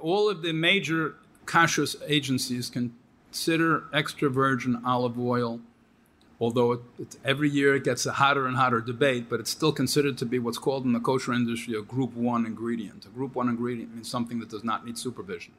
All 0.01 0.29
of 0.29 0.43
the 0.43 0.53
major 0.53 1.15
kashrus 1.47 1.97
agencies 2.07 2.71
consider 2.71 3.85
extra 3.93 4.29
virgin 4.29 4.81
olive 4.85 5.19
oil 5.19 5.61
although 6.41 6.73
it, 6.73 7.17
every 7.25 7.49
year 7.49 7.75
it 7.75 7.85
gets 7.85 8.07
a 8.07 8.13
hotter 8.13 8.47
and 8.47 8.57
hotter 8.57 8.81
debate, 8.81 9.29
but 9.29 9.41
it's 9.41 9.51
still 9.51 9.73
considered 9.73 10.17
to 10.19 10.27
be 10.27 10.39
what's 10.39 10.59
called 10.59 10.85
in 10.85 10.93
the 10.93 11.01
kosher 11.01 11.33
industry 11.33 11.75
a 11.75 11.83
group 11.83 12.15
one 12.15 12.47
ingredient. 12.47 13.05
A 13.07 13.09
group 13.09 13.35
one 13.35 13.49
ingredient 13.49 13.95
means 13.95 14.11
something 14.11 14.39
that 14.41 14.49
does 14.49 14.65
not 14.65 14.87
need 14.87 14.99
supervision. 14.99 15.53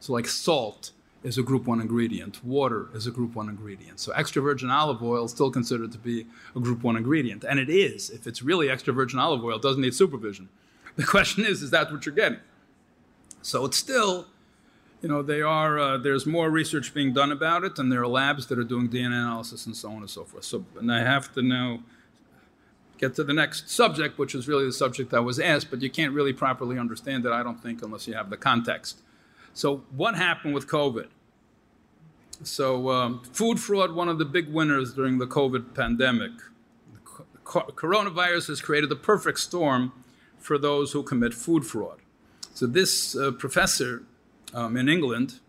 So, 0.00 0.12
like 0.12 0.26
salt 0.26 0.92
is 1.22 1.38
a 1.38 1.42
group 1.42 1.66
one 1.66 1.80
ingredient, 1.80 2.44
water 2.44 2.88
is 2.94 3.06
a 3.06 3.10
group 3.10 3.34
one 3.34 3.48
ingredient. 3.48 4.00
So, 4.00 4.12
extra 4.12 4.42
virgin 4.42 4.70
olive 4.70 5.02
oil 5.02 5.24
is 5.24 5.30
still 5.30 5.50
considered 5.50 5.92
to 5.92 5.98
be 5.98 6.26
a 6.56 6.60
group 6.60 6.82
one 6.82 6.96
ingredient. 6.96 7.44
And 7.44 7.58
it 7.58 7.70
is. 7.70 8.10
If 8.10 8.26
it's 8.26 8.42
really 8.42 8.70
extra 8.70 8.92
virgin 8.92 9.18
olive 9.18 9.44
oil, 9.44 9.56
it 9.56 9.62
doesn't 9.62 9.82
need 9.82 9.94
supervision. 9.94 10.48
The 10.96 11.04
question 11.04 11.46
is, 11.46 11.62
is 11.62 11.70
that 11.70 11.90
what 11.90 12.04
you're 12.04 12.14
getting? 12.14 12.38
So, 13.42 13.64
it's 13.64 13.76
still 13.76 14.26
you 15.02 15.08
know, 15.08 15.20
they 15.20 15.42
are, 15.42 15.78
uh, 15.78 15.98
there's 15.98 16.26
more 16.26 16.48
research 16.48 16.94
being 16.94 17.12
done 17.12 17.32
about 17.32 17.64
it, 17.64 17.78
and 17.78 17.90
there 17.90 18.00
are 18.00 18.06
labs 18.06 18.46
that 18.46 18.58
are 18.58 18.64
doing 18.64 18.88
DNA 18.88 19.06
analysis 19.06 19.66
and 19.66 19.76
so 19.76 19.90
on 19.90 19.96
and 19.96 20.08
so 20.08 20.24
forth. 20.24 20.44
So, 20.44 20.64
and 20.78 20.92
I 20.92 21.00
have 21.00 21.34
to 21.34 21.42
now 21.42 21.80
get 22.98 23.16
to 23.16 23.24
the 23.24 23.32
next 23.32 23.68
subject, 23.68 24.16
which 24.16 24.32
is 24.32 24.46
really 24.46 24.64
the 24.64 24.72
subject 24.72 25.10
that 25.10 25.22
was 25.24 25.40
asked, 25.40 25.70
but 25.70 25.82
you 25.82 25.90
can't 25.90 26.14
really 26.14 26.32
properly 26.32 26.78
understand 26.78 27.26
it, 27.26 27.32
I 27.32 27.42
don't 27.42 27.60
think, 27.60 27.82
unless 27.82 28.06
you 28.06 28.14
have 28.14 28.30
the 28.30 28.36
context. 28.36 29.00
So, 29.54 29.78
what 29.90 30.14
happened 30.14 30.54
with 30.54 30.68
COVID? 30.68 31.08
So, 32.44 32.90
um, 32.90 33.22
food 33.32 33.58
fraud, 33.58 33.92
one 33.92 34.08
of 34.08 34.18
the 34.18 34.24
big 34.24 34.52
winners 34.52 34.94
during 34.94 35.18
the 35.18 35.26
COVID 35.26 35.74
pandemic. 35.74 36.30
The 37.34 37.72
coronavirus 37.72 38.48
has 38.48 38.60
created 38.60 38.88
the 38.88 38.96
perfect 38.96 39.40
storm 39.40 39.92
for 40.38 40.58
those 40.58 40.92
who 40.92 41.02
commit 41.02 41.34
food 41.34 41.66
fraud. 41.66 42.01
So, 42.54 42.66
this 42.66 43.16
uh, 43.16 43.32
professor 43.32 44.02
um, 44.54 44.76
in 44.76 44.88
England 44.88 45.40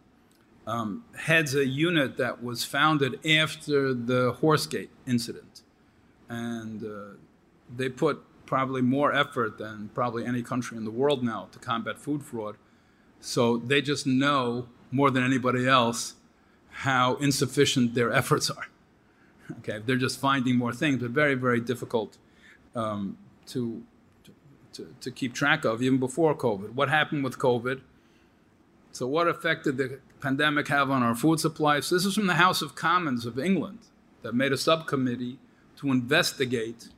um, 0.65 1.03
heads 1.17 1.55
a 1.55 1.65
unit 1.65 2.17
that 2.17 2.43
was 2.43 2.63
founded 2.63 3.25
after 3.25 3.93
the 3.93 4.33
Horsegate 4.39 4.89
incident, 5.05 5.61
and 6.29 6.83
uh, 6.83 7.17
they 7.75 7.89
put 7.89 8.23
probably 8.45 8.81
more 8.81 9.13
effort 9.13 9.57
than 9.57 9.89
probably 9.93 10.25
any 10.25 10.41
country 10.41 10.77
in 10.77 10.85
the 10.85 10.91
world 10.91 11.23
now 11.23 11.47
to 11.51 11.59
combat 11.59 11.97
food 11.97 12.23
fraud. 12.23 12.55
So 13.19 13.57
they 13.57 13.81
just 13.81 14.05
know 14.05 14.67
more 14.91 15.09
than 15.09 15.23
anybody 15.23 15.67
else 15.67 16.15
how 16.69 17.15
insufficient 17.15 17.93
their 17.93 18.11
efforts 18.11 18.49
are. 18.49 18.67
Okay, 19.59 19.81
they're 19.85 19.97
just 19.97 20.19
finding 20.19 20.55
more 20.55 20.73
things, 20.73 21.01
but 21.01 21.11
very, 21.11 21.35
very 21.35 21.59
difficult 21.59 22.17
um, 22.75 23.17
to, 23.47 23.83
to, 24.73 24.93
to 25.01 25.11
keep 25.11 25.33
track 25.33 25.65
of 25.65 25.81
even 25.81 25.99
before 25.99 26.35
COVID. 26.35 26.73
What 26.73 26.89
happened 26.89 27.23
with 27.23 27.37
COVID? 27.37 27.81
So, 28.91 29.07
what 29.07 29.27
effect 29.27 29.63
did 29.63 29.77
the 29.77 29.99
pandemic 30.21 30.67
have 30.67 30.91
on 30.91 31.01
our 31.01 31.15
food 31.15 31.39
supplies? 31.39 31.89
This 31.89 32.05
is 32.05 32.13
from 32.13 32.27
the 32.27 32.35
House 32.35 32.61
of 32.61 32.75
Commons 32.75 33.25
of 33.25 33.39
England 33.39 33.79
that 34.21 34.33
made 34.35 34.51
a 34.51 34.57
subcommittee 34.57 35.39
to 35.77 35.91
investigate 35.91 36.89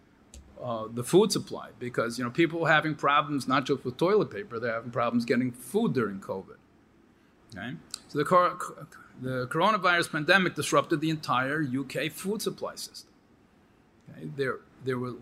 uh, 0.62 0.88
the 0.94 1.04
food 1.04 1.32
supply 1.32 1.70
because 1.80 2.18
you 2.18 2.24
know 2.24 2.30
people 2.30 2.60
were 2.62 2.70
having 2.70 2.96
problems 2.96 3.48
not 3.48 3.66
just 3.66 3.86
with 3.86 3.98
toilet 3.98 4.30
paper; 4.30 4.60
they're 4.60 4.74
having 4.74 4.92
problems 4.92 5.26
getting 5.26 5.52
food 5.52 5.94
during 5.94 6.20
COVID. 6.20 6.58
Okay, 7.56 7.76
so 8.08 8.18
the, 8.18 8.26
cor- 8.26 8.58
the 9.22 9.48
coronavirus 9.48 10.12
pandemic 10.12 10.56
disrupted 10.56 11.00
the 11.00 11.10
entire 11.10 11.64
UK 11.64 12.12
food 12.12 12.42
supply 12.42 12.76
system. 12.76 13.10
Okay, 14.10 14.30
there, 14.36 14.60
there 14.84 14.98
were. 14.98 15.14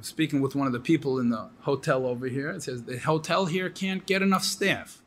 Speaking 0.00 0.40
with 0.40 0.54
one 0.54 0.66
of 0.66 0.72
the 0.72 0.80
people 0.80 1.18
in 1.18 1.30
the 1.30 1.50
hotel 1.60 2.06
over 2.06 2.26
here. 2.26 2.50
It 2.50 2.62
says 2.62 2.84
the 2.84 2.98
hotel 2.98 3.46
here 3.46 3.70
can't 3.70 4.04
get 4.06 4.22
enough 4.22 4.44
staff. 4.44 5.02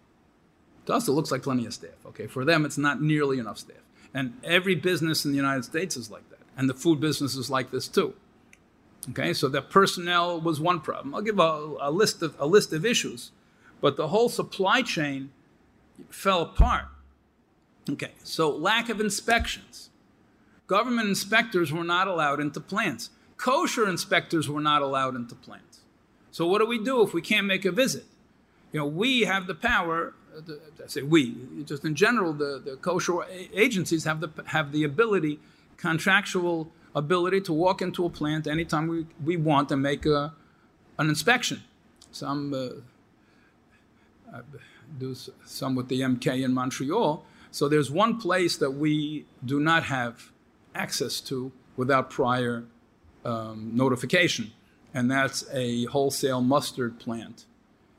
To 0.85 0.93
us, 0.93 1.07
it 1.07 1.11
looks 1.11 1.31
like 1.31 1.43
plenty 1.43 1.65
of 1.65 1.73
staff. 1.73 2.05
Okay, 2.05 2.27
for 2.27 2.45
them, 2.45 2.65
it's 2.65 2.77
not 2.77 3.01
nearly 3.01 3.39
enough 3.39 3.57
staff. 3.57 3.77
And 4.13 4.39
every 4.43 4.75
business 4.75 5.25
in 5.25 5.31
the 5.31 5.37
United 5.37 5.65
States 5.65 5.97
is 5.97 6.09
like 6.09 6.29
that, 6.29 6.39
and 6.55 6.69
the 6.69 6.73
food 6.73 6.99
business 6.99 7.35
is 7.35 7.49
like 7.49 7.71
this 7.71 7.87
too. 7.87 8.13
Okay, 9.09 9.33
so 9.33 9.47
the 9.47 9.61
personnel 9.61 10.39
was 10.39 10.59
one 10.59 10.79
problem. 10.79 11.13
I'll 11.13 11.21
give 11.21 11.39
a, 11.39 11.75
a, 11.79 11.91
list 11.91 12.21
of 12.21 12.35
a 12.39 12.47
list 12.47 12.73
of 12.73 12.85
issues, 12.85 13.31
but 13.79 13.95
the 13.95 14.07
whole 14.09 14.29
supply 14.29 14.81
chain 14.81 15.31
fell 16.09 16.41
apart. 16.41 16.85
Okay, 17.89 18.11
so 18.23 18.49
lack 18.49 18.89
of 18.89 18.99
inspections. 18.99 19.89
Government 20.67 21.07
inspectors 21.07 21.71
were 21.71 21.85
not 21.85 22.07
allowed 22.07 22.41
into 22.41 22.59
plants. 22.59 23.09
Kosher 23.37 23.87
inspectors 23.87 24.49
were 24.49 24.61
not 24.61 24.81
allowed 24.81 25.15
into 25.15 25.35
plants. 25.35 25.81
So 26.31 26.45
what 26.45 26.59
do 26.59 26.65
we 26.65 26.83
do 26.83 27.01
if 27.01 27.13
we 27.13 27.21
can't 27.21 27.47
make 27.47 27.65
a 27.65 27.71
visit? 27.71 28.05
You 28.71 28.81
know, 28.81 28.85
we 28.85 29.21
have 29.21 29.47
the 29.47 29.55
power. 29.55 30.13
I 30.37 30.87
say 30.87 31.01
we, 31.01 31.35
just 31.65 31.83
in 31.85 31.95
general, 31.95 32.33
the, 32.33 32.61
the 32.63 32.75
kosher 32.75 33.23
agencies 33.53 34.03
have 34.03 34.19
the 34.19 34.29
have 34.47 34.71
the 34.71 34.83
ability, 34.83 35.39
contractual 35.77 36.71
ability 36.93 37.41
to 37.41 37.53
walk 37.53 37.81
into 37.81 38.05
a 38.05 38.09
plant 38.09 38.45
anytime 38.45 38.87
we, 38.87 39.07
we 39.23 39.37
want 39.37 39.71
and 39.71 39.81
make 39.81 40.05
a, 40.05 40.33
an 40.99 41.09
inspection. 41.09 41.63
Some 42.11 42.53
uh, 42.53 44.41
do 44.99 45.15
some 45.45 45.75
with 45.75 45.87
the 45.87 46.01
MK 46.01 46.43
in 46.43 46.53
Montreal. 46.53 47.25
So 47.51 47.67
there's 47.67 47.89
one 47.89 48.19
place 48.19 48.57
that 48.57 48.71
we 48.71 49.25
do 49.43 49.59
not 49.59 49.83
have 49.83 50.31
access 50.75 51.19
to 51.21 51.51
without 51.75 52.09
prior 52.09 52.65
um, 53.27 53.71
notification, 53.75 54.51
and 54.93 55.11
that's 55.11 55.45
a 55.53 55.85
wholesale 55.85 56.41
mustard 56.41 56.97
plant 56.99 57.45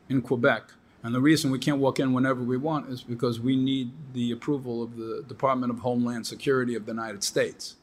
in 0.08 0.22
Quebec. 0.22 0.72
And 1.02 1.14
the 1.14 1.20
reason 1.20 1.50
we 1.50 1.58
can't 1.58 1.78
walk 1.78 2.00
in 2.00 2.12
whenever 2.12 2.42
we 2.42 2.56
want 2.56 2.88
is 2.88 3.02
because 3.02 3.38
we 3.38 3.54
need 3.56 3.92
the 4.14 4.32
approval 4.32 4.82
of 4.82 4.96
the 4.96 5.24
Department 5.28 5.70
of 5.70 5.80
Homeland 5.80 6.26
Security 6.26 6.74
of 6.74 6.86
the 6.86 6.92
United 6.92 7.22
States. 7.22 7.76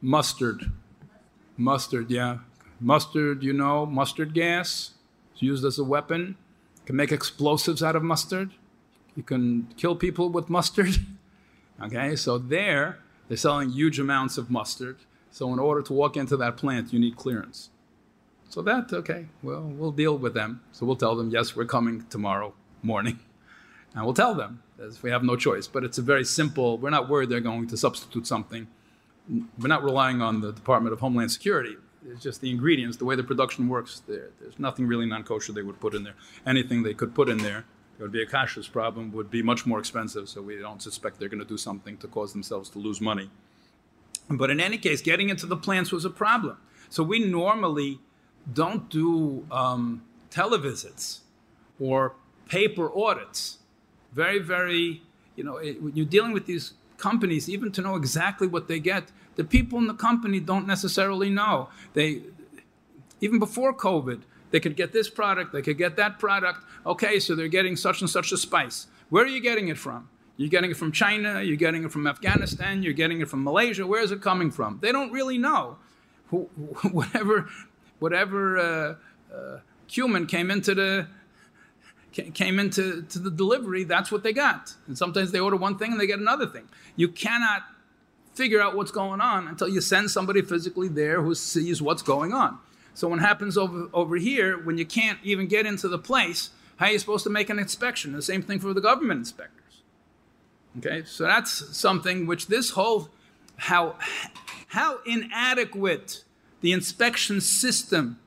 Mustard. 0.00 0.72
Mustard, 1.56 2.10
yeah. 2.10 2.38
Mustard, 2.80 3.42
you 3.42 3.52
know, 3.52 3.84
mustard 3.84 4.32
gas. 4.32 4.92
It's 5.32 5.42
used 5.42 5.64
as 5.64 5.78
a 5.78 5.84
weapon. 5.84 6.36
You 6.76 6.86
can 6.86 6.96
make 6.96 7.12
explosives 7.12 7.82
out 7.82 7.94
of 7.94 8.02
mustard. 8.02 8.52
You 9.14 9.22
can 9.22 9.68
kill 9.76 9.94
people 9.94 10.30
with 10.30 10.48
mustard. 10.48 10.96
okay, 11.82 12.16
so 12.16 12.38
there, 12.38 13.00
they're 13.28 13.36
selling 13.36 13.70
huge 13.70 13.98
amounts 13.98 14.38
of 14.38 14.50
mustard. 14.50 14.96
So 15.32 15.52
in 15.52 15.58
order 15.58 15.82
to 15.82 15.92
walk 15.92 16.16
into 16.16 16.36
that 16.36 16.56
plant, 16.56 16.92
you 16.92 17.00
need 17.00 17.16
clearance. 17.16 17.70
So 18.48 18.62
that, 18.62 18.92
okay, 18.92 19.26
well, 19.42 19.62
we'll 19.62 19.90
deal 19.90 20.16
with 20.16 20.34
them. 20.34 20.60
So 20.70 20.86
we'll 20.86 20.96
tell 20.96 21.16
them, 21.16 21.30
yes, 21.30 21.56
we're 21.56 21.64
coming 21.64 22.06
tomorrow 22.08 22.54
morning. 22.82 23.18
And 23.94 24.06
we'll 24.06 24.14
tell 24.14 24.34
them, 24.34 24.62
as 24.82 25.02
we 25.02 25.10
have 25.10 25.22
no 25.22 25.36
choice. 25.36 25.66
But 25.66 25.84
it's 25.84 25.98
a 25.98 26.02
very 26.02 26.24
simple, 26.24 26.78
we're 26.78 26.88
not 26.88 27.10
worried 27.10 27.28
they're 27.28 27.40
going 27.40 27.66
to 27.66 27.76
substitute 27.76 28.26
something 28.26 28.66
we're 29.58 29.68
not 29.68 29.82
relying 29.82 30.20
on 30.20 30.40
the 30.40 30.52
Department 30.52 30.92
of 30.92 31.00
Homeland 31.00 31.30
Security. 31.30 31.76
It's 32.06 32.22
just 32.22 32.40
the 32.40 32.50
ingredients, 32.50 32.96
the 32.96 33.04
way 33.04 33.14
the 33.14 33.22
production 33.22 33.68
works. 33.68 34.02
There, 34.06 34.30
there's 34.40 34.58
nothing 34.58 34.86
really 34.86 35.06
non-kosher 35.06 35.52
they 35.52 35.62
would 35.62 35.80
put 35.80 35.94
in 35.94 36.02
there. 36.02 36.14
Anything 36.46 36.82
they 36.82 36.94
could 36.94 37.14
put 37.14 37.28
in 37.28 37.38
there, 37.38 37.64
it 37.98 38.02
would 38.02 38.12
be 38.12 38.22
a 38.22 38.26
kashrus 38.26 38.70
problem, 38.70 39.12
would 39.12 39.30
be 39.30 39.42
much 39.42 39.64
more 39.66 39.78
expensive. 39.78 40.28
So 40.28 40.42
we 40.42 40.58
don't 40.58 40.82
suspect 40.82 41.20
they're 41.20 41.28
going 41.28 41.38
to 41.42 41.48
do 41.48 41.56
something 41.56 41.96
to 41.98 42.08
cause 42.08 42.32
themselves 42.32 42.68
to 42.70 42.78
lose 42.78 43.00
money. 43.00 43.30
But 44.28 44.50
in 44.50 44.60
any 44.60 44.78
case, 44.78 45.02
getting 45.02 45.28
into 45.28 45.46
the 45.46 45.56
plants 45.56 45.92
was 45.92 46.04
a 46.04 46.10
problem. 46.10 46.56
So 46.88 47.02
we 47.02 47.18
normally 47.18 48.00
don't 48.52 48.88
do 48.88 49.46
um, 49.50 50.02
televisits 50.30 51.20
or 51.80 52.14
paper 52.48 52.90
audits. 52.96 53.58
Very, 54.12 54.38
very, 54.38 55.02
you 55.36 55.44
know, 55.44 55.56
it, 55.56 55.82
when 55.82 55.94
you're 55.96 56.06
dealing 56.06 56.32
with 56.32 56.46
these 56.46 56.74
companies, 56.98 57.48
even 57.48 57.72
to 57.72 57.82
know 57.82 57.96
exactly 57.96 58.46
what 58.46 58.68
they 58.68 58.78
get, 58.78 59.10
the 59.36 59.44
people 59.44 59.78
in 59.78 59.86
the 59.86 59.94
company 59.94 60.38
don't 60.40 60.66
necessarily 60.66 61.30
know. 61.30 61.68
They, 61.94 62.22
even 63.20 63.38
before 63.38 63.74
COVID, 63.74 64.22
they 64.50 64.60
could 64.60 64.76
get 64.76 64.92
this 64.92 65.08
product, 65.08 65.52
they 65.52 65.62
could 65.62 65.78
get 65.78 65.96
that 65.96 66.18
product. 66.18 66.64
Okay, 66.84 67.18
so 67.18 67.34
they're 67.34 67.48
getting 67.48 67.76
such 67.76 68.00
and 68.00 68.10
such 68.10 68.32
a 68.32 68.36
spice. 68.36 68.86
Where 69.08 69.24
are 69.24 69.28
you 69.28 69.40
getting 69.40 69.68
it 69.68 69.78
from? 69.78 70.08
You're 70.42 70.50
getting 70.50 70.72
it 70.72 70.76
from 70.76 70.90
China, 70.90 71.40
you're 71.40 71.56
getting 71.56 71.84
it 71.84 71.92
from 71.92 72.04
Afghanistan, 72.08 72.82
you're 72.82 72.94
getting 72.94 73.20
it 73.20 73.28
from 73.28 73.44
Malaysia. 73.44 73.86
Where 73.86 74.02
is 74.02 74.10
it 74.10 74.20
coming 74.20 74.50
from? 74.50 74.80
They 74.82 74.90
don't 74.90 75.12
really 75.12 75.38
know. 75.38 75.78
whatever 76.90 77.48
whatever 78.00 78.58
uh, 78.58 78.94
uh, 79.32 79.58
cumin 79.86 80.26
came 80.26 80.50
into 80.50 80.74
the 80.74 81.06
came 82.34 82.58
into 82.58 83.02
to 83.02 83.20
the 83.20 83.30
delivery, 83.30 83.84
that's 83.84 84.10
what 84.10 84.24
they 84.24 84.32
got. 84.32 84.74
And 84.88 84.98
sometimes 84.98 85.30
they 85.30 85.38
order 85.38 85.56
one 85.56 85.78
thing 85.78 85.92
and 85.92 86.00
they 86.00 86.08
get 86.08 86.18
another 86.18 86.46
thing. 86.46 86.68
You 86.96 87.06
cannot 87.06 87.62
figure 88.34 88.60
out 88.60 88.74
what's 88.74 88.90
going 88.90 89.20
on 89.20 89.46
until 89.46 89.68
you 89.68 89.80
send 89.80 90.10
somebody 90.10 90.42
physically 90.42 90.88
there 90.88 91.22
who 91.22 91.36
sees 91.36 91.80
what's 91.80 92.02
going 92.02 92.32
on. 92.32 92.58
So 92.94 93.06
what 93.06 93.20
happens 93.20 93.56
over, 93.56 93.88
over 93.94 94.16
here, 94.16 94.58
when 94.58 94.76
you 94.76 94.86
can't 94.86 95.20
even 95.22 95.46
get 95.46 95.66
into 95.66 95.86
the 95.86 95.98
place, 95.98 96.50
how 96.78 96.86
are 96.86 96.90
you 96.92 96.98
supposed 96.98 97.22
to 97.24 97.30
make 97.30 97.48
an 97.48 97.60
inspection? 97.60 98.12
The 98.12 98.22
same 98.22 98.42
thing 98.42 98.58
for 98.58 98.74
the 98.74 98.80
government 98.80 99.18
inspectors. 99.20 99.61
Okay, 100.78 101.02
so 101.04 101.24
that's 101.24 101.76
something 101.76 102.26
which 102.26 102.46
this 102.46 102.70
whole 102.70 103.10
how 103.56 103.96
how 104.68 104.98
inadequate 105.04 106.24
the 106.62 106.72
inspection 106.72 107.40
system 107.40 108.18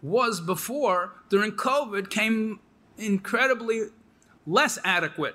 was 0.00 0.40
before 0.40 1.14
during 1.28 1.52
COVID 1.52 2.08
came 2.08 2.60
incredibly 2.96 3.86
less 4.46 4.78
adequate 4.84 5.34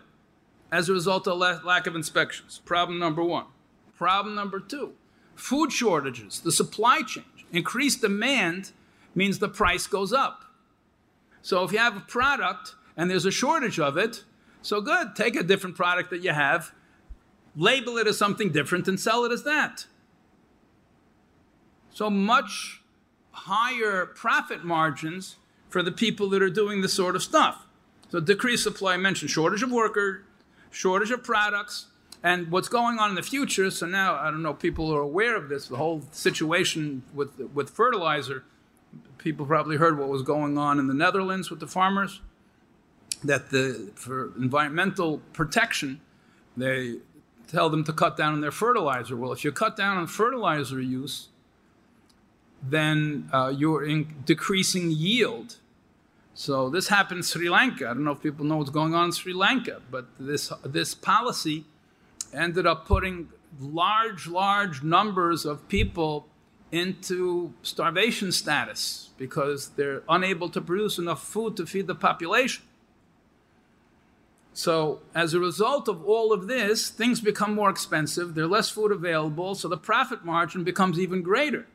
as 0.71 0.89
a 0.89 0.93
result 0.93 1.27
of 1.27 1.37
lack 1.37 1.85
of 1.85 1.95
inspections. 1.95 2.61
Problem 2.65 2.97
number 2.97 3.23
one. 3.23 3.45
Problem 3.95 4.35
number 4.35 4.59
two 4.59 4.93
food 5.35 5.71
shortages, 5.71 6.39
the 6.39 6.51
supply 6.51 7.01
chain. 7.01 7.25
Increased 7.51 8.01
demand 8.01 8.71
means 9.15 9.39
the 9.39 9.49
price 9.49 9.87
goes 9.87 10.13
up. 10.13 10.45
So 11.41 11.63
if 11.63 11.71
you 11.71 11.77
have 11.79 11.97
a 11.97 12.01
product 12.01 12.75
and 12.95 13.09
there's 13.09 13.25
a 13.25 13.31
shortage 13.31 13.79
of 13.79 13.97
it, 13.97 14.23
so 14.63 14.81
good, 14.81 15.15
take 15.15 15.35
a 15.35 15.43
different 15.43 15.75
product 15.75 16.09
that 16.09 16.23
you 16.23 16.31
have, 16.31 16.71
label 17.55 17.97
it 17.97 18.07
as 18.07 18.17
something 18.17 18.51
different, 18.51 18.87
and 18.87 18.99
sell 18.99 19.25
it 19.25 19.31
as 19.31 19.43
that. 19.43 19.85
So 21.91 22.09
much 22.09 22.81
higher 23.31 24.05
profit 24.05 24.63
margins 24.63 25.35
for 25.69 25.83
the 25.83 25.91
people 25.91 26.29
that 26.29 26.41
are 26.41 26.49
doing 26.49 26.81
this 26.81 26.93
sort 26.93 27.15
of 27.15 27.21
stuff. 27.21 27.67
So 28.09 28.19
decreased 28.19 28.63
supply, 28.63 28.93
I 28.93 28.97
mentioned 28.97 29.31
shortage 29.31 29.63
of 29.63 29.71
workers, 29.71 30.23
shortage 30.71 31.11
of 31.11 31.23
products, 31.23 31.87
and 32.23 32.49
what's 32.49 32.69
going 32.69 32.99
on 32.99 33.09
in 33.09 33.15
the 33.15 33.21
future. 33.21 33.69
So 33.69 33.85
now 33.85 34.15
I 34.15 34.31
don't 34.31 34.41
know, 34.41 34.53
people 34.53 34.93
are 34.95 35.01
aware 35.01 35.35
of 35.35 35.49
this. 35.49 35.67
The 35.67 35.75
whole 35.75 36.03
situation 36.11 37.03
with 37.13 37.37
with 37.53 37.69
fertilizer. 37.69 38.45
People 39.17 39.45
probably 39.45 39.77
heard 39.77 39.97
what 39.97 40.09
was 40.09 40.21
going 40.21 40.57
on 40.57 40.79
in 40.79 40.87
the 40.87 40.93
Netherlands 40.93 41.49
with 41.49 41.59
the 41.59 41.67
farmers. 41.67 42.21
That 43.23 43.49
the 43.51 43.91
for 43.95 44.33
environmental 44.37 45.19
protection, 45.31 46.01
they 46.57 46.97
tell 47.47 47.69
them 47.69 47.83
to 47.85 47.93
cut 47.93 48.17
down 48.17 48.33
on 48.33 48.41
their 48.41 48.51
fertilizer. 48.51 49.15
Well, 49.15 49.31
if 49.31 49.43
you 49.43 49.51
cut 49.51 49.77
down 49.77 49.97
on 49.97 50.07
fertilizer 50.07 50.81
use, 50.81 51.29
then 52.61 53.29
uh, 53.31 53.53
you're 53.55 53.85
in 53.85 54.23
decreasing 54.25 54.91
yield 54.91 55.57
so 56.33 56.69
this 56.69 56.87
happened 56.87 57.19
in 57.19 57.23
Sri 57.23 57.49
Lanka. 57.49 57.85
I 57.85 57.93
don't 57.93 58.03
know 58.03 58.11
if 58.11 58.21
people 58.21 58.45
know 58.45 58.57
what's 58.57 58.71
going 58.71 58.95
on 58.95 59.05
in 59.05 59.11
Sri 59.11 59.33
Lanka, 59.33 59.81
but 59.91 60.07
this 60.19 60.51
this 60.65 60.95
policy 60.95 61.65
ended 62.33 62.65
up 62.65 62.87
putting 62.87 63.29
large, 63.59 64.27
large 64.27 64.81
numbers 64.81 65.45
of 65.45 65.67
people 65.67 66.27
into 66.71 67.53
starvation 67.61 68.31
status 68.31 69.11
because 69.17 69.69
they're 69.69 70.01
unable 70.09 70.49
to 70.49 70.59
produce 70.59 70.97
enough 70.97 71.23
food 71.23 71.55
to 71.57 71.67
feed 71.67 71.85
the 71.85 71.93
population. 71.93 72.63
So, 74.53 75.01
as 75.15 75.33
a 75.33 75.39
result 75.39 75.87
of 75.87 76.05
all 76.05 76.31
of 76.31 76.47
this, 76.47 76.89
things 76.89 77.19
become 77.19 77.55
more 77.55 77.71
expensive, 77.71 78.35
there's 78.35 78.49
less 78.49 78.69
food 78.69 78.91
available, 78.91 79.55
so 79.55 79.67
the 79.67 79.77
profit 79.77 80.23
margin 80.23 80.63
becomes 80.63 80.99
even 80.99 81.23
greater. 81.23 81.65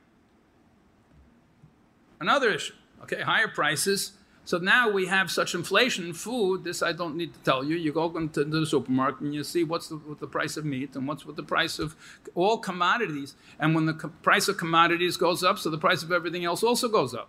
Another 2.21 2.51
issue, 2.51 2.75
okay, 3.03 3.23
higher 3.23 3.49
prices. 3.49 4.13
So 4.45 4.57
now 4.57 4.89
we 4.89 5.09
have 5.09 5.31
such 5.31 5.55
inflation 5.55 6.07
in 6.07 6.15
food. 6.15 6.65
This 6.65 6.83
I 6.83 6.93
don't 6.93 7.17
need 7.17 7.35
to 7.35 7.41
tell 7.41 7.63
you. 7.63 7.77
You 7.77 7.93
go 7.93 8.17
into 8.17 8.45
the 8.45 8.65
supermarket 8.65 9.21
and 9.21 9.35
you 9.35 9.45
see 9.45 9.63
what's 9.63 9.89
the, 9.89 9.97
what 9.97 10.21
the 10.21 10.27
price 10.27 10.57
of 10.57 10.65
meat 10.65 10.97
and 10.97 11.07
what's 11.07 11.27
what 11.27 11.37
the 11.37 11.43
price 11.43 11.79
of 11.79 11.95
all 12.35 12.57
commodities. 12.57 13.35
And 13.61 13.75
when 13.75 13.85
the 13.85 13.93
co- 13.93 14.09
price 14.23 14.49
of 14.49 14.57
commodities 14.57 15.19
goes 15.19 15.45
up, 15.45 15.59
so 15.59 15.69
the 15.69 15.77
price 15.77 16.03
of 16.03 16.11
everything 16.11 16.47
else 16.47 16.63
also 16.63 16.89
goes 16.89 17.13
up. 17.13 17.29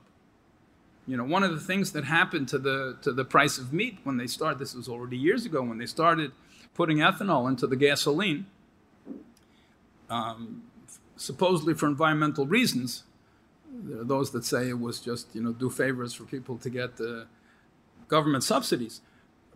You 1.09 1.17
know, 1.17 1.23
one 1.23 1.41
of 1.41 1.49
the 1.49 1.59
things 1.59 1.93
that 1.93 2.03
happened 2.03 2.49
to 2.49 2.59
the 2.59 2.95
to 3.01 3.11
the 3.11 3.25
price 3.25 3.57
of 3.57 3.73
meat 3.73 3.97
when 4.03 4.17
they 4.17 4.27
started, 4.27 4.59
this 4.59 4.75
was 4.75 4.87
already 4.87 5.17
years 5.17 5.43
ago, 5.43 5.63
when 5.63 5.79
they 5.79 5.87
started 5.87 6.33
putting 6.75 6.97
ethanol 6.97 7.49
into 7.49 7.65
the 7.65 7.75
gasoline, 7.75 8.45
um, 10.07 10.61
supposedly 11.17 11.73
for 11.73 11.87
environmental 11.87 12.45
reasons. 12.45 13.05
There 13.73 14.01
are 14.01 14.03
those 14.03 14.29
that 14.33 14.45
say 14.45 14.69
it 14.69 14.79
was 14.79 14.99
just 14.99 15.33
you 15.33 15.41
know 15.41 15.51
do 15.51 15.71
favors 15.71 16.13
for 16.13 16.25
people 16.25 16.59
to 16.59 16.69
get 16.69 17.01
uh, 17.01 17.23
government 18.07 18.43
subsidies 18.43 19.01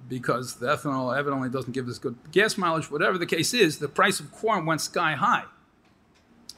because 0.10 0.56
the 0.56 0.66
ethanol 0.66 1.16
evidently 1.16 1.49
doesn't 1.49 1.74
give 1.74 1.88
us 1.88 1.99
good 1.99 2.16
gas 2.32 2.58
mileage. 2.58 2.89
Whatever 2.89 3.20
the 3.20 3.28
case 3.28 3.54
is, 3.54 3.78
the 3.78 3.88
price 3.88 4.20
of 4.20 4.32
corn 4.32 4.66
went 4.66 4.82
sky 4.82 5.14
high. 5.14 5.45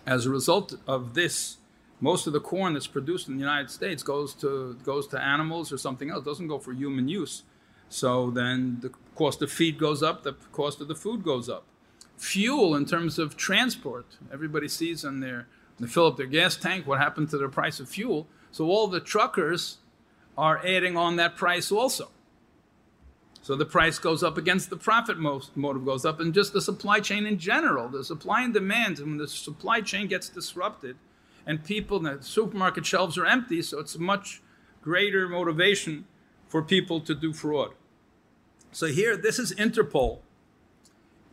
As 0.06 0.26
a 0.26 0.30
result 0.30 0.76
of 0.88 1.16
this 1.16 1.58
most 2.02 2.28
of 2.28 2.34
the 2.34 2.40
corn 2.40 2.74
that's 2.74 2.88
produced 2.88 3.28
in 3.28 3.36
the 3.36 3.40
United 3.40 3.70
States 3.70 4.04
goes 4.04 4.34
to 4.36 4.78
goes 4.84 5.08
to 5.08 5.22
animals 5.22 5.72
or 5.72 5.78
something 5.78 6.10
else. 6.10 6.22
It 6.22 6.26
doesn't 6.26 6.48
go 6.48 6.60
for 6.60 6.74
human 6.74 7.08
use. 7.08 7.44
So 7.90 8.32
then 8.32 8.80
the 8.82 8.92
cost 9.16 9.42
of 9.42 9.52
feed 9.52 9.78
goes 9.78 10.04
up, 10.04 10.24
the 10.24 10.34
cost 10.52 10.82
of 10.82 10.88
the 10.88 10.96
food 10.96 11.24
goes 11.24 11.48
up. 11.50 11.66
Fuel 12.18 12.76
in 12.76 12.86
terms 12.86 13.20
of 13.20 13.38
transport, 13.38 14.06
everybody 14.32 14.68
sees 14.68 15.04
in 15.04 15.20
their 15.20 15.48
they 15.80 15.88
fill 15.88 16.08
up 16.08 16.18
their 16.18 16.26
gas 16.26 16.56
tank 16.56 16.88
what 16.88 17.00
happened 17.00 17.30
to 17.30 17.38
the 17.38 17.50
price 17.50 17.80
of 17.80 17.90
fuel. 17.90 18.28
So 18.52 18.66
all 18.66 18.88
the 18.88 19.02
truckers 19.02 19.78
are 20.38 20.66
adding 20.66 20.96
on 20.96 21.18
that 21.18 21.36
price 21.36 21.72
also. 21.72 22.10
So 23.42 23.56
the 23.56 23.66
price 23.66 24.00
goes 24.00 24.24
up 24.24 24.38
against 24.38 24.70
the 24.70 24.78
profit 24.78 25.20
motive 25.20 25.86
goes 25.86 26.04
up, 26.04 26.20
and 26.20 26.34
just 26.34 26.52
the 26.52 26.62
supply 26.62 27.00
chain 27.00 27.28
in 27.28 27.38
general, 27.38 27.88
the 27.90 28.04
supply 28.04 28.42
and 28.42 28.54
demand, 28.54 28.98
and 28.98 29.08
when 29.08 29.18
the 29.18 29.28
supply 29.28 29.82
chain 29.82 30.08
gets 30.08 30.30
disrupted, 30.30 30.98
and 31.46 31.64
people, 31.64 32.00
the 32.00 32.18
supermarket 32.22 32.86
shelves 32.86 33.18
are 33.18 33.26
empty, 33.26 33.62
so 33.62 33.80
it's 33.80 33.96
a 33.96 34.00
much 34.00 34.42
greater 34.82 35.28
motivation 35.28 36.06
for 36.48 36.62
people 36.62 37.00
to 37.02 37.14
do 37.14 37.34
fraud. 37.34 37.72
So 38.72 38.88
here, 38.88 39.16
this 39.16 39.40
is 39.40 39.54
Interpol. 39.54 40.20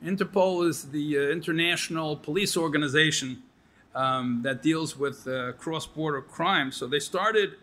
Interpol 0.04 0.68
is 0.68 0.90
the 0.90 1.18
uh, 1.18 1.20
international 1.22 2.16
police 2.16 2.56
organization 2.56 3.42
um, 3.94 4.42
that 4.42 4.62
deals 4.62 4.96
with 4.98 5.26
uh, 5.26 5.52
cross 5.52 5.86
border 5.86 6.20
crime. 6.20 6.72
So 6.72 6.86
they 6.86 6.98
started 6.98 7.54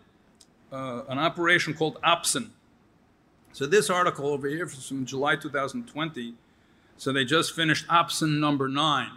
uh, 0.71 1.03
an 1.07 1.17
operation 1.17 1.73
called 1.73 1.97
OPSON. 2.03 2.49
So 3.51 3.65
this 3.65 3.89
article 3.89 4.27
over 4.27 4.47
here 4.47 4.67
from 4.67 5.05
July 5.05 5.35
2020. 5.35 6.35
So 6.97 7.11
they 7.11 7.25
just 7.25 7.55
finished 7.55 7.87
OPSON 7.87 8.39
number 8.39 8.67
nine. 8.67 9.11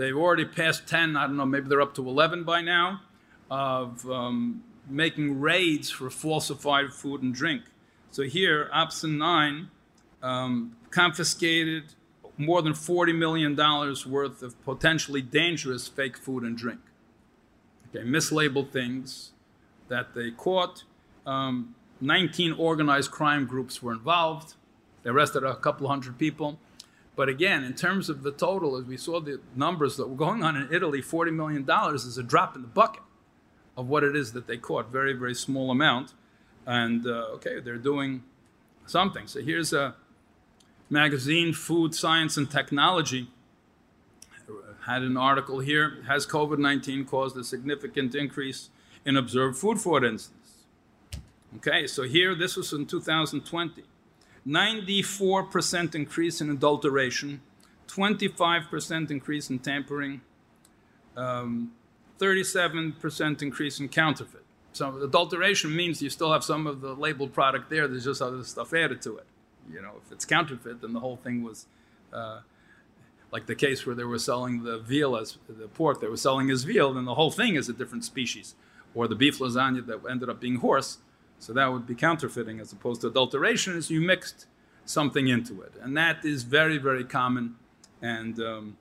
They've 0.00 0.16
already 0.16 0.46
passed 0.46 0.86
10, 0.86 1.14
I 1.14 1.26
don't 1.26 1.36
know, 1.36 1.44
maybe 1.44 1.68
they're 1.68 1.82
up 1.82 1.94
to 1.96 2.08
11 2.08 2.44
by 2.44 2.62
now, 2.62 3.02
of 3.50 4.10
um, 4.10 4.64
making 4.88 5.42
raids 5.42 5.90
for 5.90 6.08
falsified 6.08 6.94
food 6.94 7.22
and 7.22 7.34
drink. 7.34 7.64
So 8.10 8.22
here, 8.22 8.70
OPSON 8.72 9.18
9 9.18 9.68
um, 10.22 10.74
confiscated 10.88 11.92
more 12.38 12.62
than 12.62 12.72
$40 12.72 13.14
million 13.14 13.54
worth 13.54 14.42
of 14.42 14.64
potentially 14.64 15.20
dangerous 15.20 15.86
fake 15.86 16.16
food 16.16 16.44
and 16.44 16.56
drink. 16.56 16.80
Okay, 17.94 18.02
mislabeled 18.02 18.70
things 18.70 19.32
that 19.88 20.14
they 20.14 20.30
caught. 20.30 20.84
Um, 21.26 21.74
19 22.00 22.54
organized 22.54 23.10
crime 23.10 23.44
groups 23.44 23.82
were 23.82 23.92
involved. 23.92 24.54
They 25.02 25.10
arrested 25.10 25.44
a 25.44 25.56
couple 25.56 25.88
hundred 25.88 26.16
people. 26.16 26.58
But 27.20 27.28
again, 27.28 27.64
in 27.64 27.74
terms 27.74 28.08
of 28.08 28.22
the 28.22 28.32
total, 28.32 28.78
as 28.78 28.86
we 28.86 28.96
saw 28.96 29.20
the 29.20 29.42
numbers 29.54 29.98
that 29.98 30.08
were 30.08 30.16
going 30.16 30.42
on 30.42 30.56
in 30.56 30.72
Italy, 30.72 31.02
$40 31.02 31.34
million 31.34 31.68
is 31.94 32.16
a 32.16 32.22
drop 32.22 32.56
in 32.56 32.62
the 32.62 32.68
bucket 32.68 33.02
of 33.76 33.90
what 33.90 34.02
it 34.04 34.16
is 34.16 34.32
that 34.32 34.46
they 34.46 34.56
caught. 34.56 34.90
Very, 34.90 35.12
very 35.12 35.34
small 35.34 35.70
amount. 35.70 36.14
And 36.64 37.06
uh, 37.06 37.34
okay, 37.34 37.60
they're 37.60 37.76
doing 37.76 38.22
something. 38.86 39.26
So 39.26 39.42
here's 39.42 39.74
a 39.74 39.96
magazine, 40.88 41.52
Food, 41.52 41.94
Science, 41.94 42.38
and 42.38 42.50
Technology. 42.50 43.28
Had 44.86 45.02
an 45.02 45.18
article 45.18 45.60
here. 45.60 46.02
Has 46.08 46.26
COVID 46.26 46.56
19 46.56 47.04
caused 47.04 47.36
a 47.36 47.44
significant 47.44 48.14
increase 48.14 48.70
in 49.04 49.18
observed 49.18 49.58
food 49.58 49.78
fraud 49.78 50.04
incidents? 50.04 50.64
Okay, 51.56 51.86
so 51.86 52.04
here, 52.04 52.34
this 52.34 52.56
was 52.56 52.72
in 52.72 52.86
2020. 52.86 53.82
94% 54.46 55.94
increase 55.94 56.40
in 56.40 56.50
adulteration, 56.50 57.40
25% 57.88 59.10
increase 59.10 59.50
in 59.50 59.58
tampering, 59.58 60.20
um, 61.16 61.72
37% 62.18 63.42
increase 63.42 63.80
in 63.80 63.88
counterfeit. 63.88 64.44
So 64.72 65.02
adulteration 65.02 65.74
means 65.74 66.00
you 66.00 66.10
still 66.10 66.32
have 66.32 66.44
some 66.44 66.66
of 66.66 66.80
the 66.80 66.94
labeled 66.94 67.32
product 67.32 67.70
there. 67.70 67.88
There's 67.88 68.04
just 68.04 68.22
other 68.22 68.44
stuff 68.44 68.72
added 68.72 69.02
to 69.02 69.16
it. 69.16 69.26
You 69.70 69.82
know, 69.82 69.94
if 70.04 70.12
it's 70.12 70.24
counterfeit, 70.24 70.80
then 70.80 70.92
the 70.92 71.00
whole 71.00 71.16
thing 71.16 71.42
was 71.42 71.66
uh, 72.12 72.40
like 73.32 73.46
the 73.46 73.54
case 73.54 73.86
where 73.86 73.94
they 73.94 74.04
were 74.04 74.18
selling 74.18 74.62
the 74.62 74.78
veal 74.78 75.16
as 75.16 75.38
the 75.48 75.68
pork 75.68 76.00
they 76.00 76.06
were 76.06 76.16
selling 76.16 76.50
as 76.50 76.64
veal, 76.64 76.92
then 76.92 77.04
the 77.04 77.14
whole 77.14 77.30
thing 77.30 77.56
is 77.56 77.68
a 77.68 77.72
different 77.72 78.04
species. 78.04 78.54
Or 78.94 79.06
the 79.06 79.14
beef 79.14 79.38
lasagna 79.38 79.86
that 79.86 80.00
ended 80.08 80.28
up 80.28 80.40
being 80.40 80.56
horse 80.56 80.98
so 81.40 81.54
that 81.54 81.72
would 81.72 81.86
be 81.86 81.94
counterfeiting 81.94 82.60
as 82.60 82.70
opposed 82.70 83.00
to 83.00 83.06
adulteration 83.06 83.74
is 83.74 83.90
you 83.90 84.00
mixed 84.00 84.46
something 84.84 85.26
into 85.28 85.62
it. 85.62 85.72
And 85.80 85.96
that 85.96 86.22
is 86.24 86.42
very, 86.42 86.76
very 86.76 87.02
common. 87.02 87.56
And 88.02 88.38
um, 88.40 88.76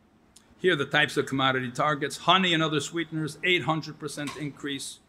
here 0.57 0.73
are 0.73 0.75
the 0.75 0.85
types 0.85 1.15
of 1.15 1.25
commodity 1.25 1.71
targets. 1.71 2.17
Honey 2.17 2.53
and 2.53 2.61
other 2.61 2.81
sweeteners, 2.81 3.37
800% 3.37 4.37
increase. 4.37 4.99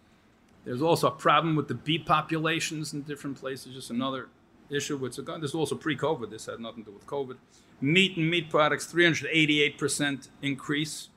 There's 0.64 0.80
also 0.80 1.09
a 1.09 1.11
problem 1.11 1.57
with 1.57 1.66
the 1.66 1.74
bee 1.74 1.98
populations 1.98 2.92
in 2.92 3.03
different 3.03 3.40
places, 3.40 3.74
just 3.74 3.90
another 3.90 4.28
issue. 4.70 4.96
With, 4.96 5.16
this 5.16 5.26
is 5.51 5.55
also 5.55 5.74
pre-COVID. 5.74 6.30
This 6.30 6.46
had 6.46 6.61
nothing 6.61 6.84
to 6.84 6.90
do 6.90 6.94
with 6.94 7.07
COVID. 7.07 7.36
Meat 7.80 8.16
and 8.16 8.30
meat 8.30 8.48
products, 8.48 8.92
388% 8.92 10.28
increase. 10.40 11.09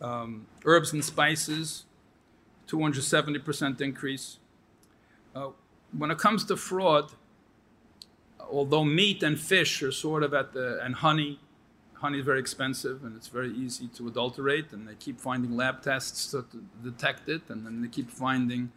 Um, 0.00 0.46
herbs 0.64 0.92
and 0.92 1.04
spices, 1.04 1.86
270% 2.68 3.80
increase. 3.80 4.38
Uh, 5.34 5.50
when 5.96 6.10
it 6.10 6.18
comes 6.18 6.44
to 6.44 6.56
fraud, 6.56 7.12
although 8.50 8.84
meat 8.84 9.22
and 9.22 9.38
fish 9.38 9.82
are 9.82 9.92
sort 9.92 10.22
of 10.22 10.34
at 10.34 10.52
the, 10.52 10.80
and 10.82 10.96
honey, 10.96 11.38
honey 11.94 12.18
is 12.18 12.24
very 12.24 12.40
expensive 12.40 13.04
and 13.04 13.16
it's 13.16 13.28
very 13.28 13.52
easy 13.52 13.88
to 13.88 14.08
adulterate, 14.08 14.72
and 14.72 14.88
they 14.88 14.94
keep 14.94 15.20
finding 15.20 15.56
lab 15.56 15.82
tests 15.82 16.30
to, 16.30 16.42
to 16.50 16.64
detect 16.82 17.28
it, 17.28 17.42
and 17.48 17.64
then 17.66 17.82
they 17.82 17.88
keep 17.88 18.10
finding 18.10 18.72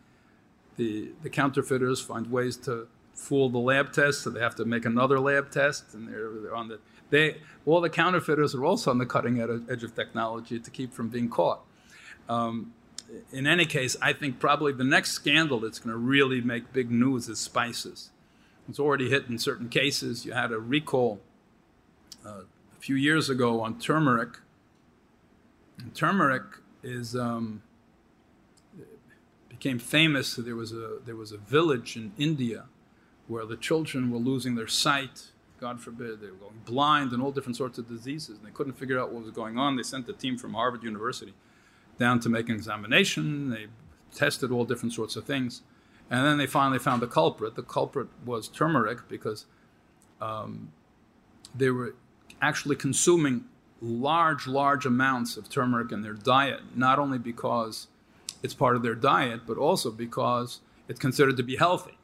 the, 0.76 1.12
the 1.22 1.30
counterfeiters 1.30 2.01
find 2.01 2.32
ways 2.32 2.58
to 2.58 2.88
fool 3.14 3.49
the 3.49 3.60
lab 3.60 3.93
test, 3.93 4.24
so 4.24 4.30
they 4.30 4.39
have 4.39 4.56
to 4.56 4.66
make 4.66 4.86
another 4.86 5.20
lab 5.20 5.51
test, 5.51 5.93
and 5.93 6.08
they're, 6.08 6.30
they're 6.41 6.56
on 6.56 6.68
the 6.68 6.80
they 7.10 7.38
all 7.68 7.80
the 7.80 7.89
counterfeiters 7.91 8.56
are 8.56 8.66
also 8.66 8.89
on 8.89 8.97
the 8.97 9.06
cutting 9.06 9.39
edge 9.70 9.84
of 9.84 9.93
technology 9.93 10.60
to 10.60 10.72
keep 10.72 10.91
from 10.91 11.10
being 11.10 11.30
caught. 11.30 11.64
Um, 12.28 12.74
in 13.32 13.47
any 13.47 13.66
case, 13.66 13.95
I 14.01 14.14
think 14.14 14.39
probably 14.39 14.74
the 14.74 14.84
next 14.84 15.11
scandal 15.11 15.59
that's 15.59 15.80
going 15.80 15.91
to 15.91 15.97
really 15.97 16.41
make 16.41 16.74
big 16.74 16.91
news 16.91 17.30
is 17.30 17.39
spices. 17.39 18.09
It's 18.70 18.80
already 18.80 19.09
hit 19.09 19.28
in 19.28 19.38
certain 19.38 19.70
cases. 19.70 20.26
You 20.26 20.34
had 20.34 20.51
a 20.51 20.59
recall 20.59 21.20
uh, 22.26 22.41
a 22.76 22.80
few 22.80 22.95
years 22.95 23.30
ago 23.30 23.61
on 23.61 23.80
turmeric. 23.80 24.39
And 25.80 25.93
turmeric 25.93 26.43
is 26.82 27.16
um, 27.16 27.61
became 29.49 29.80
famous. 29.80 30.36
There 30.36 30.55
was 30.55 30.72
a 30.72 30.99
there 31.05 31.16
was 31.16 31.32
a 31.32 31.38
village 31.38 31.97
in 31.97 32.14
India 32.18 32.66
where 33.28 33.45
the 33.45 33.57
children 33.57 34.11
were 34.11 34.20
losing 34.20 34.55
their 34.55 34.68
sight. 34.68 35.32
God 35.59 35.82
forbid, 35.82 36.20
they 36.20 36.28
were 36.28 36.34
going 36.34 36.61
blind 36.66 37.14
and 37.14 37.22
all 37.22 37.32
different 37.32 37.55
sorts 37.55 37.78
of 37.78 37.88
diseases, 37.88 38.38
and 38.38 38.45
they 38.45 38.51
couldn't 38.51 38.74
figure 38.74 38.99
out 38.99 39.14
what 39.14 39.24
was 39.24 39.32
going 39.32 39.57
on. 39.57 39.78
They 39.78 39.84
sent 39.84 40.09
a 40.09 40.14
team 40.14 40.38
from 40.38 40.53
Harvard 40.53 40.84
University 40.84 41.34
down 42.04 42.20
to 42.20 42.30
make 42.30 42.49
an 42.49 42.56
examination. 42.56 43.49
They 43.49 43.68
tested 44.14 44.51
all 44.51 44.66
different 44.66 44.93
sorts 44.93 45.16
of 45.16 45.24
things. 45.24 45.62
And 46.12 46.26
then 46.26 46.38
they 46.38 46.47
finally 46.47 46.80
found 46.80 47.01
the 47.01 47.08
culprit. 47.08 47.56
The 47.56 47.64
culprit 47.78 48.10
was 48.26 48.49
turmeric 48.49 49.08
because 49.08 49.45
um, 50.20 50.74
they 51.56 51.70
were 51.70 51.95
actually 52.41 52.76
consuming 52.76 53.45
large, 53.82 54.47
large 54.47 54.86
amounts 54.86 55.38
of 55.38 55.49
turmeric 55.49 55.93
in 55.93 56.01
their 56.01 56.14
diet, 56.14 56.62
not 56.76 56.99
only 56.99 57.18
because 57.18 57.88
it's 58.43 58.54
part 58.54 58.76
of 58.76 58.84
their 58.84 58.95
diet, 58.95 59.41
but 59.47 59.58
also 59.58 59.89
because 59.89 60.60
it's 60.89 60.99
considered 60.99 61.38
to 61.38 61.43
be 61.43 61.56
healthy. 61.56 61.97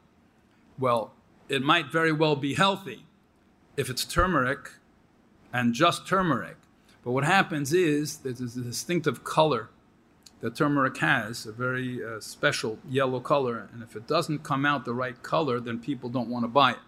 Well, 0.78 1.12
it 1.50 1.62
might 1.62 1.92
very 1.92 2.12
well 2.12 2.36
be 2.36 2.54
healthy 2.54 3.04
if 3.76 3.90
it's 3.90 4.06
turmeric 4.06 4.70
and 5.52 5.74
just 5.74 6.06
turmeric. 6.06 6.56
But 7.04 7.10
what 7.12 7.24
happens 7.24 7.74
is 7.74 8.18
there's 8.18 8.56
a 8.56 8.62
distinctive 8.62 9.24
color 9.24 9.68
that 10.40 10.56
turmeric 10.56 10.96
has, 10.98 11.46
a 11.46 11.52
very 11.52 12.04
uh, 12.04 12.20
special 12.20 12.78
yellow 12.88 13.20
color, 13.20 13.68
and 13.72 13.82
if 13.82 13.94
it 13.94 14.06
doesn't 14.06 14.40
come 14.42 14.64
out 14.64 14.84
the 14.84 14.94
right 14.94 15.22
color, 15.22 15.60
then 15.60 15.78
people 15.78 16.08
don't 16.08 16.28
want 16.28 16.44
to 16.44 16.48
buy 16.48 16.72
it. 16.72 16.78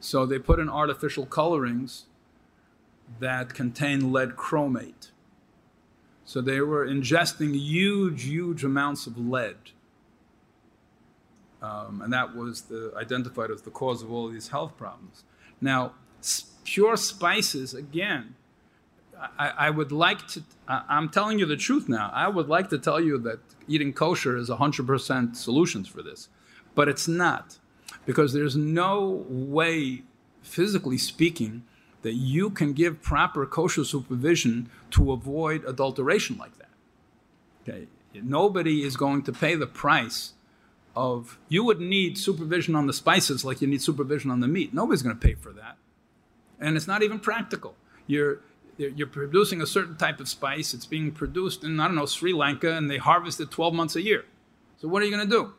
So 0.00 0.26
they 0.26 0.38
put 0.38 0.58
in 0.58 0.68
artificial 0.68 1.24
colorings 1.26 2.04
that 3.20 3.54
contain 3.54 4.12
lead 4.12 4.36
chromate. 4.36 5.10
So 6.24 6.40
they 6.40 6.60
were 6.60 6.86
ingesting 6.86 7.54
huge, 7.54 8.24
huge 8.24 8.64
amounts 8.64 9.06
of 9.06 9.16
lead. 9.16 9.56
Um, 11.62 12.02
and 12.02 12.12
that 12.12 12.36
was 12.36 12.62
the, 12.62 12.92
identified 12.96 13.50
as 13.50 13.62
the 13.62 13.70
cause 13.70 14.02
of 14.02 14.12
all 14.12 14.28
these 14.28 14.48
health 14.48 14.76
problems. 14.76 15.24
Now, 15.60 15.92
pure 16.64 16.96
spices, 16.96 17.72
again, 17.72 18.34
I, 19.38 19.48
I 19.48 19.70
would 19.70 19.92
like 19.92 20.26
to, 20.28 20.42
I, 20.68 20.82
I'm 20.88 21.08
telling 21.08 21.38
you 21.38 21.46
the 21.46 21.56
truth 21.56 21.88
now. 21.88 22.10
I 22.12 22.28
would 22.28 22.48
like 22.48 22.68
to 22.70 22.78
tell 22.78 23.00
you 23.00 23.18
that 23.18 23.40
eating 23.68 23.92
kosher 23.92 24.36
is 24.36 24.48
100% 24.48 25.36
solutions 25.36 25.88
for 25.88 26.02
this, 26.02 26.28
but 26.74 26.88
it's 26.88 27.08
not 27.08 27.58
because 28.04 28.32
there's 28.32 28.56
no 28.56 29.24
way, 29.28 30.02
physically 30.42 30.98
speaking, 30.98 31.64
that 32.02 32.14
you 32.14 32.50
can 32.50 32.72
give 32.72 33.02
proper 33.02 33.44
kosher 33.46 33.84
supervision 33.84 34.70
to 34.90 35.12
avoid 35.12 35.64
adulteration 35.64 36.38
like 36.38 36.56
that. 36.58 36.68
Okay, 37.62 37.88
nobody 38.14 38.84
is 38.84 38.96
going 38.96 39.22
to 39.24 39.32
pay 39.32 39.56
the 39.56 39.66
price 39.66 40.34
of 40.94 41.38
you 41.48 41.64
would 41.64 41.80
need 41.80 42.16
supervision 42.16 42.76
on 42.76 42.86
the 42.86 42.92
spices 42.92 43.44
like 43.44 43.60
you 43.60 43.66
need 43.66 43.82
supervision 43.82 44.30
on 44.30 44.40
the 44.40 44.46
meat. 44.48 44.72
Nobody's 44.72 45.02
going 45.02 45.18
to 45.18 45.26
pay 45.26 45.34
for 45.34 45.52
that, 45.52 45.76
and 46.60 46.76
it's 46.76 46.86
not 46.86 47.02
even 47.02 47.18
practical. 47.18 47.74
You're 48.06 48.40
you're 48.76 49.06
producing 49.06 49.60
a 49.62 49.66
certain 49.66 49.96
type 49.96 50.20
of 50.20 50.28
spice. 50.28 50.74
It's 50.74 50.86
being 50.86 51.10
produced 51.12 51.64
in 51.64 51.80
I 51.80 51.86
don't 51.86 51.96
know 51.96 52.06
Sri 52.06 52.32
Lanka, 52.32 52.72
and 52.72 52.90
they 52.90 52.98
harvest 52.98 53.40
it 53.40 53.50
12 53.50 53.74
months 53.74 53.96
a 53.96 54.02
year. 54.02 54.24
So 54.78 54.88
what 54.88 55.02
are 55.02 55.06
you 55.06 55.14
going 55.14 55.28
to 55.28 55.30
do? 55.30 55.54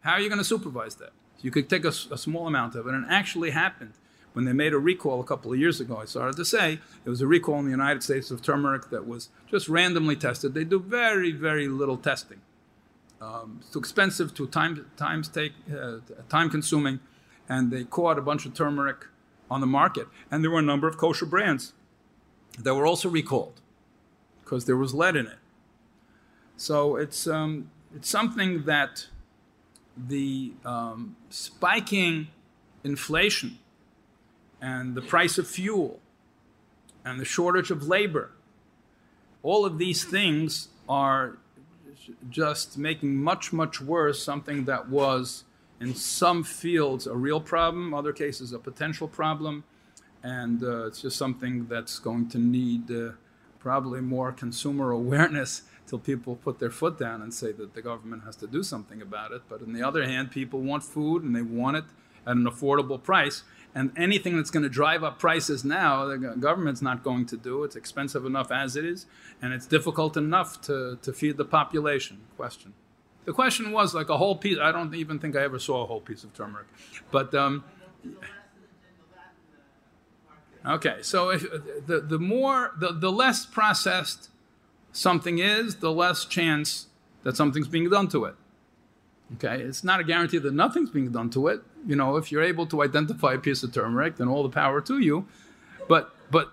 How 0.00 0.12
are 0.12 0.20
you 0.20 0.28
going 0.28 0.38
to 0.38 0.44
supervise 0.44 0.96
that? 0.96 1.10
You 1.40 1.50
could 1.50 1.68
take 1.68 1.84
a, 1.84 1.88
a 1.88 2.18
small 2.18 2.46
amount 2.46 2.74
of 2.74 2.86
it, 2.86 2.94
and 2.94 3.04
it 3.04 3.10
actually 3.10 3.50
happened 3.50 3.92
when 4.32 4.44
they 4.44 4.52
made 4.52 4.72
a 4.72 4.78
recall 4.78 5.20
a 5.20 5.24
couple 5.24 5.52
of 5.52 5.58
years 5.58 5.80
ago. 5.80 5.96
I 5.96 6.04
started 6.04 6.36
to 6.36 6.44
say 6.44 6.80
it 7.04 7.10
was 7.10 7.20
a 7.20 7.26
recall 7.26 7.58
in 7.58 7.64
the 7.64 7.70
United 7.70 8.02
States 8.02 8.30
of 8.30 8.42
turmeric 8.42 8.90
that 8.90 9.06
was 9.06 9.28
just 9.50 9.68
randomly 9.68 10.16
tested. 10.16 10.54
They 10.54 10.64
do 10.64 10.80
very, 10.80 11.32
very 11.32 11.68
little 11.68 11.96
testing. 11.96 12.40
Um, 13.20 13.58
it's 13.60 13.70
too 13.70 13.78
expensive, 13.78 14.34
too 14.34 14.46
time, 14.46 14.86
times 14.96 15.28
take, 15.28 15.52
uh, 15.72 15.98
time 16.28 16.50
consuming, 16.50 17.00
and 17.48 17.70
they 17.70 17.84
caught 17.84 18.18
a 18.18 18.22
bunch 18.22 18.46
of 18.46 18.54
turmeric 18.54 19.06
on 19.50 19.60
the 19.60 19.66
market. 19.66 20.06
And 20.30 20.44
there 20.44 20.50
were 20.50 20.60
a 20.60 20.62
number 20.62 20.86
of 20.86 20.96
kosher 20.96 21.26
brands 21.26 21.72
that 22.58 22.74
were 22.74 22.86
also 22.86 23.08
recalled 23.08 23.60
because 24.44 24.64
there 24.64 24.76
was 24.76 24.94
lead 24.94 25.16
in 25.16 25.26
it. 25.26 25.38
So 26.56 26.96
it's, 26.96 27.26
um, 27.26 27.70
it's 27.94 28.08
something 28.08 28.64
that 28.64 29.06
the 29.96 30.52
um, 30.64 31.16
spiking 31.30 32.28
inflation 32.84 33.58
and 34.60 34.94
the 34.94 35.02
price 35.02 35.38
of 35.38 35.46
fuel 35.46 36.00
and 37.04 37.20
the 37.20 37.24
shortage 37.24 37.70
of 37.70 37.86
labor, 37.86 38.32
all 39.42 39.64
of 39.64 39.78
these 39.78 40.04
things 40.04 40.68
are 40.88 41.38
just 42.30 42.78
making 42.78 43.16
much, 43.16 43.52
much 43.52 43.80
worse 43.80 44.22
something 44.22 44.64
that 44.64 44.88
was 44.88 45.44
in 45.80 45.94
some 45.94 46.42
fields 46.42 47.06
a 47.06 47.14
real 47.14 47.40
problem, 47.40 47.94
other 47.94 48.12
cases 48.12 48.52
a 48.52 48.58
potential 48.58 49.06
problem, 49.06 49.64
and 50.22 50.62
uh, 50.62 50.86
it's 50.86 51.02
just 51.02 51.16
something 51.16 51.66
that's 51.66 51.98
going 51.98 52.28
to 52.30 52.38
need 52.38 52.90
uh, 52.90 53.10
probably 53.58 54.00
more 54.00 54.32
consumer 54.32 54.90
awareness 55.02 55.62
till 55.86 55.98
people 55.98 56.36
put 56.36 56.58
their 56.58 56.70
foot 56.70 56.98
down 56.98 57.22
and 57.22 57.32
say 57.32 57.50
that 57.52 57.74
the 57.74 57.82
government 57.82 58.24
has 58.24 58.36
to 58.36 58.46
do 58.46 58.62
something 58.62 59.00
about 59.00 59.32
it. 59.32 59.42
But 59.48 59.62
on 59.62 59.72
the 59.72 59.82
other 59.82 60.04
hand, 60.04 60.30
people 60.30 60.60
want 60.60 60.84
food 60.84 61.22
and 61.22 61.34
they 61.34 61.42
want 61.42 61.78
it 61.78 61.84
at 62.26 62.36
an 62.36 62.44
affordable 62.44 63.02
price. 63.02 63.42
And 63.74 63.92
anything 63.96 64.36
that's 64.36 64.50
going 64.50 64.64
to 64.64 64.68
drive 64.68 65.04
up 65.04 65.18
prices 65.18 65.64
now, 65.64 66.06
the 66.06 66.16
government's 66.16 66.82
not 66.82 67.02
going 67.02 67.26
to 67.26 67.36
do. 67.36 67.64
It's 67.64 67.76
expensive 67.76 68.24
enough 68.26 68.50
as 68.50 68.76
it 68.76 68.84
is, 68.84 69.06
and 69.40 69.52
it's 69.52 69.66
difficult 69.66 70.16
enough 70.16 70.60
to, 70.62 70.98
to 71.02 71.12
feed 71.12 71.36
the 71.36 71.44
population. 71.44 72.18
Question. 72.36 72.72
The 73.24 73.32
question 73.32 73.70
was 73.72 73.94
like 73.94 74.08
a 74.08 74.16
whole 74.16 74.36
piece. 74.36 74.58
I 74.58 74.72
don't 74.72 74.94
even 74.94 75.18
think 75.18 75.36
I 75.36 75.42
ever 75.42 75.58
saw 75.58 75.82
a 75.82 75.86
whole 75.86 76.00
piece 76.00 76.22
of 76.22 76.34
turmeric. 76.34 76.66
But. 77.10 77.34
Um, 77.34 77.64
Okay, 80.66 80.98
so 81.02 81.30
if, 81.30 81.42
the, 81.86 82.00
the 82.00 82.18
more, 82.18 82.72
the, 82.78 82.92
the 82.92 83.12
less 83.12 83.46
processed 83.46 84.30
something 84.92 85.38
is, 85.38 85.76
the 85.76 85.92
less 85.92 86.24
chance 86.24 86.86
that 87.22 87.36
something's 87.36 87.68
being 87.68 87.88
done 87.88 88.08
to 88.08 88.24
it. 88.24 88.34
Okay, 89.34 89.62
it's 89.62 89.84
not 89.84 90.00
a 90.00 90.04
guarantee 90.04 90.38
that 90.38 90.54
nothing's 90.54 90.90
being 90.90 91.12
done 91.12 91.30
to 91.30 91.48
it. 91.48 91.60
You 91.86 91.96
know, 91.96 92.16
if 92.16 92.32
you're 92.32 92.42
able 92.42 92.66
to 92.66 92.82
identify 92.82 93.34
a 93.34 93.38
piece 93.38 93.62
of 93.62 93.72
turmeric, 93.72 94.16
then 94.16 94.26
all 94.28 94.42
the 94.42 94.48
power 94.48 94.80
to 94.80 94.98
you. 94.98 95.26
But, 95.86 96.14
but 96.30 96.52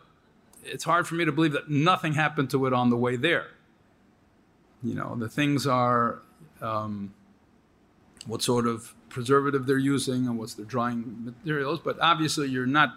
it's 0.63 0.83
hard 0.83 1.07
for 1.07 1.15
me 1.15 1.25
to 1.25 1.31
believe 1.31 1.53
that 1.53 1.69
nothing 1.69 2.13
happened 2.13 2.49
to 2.51 2.65
it 2.65 2.73
on 2.73 2.89
the 2.89 2.97
way 2.97 3.15
there. 3.15 3.47
You 4.83 4.93
know, 4.93 5.15
the 5.15 5.29
things 5.29 5.65
are 5.65 6.21
um, 6.61 7.13
what 8.25 8.41
sort 8.41 8.67
of 8.67 8.93
preservative 9.09 9.65
they're 9.65 9.77
using 9.77 10.27
and 10.27 10.37
what's 10.37 10.53
their 10.53 10.65
drying 10.65 11.23
materials. 11.23 11.79
But 11.79 11.97
obviously, 12.01 12.49
you're 12.49 12.65
not 12.65 12.95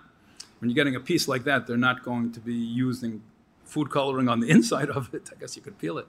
when 0.58 0.70
you're 0.70 0.74
getting 0.74 0.96
a 0.96 1.00
piece 1.00 1.28
like 1.28 1.44
that, 1.44 1.66
they're 1.66 1.76
not 1.76 2.02
going 2.02 2.32
to 2.32 2.40
be 2.40 2.54
using 2.54 3.22
food 3.64 3.90
coloring 3.90 4.28
on 4.28 4.40
the 4.40 4.48
inside 4.56 4.90
of 4.90 5.14
it. 5.14 5.30
I 5.34 5.38
guess 5.40 5.56
you 5.56 5.62
could 5.62 5.78
peel 5.78 5.98
it. 5.98 6.08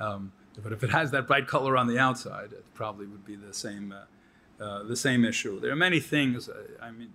Um, 0.00 0.32
but 0.62 0.72
if 0.72 0.82
it 0.82 0.90
has 0.90 1.10
that 1.12 1.26
bright 1.26 1.46
color 1.46 1.76
on 1.76 1.86
the 1.86 1.98
outside, 1.98 2.52
it 2.52 2.64
probably 2.74 3.06
would 3.06 3.24
be 3.24 3.36
the 3.36 3.54
same, 3.54 3.92
uh, 3.92 4.62
uh, 4.62 4.82
the 4.82 4.96
same 4.96 5.24
issue. 5.24 5.60
There 5.60 5.72
are 5.72 5.76
many 5.76 6.00
things. 6.00 6.48
Uh, 6.48 6.62
I 6.80 6.90
mean, 6.90 7.12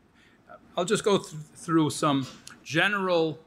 I'll 0.76 0.86
just 0.86 1.04
go 1.04 1.18
th- 1.18 1.34
through 1.56 1.92
some 1.92 2.28
general 2.64 3.40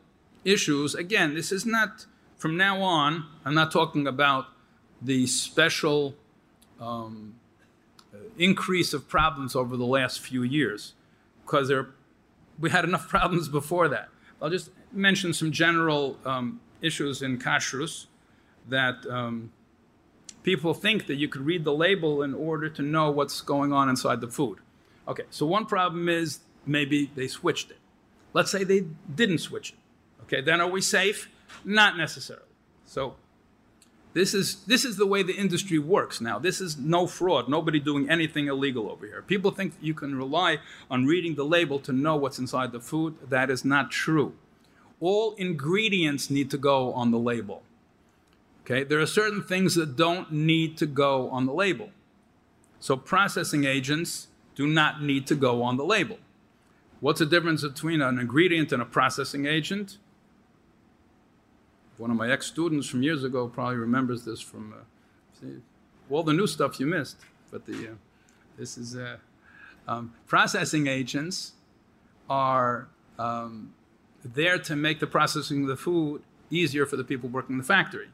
issues. 0.45 0.95
Again, 0.95 1.35
this 1.35 1.51
is 1.51 1.67
not, 1.67 2.07
from 2.37 2.57
now 2.57 2.81
on, 2.83 3.27
I'm 3.45 3.55
not 3.55 3.73
talking 3.73 4.07
about 4.07 4.47
the 5.03 5.27
special 5.27 6.15
um, 6.81 7.35
uh, 8.15 8.19
increase 8.39 8.93
of 8.93 9.09
problems 9.09 9.57
over 9.57 9.77
the 9.77 9.87
last 9.87 10.21
few 10.21 10.43
years, 10.43 10.95
because 11.45 11.69
there 11.69 11.79
are 11.79 11.95
we 12.61 12.71
had 12.71 12.85
enough 12.85 13.09
problems 13.09 13.49
before 13.49 13.89
that. 13.89 14.09
I'll 14.41 14.51
just 14.51 14.71
mention 14.93 15.33
some 15.33 15.53
general 15.53 16.19
um, 16.25 16.61
issues 16.81 17.23
in 17.23 17.39
kashrus 17.39 18.07
that 18.69 19.05
um, 19.11 19.53
people 20.43 20.75
think 20.75 21.07
that 21.07 21.17
you 21.17 21.29
could 21.29 21.43
read 21.43 21.65
the 21.65 21.73
label 21.73 22.23
in 22.23 22.35
order 22.35 22.69
to 22.69 22.83
know 22.83 23.11
what's 23.11 23.41
going 23.41 23.73
on 23.73 23.89
inside 23.89 24.21
the 24.21 24.29
food. 24.29 24.59
Okay, 25.09 25.25
so 25.31 25.47
one 25.47 25.67
problem 25.67 26.09
is 26.09 26.41
maybe 26.67 27.11
they 27.15 27.27
switched 27.27 27.71
it. 27.71 27.79
Let's 28.33 28.51
say 28.51 28.65
they 28.65 28.87
didn't 29.13 29.39
switch 29.39 29.71
it. 29.71 29.79
Okay, 30.23 30.41
then 30.41 30.61
are 30.61 30.69
we 30.69 30.81
safe? 30.81 31.29
Not 31.65 31.97
necessarily. 31.97 32.47
So 32.85 33.17
this 34.13 34.35
is, 34.35 34.65
this 34.65 34.85
is 34.85 34.97
the 34.97 35.07
way 35.07 35.23
the 35.23 35.37
industry 35.37 35.79
works 35.79 36.21
now. 36.21 36.39
This 36.39 36.61
is 36.61 36.77
no 36.77 37.07
fraud, 37.07 37.49
nobody 37.49 37.79
doing 37.79 38.11
anything 38.11 38.49
illegal 38.49 38.91
over 38.91 39.07
here. 39.07 39.23
People 39.23 39.53
think 39.53 39.75
you 39.81 39.95
can 39.95 40.17
rely 40.17 40.59
on 40.91 41.07
reading 41.07 41.37
the 41.37 41.45
label 41.45 41.79
to 41.81 41.93
know 41.93 42.17
what's 42.17 42.39
inside 42.39 42.73
the 42.73 42.81
food. 42.81 43.17
That 43.29 43.51
is 43.51 43.65
not 43.65 43.91
true. 43.91 44.35
All 44.99 45.35
ingredients 45.35 46.29
need 46.29 46.51
to 46.51 46.59
go 46.59 46.93
on 46.93 47.13
the 47.13 47.19
label. 47.19 47.63
Okay, 48.63 48.85
there 48.85 49.01
are 49.01 49.07
certain 49.07 49.43
things 49.43 49.75
that 49.77 49.97
don't 49.97 50.33
need 50.33 50.77
to 50.79 50.87
go 50.87 51.31
on 51.31 51.47
the 51.47 51.53
label. 51.53 51.91
So 52.81 52.97
processing 52.97 53.65
agents 53.65 54.29
do 54.55 54.67
not 54.67 55.03
need 55.03 55.27
to 55.29 55.35
go 55.35 55.63
on 55.63 55.77
the 55.77 55.85
label. 55.85 56.19
What's 57.01 57.21
the 57.21 57.27
difference 57.27 57.63
between 57.63 58.03
an 58.03 58.19
ingredient 58.19 58.73
and 58.73 58.83
a 58.83 58.85
processing 58.85 59.47
agent? 59.47 59.99
One 62.01 62.11
of 62.11 62.17
my 62.17 62.31
ex-students 62.31 62.89
from 62.89 63.03
years 63.03 63.25
ago 63.25 63.47
probably 63.47 63.77
remembers 63.77 64.25
this 64.25 64.41
from 64.41 64.73
uh, 64.73 65.47
all 66.11 66.23
the 66.23 66.33
new 66.33 66.47
stuff 66.47 66.81
you 66.81 66.87
missed. 66.87 67.19
But 67.51 67.67
the 67.67 67.91
uh, 67.91 67.95
this 68.59 68.79
is 68.79 68.97
uh, 68.97 69.19
um, 69.87 70.15
processing 70.27 70.87
agents 70.87 71.53
are 72.31 72.89
um, 73.19 73.75
there 74.25 74.59
to 74.59 74.75
make 74.75 74.99
the 74.99 75.07
processing 75.07 75.63
of 75.63 75.69
the 75.69 75.77
food 75.77 76.23
easier 76.51 76.87
for 76.87 76.97
the 76.97 77.05
people 77.05 77.29
working 77.29 77.55
in 77.55 77.59
the 77.59 77.65
factory. 77.65 78.09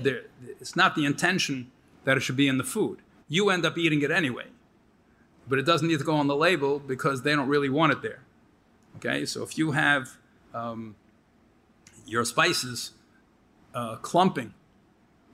They're, 0.00 0.22
it's 0.60 0.76
not 0.76 0.94
the 0.94 1.04
intention 1.04 1.72
that 2.04 2.16
it 2.16 2.20
should 2.20 2.36
be 2.36 2.46
in 2.46 2.58
the 2.58 2.64
food. 2.64 2.98
You 3.28 3.50
end 3.50 3.66
up 3.66 3.76
eating 3.76 4.02
it 4.02 4.10
anyway, 4.12 4.46
but 5.48 5.58
it 5.58 5.66
doesn't 5.66 5.88
need 5.88 5.98
to 5.98 6.04
go 6.04 6.14
on 6.14 6.28
the 6.28 6.36
label 6.36 6.78
because 6.78 7.22
they 7.22 7.34
don't 7.34 7.48
really 7.48 7.68
want 7.68 7.92
it 7.92 8.02
there. 8.02 8.20
Okay, 8.96 9.24
so 9.26 9.42
if 9.42 9.58
you 9.58 9.72
have 9.72 10.16
um, 10.52 10.94
your 12.06 12.24
spices 12.24 12.92
uh, 13.74 13.96
clumping 13.96 14.54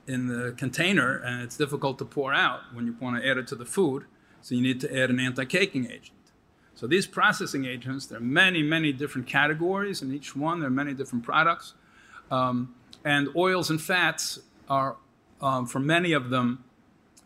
in 0.06 0.26
the 0.26 0.52
container 0.52 1.18
and 1.18 1.42
it's 1.42 1.56
difficult 1.56 1.98
to 1.98 2.04
pour 2.04 2.32
out 2.32 2.60
when 2.72 2.86
you 2.86 2.96
want 3.00 3.22
to 3.22 3.28
add 3.28 3.38
it 3.38 3.46
to 3.48 3.54
the 3.54 3.66
food. 3.66 4.04
So 4.42 4.54
you 4.54 4.62
need 4.62 4.80
to 4.80 4.98
add 4.98 5.10
an 5.10 5.20
anti-caking 5.20 5.86
agent. 5.86 6.12
So 6.74 6.86
these 6.86 7.06
processing 7.06 7.66
agents, 7.66 8.06
there 8.06 8.18
are 8.18 8.22
many, 8.22 8.62
many 8.62 8.92
different 8.92 9.26
categories 9.26 10.00
in 10.00 10.14
each 10.14 10.34
one. 10.34 10.60
There 10.60 10.68
are 10.68 10.70
many 10.70 10.94
different 10.94 11.24
products. 11.24 11.74
Um, 12.30 12.74
and 13.04 13.28
oils 13.36 13.70
and 13.70 13.80
fats 13.80 14.40
are, 14.68 14.96
um, 15.42 15.66
for 15.66 15.78
many 15.78 16.12
of 16.12 16.30
them, 16.30 16.64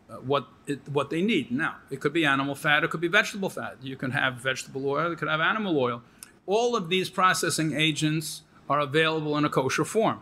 uh, 0.09 0.15
what, 0.15 0.47
it, 0.67 0.87
what 0.89 1.09
they 1.09 1.21
need. 1.21 1.51
Now, 1.51 1.77
it 1.89 2.01
could 2.01 2.13
be 2.13 2.25
animal 2.25 2.53
fat, 2.53 2.83
it 2.83 2.91
could 2.91 3.01
be 3.01 3.07
vegetable 3.07 3.49
fat. 3.49 3.77
You 3.81 3.95
can 3.95 4.11
have 4.11 4.35
vegetable 4.35 4.87
oil, 4.87 5.09
you 5.09 5.15
could 5.15 5.29
have 5.29 5.41
animal 5.41 5.79
oil. 5.79 6.01
All 6.45 6.75
of 6.75 6.89
these 6.89 7.09
processing 7.09 7.73
agents 7.73 8.43
are 8.69 8.79
available 8.79 9.37
in 9.37 9.45
a 9.45 9.49
kosher 9.49 9.85
form. 9.85 10.21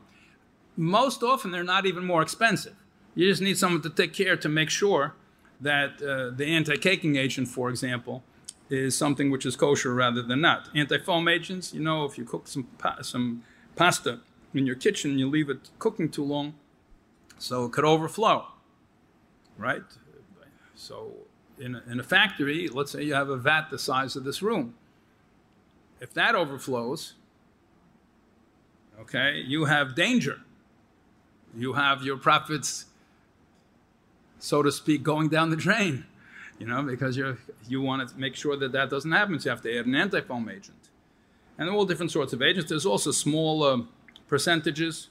Most 0.75 1.23
often, 1.23 1.51
they're 1.51 1.63
not 1.63 1.85
even 1.85 2.05
more 2.05 2.21
expensive. 2.21 2.75
You 3.15 3.29
just 3.29 3.41
need 3.41 3.57
someone 3.57 3.81
to 3.83 3.89
take 3.89 4.13
care 4.13 4.35
to 4.35 4.49
make 4.49 4.69
sure 4.69 5.15
that 5.61 6.01
uh, 6.01 6.35
the 6.35 6.45
anti 6.45 6.75
caking 6.77 7.15
agent, 7.15 7.47
for 7.47 7.69
example, 7.69 8.23
is 8.69 8.97
something 8.97 9.29
which 9.29 9.45
is 9.45 9.55
kosher 9.55 9.93
rather 9.93 10.21
than 10.21 10.41
not. 10.41 10.69
Anti-foam 10.75 11.27
agents, 11.27 11.73
you 11.73 11.81
know, 11.81 12.05
if 12.05 12.17
you 12.17 12.25
cook 12.25 12.47
some 12.47 12.63
pa- 12.77 13.01
some 13.01 13.43
pasta 13.75 14.19
in 14.53 14.65
your 14.65 14.75
kitchen, 14.75 15.19
you 15.19 15.29
leave 15.29 15.49
it 15.49 15.69
cooking 15.79 16.09
too 16.09 16.23
long, 16.23 16.55
so 17.37 17.65
it 17.65 17.71
could 17.71 17.85
overflow, 17.85 18.47
right? 19.57 19.83
So 20.75 21.13
in 21.59 21.75
a, 21.75 21.83
in 21.89 21.99
a 21.99 22.03
factory, 22.03 22.67
let's 22.67 22.91
say 22.91 23.03
you 23.03 23.13
have 23.13 23.29
a 23.29 23.37
vat 23.37 23.69
the 23.69 23.79
size 23.79 24.15
of 24.15 24.23
this 24.23 24.41
room. 24.41 24.75
If 26.01 26.13
that 26.15 26.35
overflows, 26.35 27.13
okay, 29.03 29.43
you 29.45 29.65
have 29.65 29.95
danger. 29.95 30.41
You 31.55 31.73
have 31.73 32.01
your 32.03 32.17
profits, 32.17 32.85
so 34.39 34.63
to 34.63 34.71
speak, 34.71 35.03
going 35.03 35.29
down 35.29 35.51
the 35.51 35.55
drain 35.55 36.05
you 36.59 36.69
know, 36.69 36.81
because 36.81 37.17
you 37.17 37.37
you 37.67 37.81
want 37.81 38.07
to 38.07 38.17
make 38.17 38.35
sure 38.35 38.55
that 38.55 38.71
that 38.71 38.89
doesn't 38.89 39.11
happen. 39.11 39.39
So 39.39 39.45
you 39.45 39.49
have 39.51 39.61
to 39.63 39.77
add 39.77 39.85
an 39.85 39.95
anti-foam 39.95 40.49
agent, 40.49 40.89
and 41.57 41.69
all 41.69 41.85
different 41.85 42.11
sorts 42.11 42.33
of 42.33 42.41
agents. 42.41 42.69
There's 42.69 42.85
also 42.85 43.11
small 43.11 43.63
uh, 43.63 43.81
percentages 44.27 45.09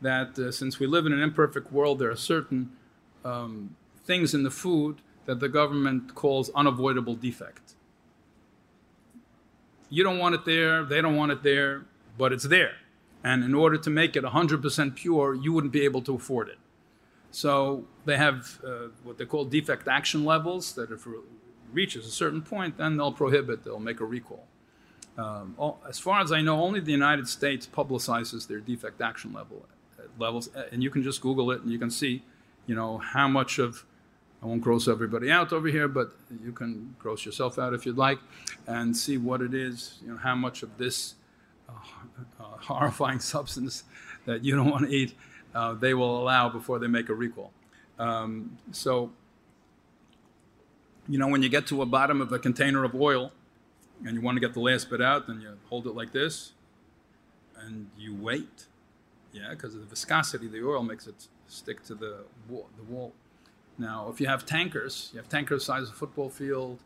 that, 0.00 0.38
uh, 0.38 0.52
since 0.52 0.78
we 0.78 0.86
live 0.86 1.06
in 1.06 1.12
an 1.12 1.22
imperfect 1.22 1.72
world, 1.72 1.98
there 1.98 2.10
are 2.10 2.16
certain 2.16 2.70
um, 3.24 3.74
things 4.04 4.34
in 4.34 4.42
the 4.42 4.50
food 4.50 5.00
that 5.24 5.40
the 5.40 5.48
government 5.48 6.14
calls 6.14 6.50
unavoidable 6.54 7.16
defect. 7.16 7.74
You 9.88 10.04
don't 10.04 10.18
want 10.18 10.34
it 10.34 10.44
there, 10.44 10.84
they 10.84 11.00
don't 11.00 11.16
want 11.16 11.32
it 11.32 11.42
there, 11.42 11.86
but 12.18 12.32
it's 12.32 12.44
there. 12.44 12.74
And 13.26 13.42
in 13.42 13.54
order 13.54 13.76
to 13.76 13.90
make 13.90 14.14
it 14.14 14.22
100% 14.22 14.94
pure, 14.94 15.34
you 15.34 15.52
wouldn't 15.52 15.72
be 15.72 15.82
able 15.82 16.00
to 16.02 16.14
afford 16.14 16.48
it. 16.48 16.58
So 17.32 17.84
they 18.04 18.16
have 18.16 18.60
uh, 18.64 18.90
what 19.02 19.18
they 19.18 19.24
call 19.24 19.44
defect 19.44 19.88
action 19.88 20.24
levels 20.24 20.74
that 20.74 20.92
if 20.92 21.04
it 21.06 21.12
reaches 21.72 22.06
a 22.06 22.10
certain 22.22 22.40
point, 22.40 22.78
then 22.78 22.96
they'll 22.96 23.18
prohibit, 23.24 23.64
they'll 23.64 23.80
make 23.80 23.98
a 23.98 24.04
recall. 24.04 24.46
Um, 25.18 25.56
all, 25.58 25.80
as 25.88 25.98
far 25.98 26.20
as 26.20 26.30
I 26.30 26.40
know, 26.40 26.60
only 26.62 26.78
the 26.78 26.92
United 26.92 27.26
States 27.26 27.66
publicizes 27.66 28.46
their 28.46 28.60
defect 28.60 29.00
action 29.00 29.32
level 29.32 29.66
uh, 29.98 30.02
levels, 30.20 30.48
uh, 30.54 30.68
and 30.70 30.80
you 30.80 30.90
can 30.90 31.02
just 31.02 31.20
Google 31.20 31.50
it 31.50 31.62
and 31.62 31.72
you 31.72 31.80
can 31.80 31.90
see, 31.90 32.22
you 32.68 32.76
know, 32.76 32.98
how 32.98 33.26
much 33.26 33.58
of 33.58 33.84
I 34.40 34.46
won't 34.46 34.62
gross 34.62 34.86
everybody 34.86 35.32
out 35.32 35.52
over 35.52 35.66
here, 35.66 35.88
but 35.88 36.12
you 36.44 36.52
can 36.52 36.94
gross 37.00 37.26
yourself 37.26 37.58
out 37.58 37.74
if 37.74 37.86
you'd 37.86 37.98
like, 37.98 38.20
and 38.68 38.96
see 38.96 39.18
what 39.18 39.40
it 39.40 39.52
is, 39.52 39.98
you 40.00 40.12
know, 40.12 40.18
how 40.18 40.36
much 40.36 40.62
of 40.62 40.78
this 40.78 41.16
horrifying 42.38 43.20
substance 43.34 43.84
that 44.24 44.44
you 44.44 44.54
don't 44.56 44.70
want 44.70 44.88
to 44.88 44.94
eat 44.94 45.14
uh, 45.56 45.72
they 45.72 45.94
will 45.94 46.20
allow 46.20 46.50
before 46.50 46.78
they 46.78 46.86
make 46.86 47.08
a 47.08 47.14
recall. 47.14 47.50
Um, 47.98 48.58
so, 48.72 49.10
you 51.08 51.18
know, 51.18 51.28
when 51.28 51.42
you 51.42 51.48
get 51.48 51.66
to 51.68 51.80
a 51.80 51.86
bottom 51.86 52.20
of 52.20 52.30
a 52.30 52.38
container 52.38 52.84
of 52.84 52.94
oil 52.94 53.32
and 54.04 54.14
you 54.14 54.20
want 54.20 54.36
to 54.36 54.40
get 54.40 54.52
the 54.52 54.60
last 54.60 54.90
bit 54.90 55.00
out, 55.00 55.26
then 55.26 55.40
you 55.40 55.56
hold 55.70 55.86
it 55.86 55.94
like 55.94 56.12
this 56.12 56.52
and 57.58 57.88
you 57.96 58.14
wait. 58.14 58.66
Yeah, 59.32 59.48
because 59.50 59.74
of 59.74 59.80
the 59.80 59.86
viscosity, 59.86 60.46
the 60.46 60.62
oil 60.62 60.82
makes 60.82 61.06
it 61.06 61.26
stick 61.48 61.82
to 61.84 61.94
the 61.94 62.18
wall, 62.50 62.68
the 62.76 62.84
wall. 62.84 63.14
Now, 63.78 64.10
if 64.12 64.20
you 64.20 64.26
have 64.26 64.44
tankers, 64.44 65.08
you 65.14 65.18
have 65.18 65.28
tankers 65.30 65.62
the 65.62 65.64
size 65.64 65.84
of 65.84 65.90
a 65.90 65.92
football 65.92 66.28
field, 66.28 66.80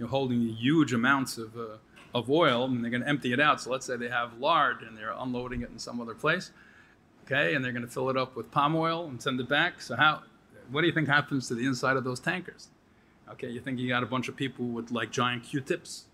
you're 0.00 0.08
holding 0.08 0.40
huge 0.40 0.92
amounts 0.92 1.38
of, 1.38 1.56
uh, 1.56 1.76
of 2.14 2.30
oil, 2.30 2.64
and 2.64 2.82
they're 2.82 2.90
going 2.90 3.02
to 3.02 3.08
empty 3.08 3.32
it 3.32 3.40
out. 3.40 3.60
So 3.60 3.70
let's 3.70 3.86
say 3.86 3.96
they 3.96 4.08
have 4.08 4.38
lard 4.38 4.82
and 4.82 4.96
they're 4.96 5.14
unloading 5.16 5.62
it 5.62 5.70
in 5.70 5.78
some 5.78 6.00
other 6.00 6.14
place 6.14 6.50
okay? 7.28 7.54
And 7.54 7.64
they're 7.64 7.72
going 7.72 7.84
to 7.84 7.90
fill 7.90 8.10
it 8.10 8.16
up 8.16 8.34
with 8.36 8.50
palm 8.50 8.74
oil 8.74 9.06
and 9.06 9.20
send 9.20 9.40
it 9.40 9.48
back. 9.48 9.80
So 9.80 9.96
how? 9.96 10.22
What 10.70 10.82
do 10.82 10.86
you 10.86 10.92
think 10.92 11.08
happens 11.08 11.48
to 11.48 11.54
the 11.54 11.66
inside 11.66 11.96
of 11.96 12.04
those 12.04 12.20
tankers? 12.20 12.68
Okay, 13.30 13.48
you 13.48 13.60
think 13.60 13.78
you 13.78 13.88
got 13.88 14.02
a 14.02 14.06
bunch 14.06 14.28
of 14.28 14.36
people 14.36 14.66
with 14.66 14.90
like 14.90 15.10
giant 15.10 15.44
Q-tips, 15.44 16.04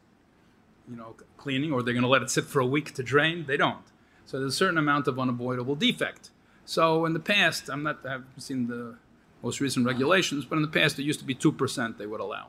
you 0.89 0.97
know, 0.97 1.15
cleaning, 1.37 1.73
or 1.73 1.83
they're 1.83 1.95
going 1.95 2.03
to 2.03 2.09
let 2.09 2.23
it 2.23 2.31
sit 2.31 2.45
for 2.45 2.61
a 2.61 2.67
week 2.67 2.95
to 2.95 3.03
drain? 3.03 3.47
They 3.47 3.57
don't. 3.57 3.85
So 4.27 4.39
there's 4.39 4.55
a 4.55 4.57
certain 4.57 4.79
amount 4.79 5.07
of 5.07 5.19
unavoidable 5.19 5.75
defect. 5.75 6.31
So 6.65 7.05
in 7.05 7.13
the 7.13 7.21
past, 7.21 7.69
I'm 7.69 7.83
not, 7.83 8.01
I 8.07 8.13
haven't 8.13 8.41
seen 8.41 8.69
the 8.69 8.97
most 9.43 9.61
recent 9.61 9.87
regulations, 9.87 10.45
but 10.45 10.57
in 10.57 10.63
the 10.63 10.69
past 10.69 10.99
it 10.99 11.03
used 11.03 11.21
to 11.21 11.27
be 11.27 11.35
two 11.35 11.53
percent 11.53 11.99
they 11.99 12.07
would 12.07 12.21
allow. 12.21 12.49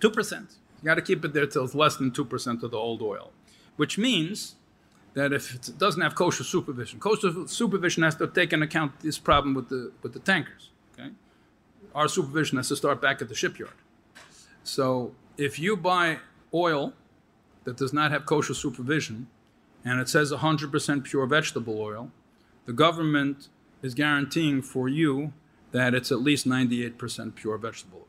Two 0.00 0.10
percent. 0.10 0.56
You 0.80 0.86
got 0.86 0.94
to 0.94 1.02
keep 1.02 1.24
it 1.24 1.32
there 1.32 1.46
till 1.46 1.64
it's 1.64 1.74
less 1.74 1.96
than 1.96 2.10
two 2.10 2.24
percent 2.24 2.62
of 2.62 2.70
the 2.70 2.76
old 2.76 3.02
oil, 3.02 3.32
which 3.76 3.98
means 3.98 4.56
that 5.14 5.32
if 5.32 5.54
it 5.54 5.78
doesn't 5.78 6.00
have 6.00 6.14
kosher 6.14 6.44
supervision, 6.44 7.00
kosher 7.00 7.46
supervision 7.46 8.02
has 8.02 8.14
to 8.16 8.26
take 8.26 8.52
into 8.52 8.66
account 8.66 9.00
this 9.00 9.18
problem 9.18 9.54
with 9.54 9.68
the 9.68 9.92
with 10.02 10.12
the 10.12 10.20
tankers. 10.20 10.70
Okay, 10.92 11.10
our 11.94 12.08
supervision 12.08 12.56
has 12.56 12.68
to 12.68 12.76
start 12.76 13.00
back 13.00 13.20
at 13.20 13.28
the 13.28 13.34
shipyard. 13.34 13.74
So 14.62 15.14
if 15.36 15.58
you 15.58 15.76
buy 15.76 16.18
oil 16.52 16.92
that 17.64 17.76
does 17.76 17.92
not 17.92 18.10
have 18.10 18.26
kosher 18.26 18.54
supervision, 18.54 19.28
and 19.84 20.00
it 20.00 20.08
says 20.08 20.32
100% 20.32 21.04
pure 21.04 21.26
vegetable 21.26 21.80
oil, 21.80 22.10
the 22.66 22.72
government 22.72 23.48
is 23.82 23.94
guaranteeing 23.94 24.62
for 24.62 24.88
you 24.88 25.32
that 25.72 25.94
it's 25.94 26.10
at 26.10 26.20
least 26.20 26.46
98% 26.46 27.34
pure 27.34 27.56
vegetable 27.56 28.00
oil. 28.00 28.06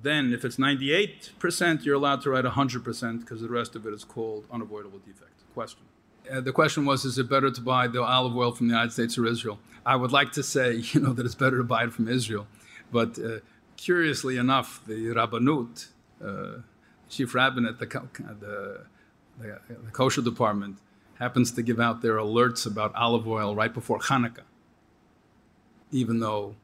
Then, 0.00 0.32
if 0.32 0.44
it's 0.44 0.56
98%, 0.56 1.84
you're 1.84 1.96
allowed 1.96 2.22
to 2.22 2.30
write 2.30 2.44
100% 2.44 3.20
because 3.20 3.40
the 3.40 3.48
rest 3.48 3.74
of 3.74 3.86
it 3.86 3.92
is 3.92 4.04
called 4.04 4.44
unavoidable 4.52 4.98
defect. 5.00 5.32
Question. 5.54 5.82
Uh, 6.30 6.40
the 6.40 6.52
question 6.52 6.84
was, 6.84 7.04
is 7.04 7.18
it 7.18 7.28
better 7.28 7.50
to 7.50 7.60
buy 7.60 7.88
the 7.88 8.02
olive 8.02 8.36
oil 8.36 8.52
from 8.52 8.68
the 8.68 8.74
United 8.74 8.92
States 8.92 9.18
or 9.18 9.26
Israel? 9.26 9.58
I 9.84 9.96
would 9.96 10.12
like 10.12 10.32
to 10.32 10.42
say, 10.42 10.74
you 10.92 11.00
know, 11.00 11.12
that 11.12 11.26
it's 11.26 11.34
better 11.34 11.58
to 11.58 11.64
buy 11.64 11.84
it 11.84 11.92
from 11.92 12.08
Israel. 12.08 12.46
But 12.92 13.18
uh, 13.18 13.38
curiously 13.76 14.36
enough, 14.36 14.82
the 14.86 15.08
Rabbanut, 15.08 15.88
uh, 16.24 16.62
chief 17.08 17.34
rabbinate 17.34 17.78
the, 17.78 17.86
the, 17.86 18.84
the, 19.38 19.58
the 19.68 19.90
kosher 19.90 20.22
department, 20.22 20.78
happens 21.18 21.50
to 21.52 21.62
give 21.62 21.80
out 21.80 22.02
their 22.02 22.16
alerts 22.16 22.66
about 22.66 22.94
olive 22.94 23.26
oil 23.26 23.54
right 23.54 23.74
before 23.74 23.98
Hanukkah, 23.98 24.44
even 25.90 26.20
though, 26.20 26.54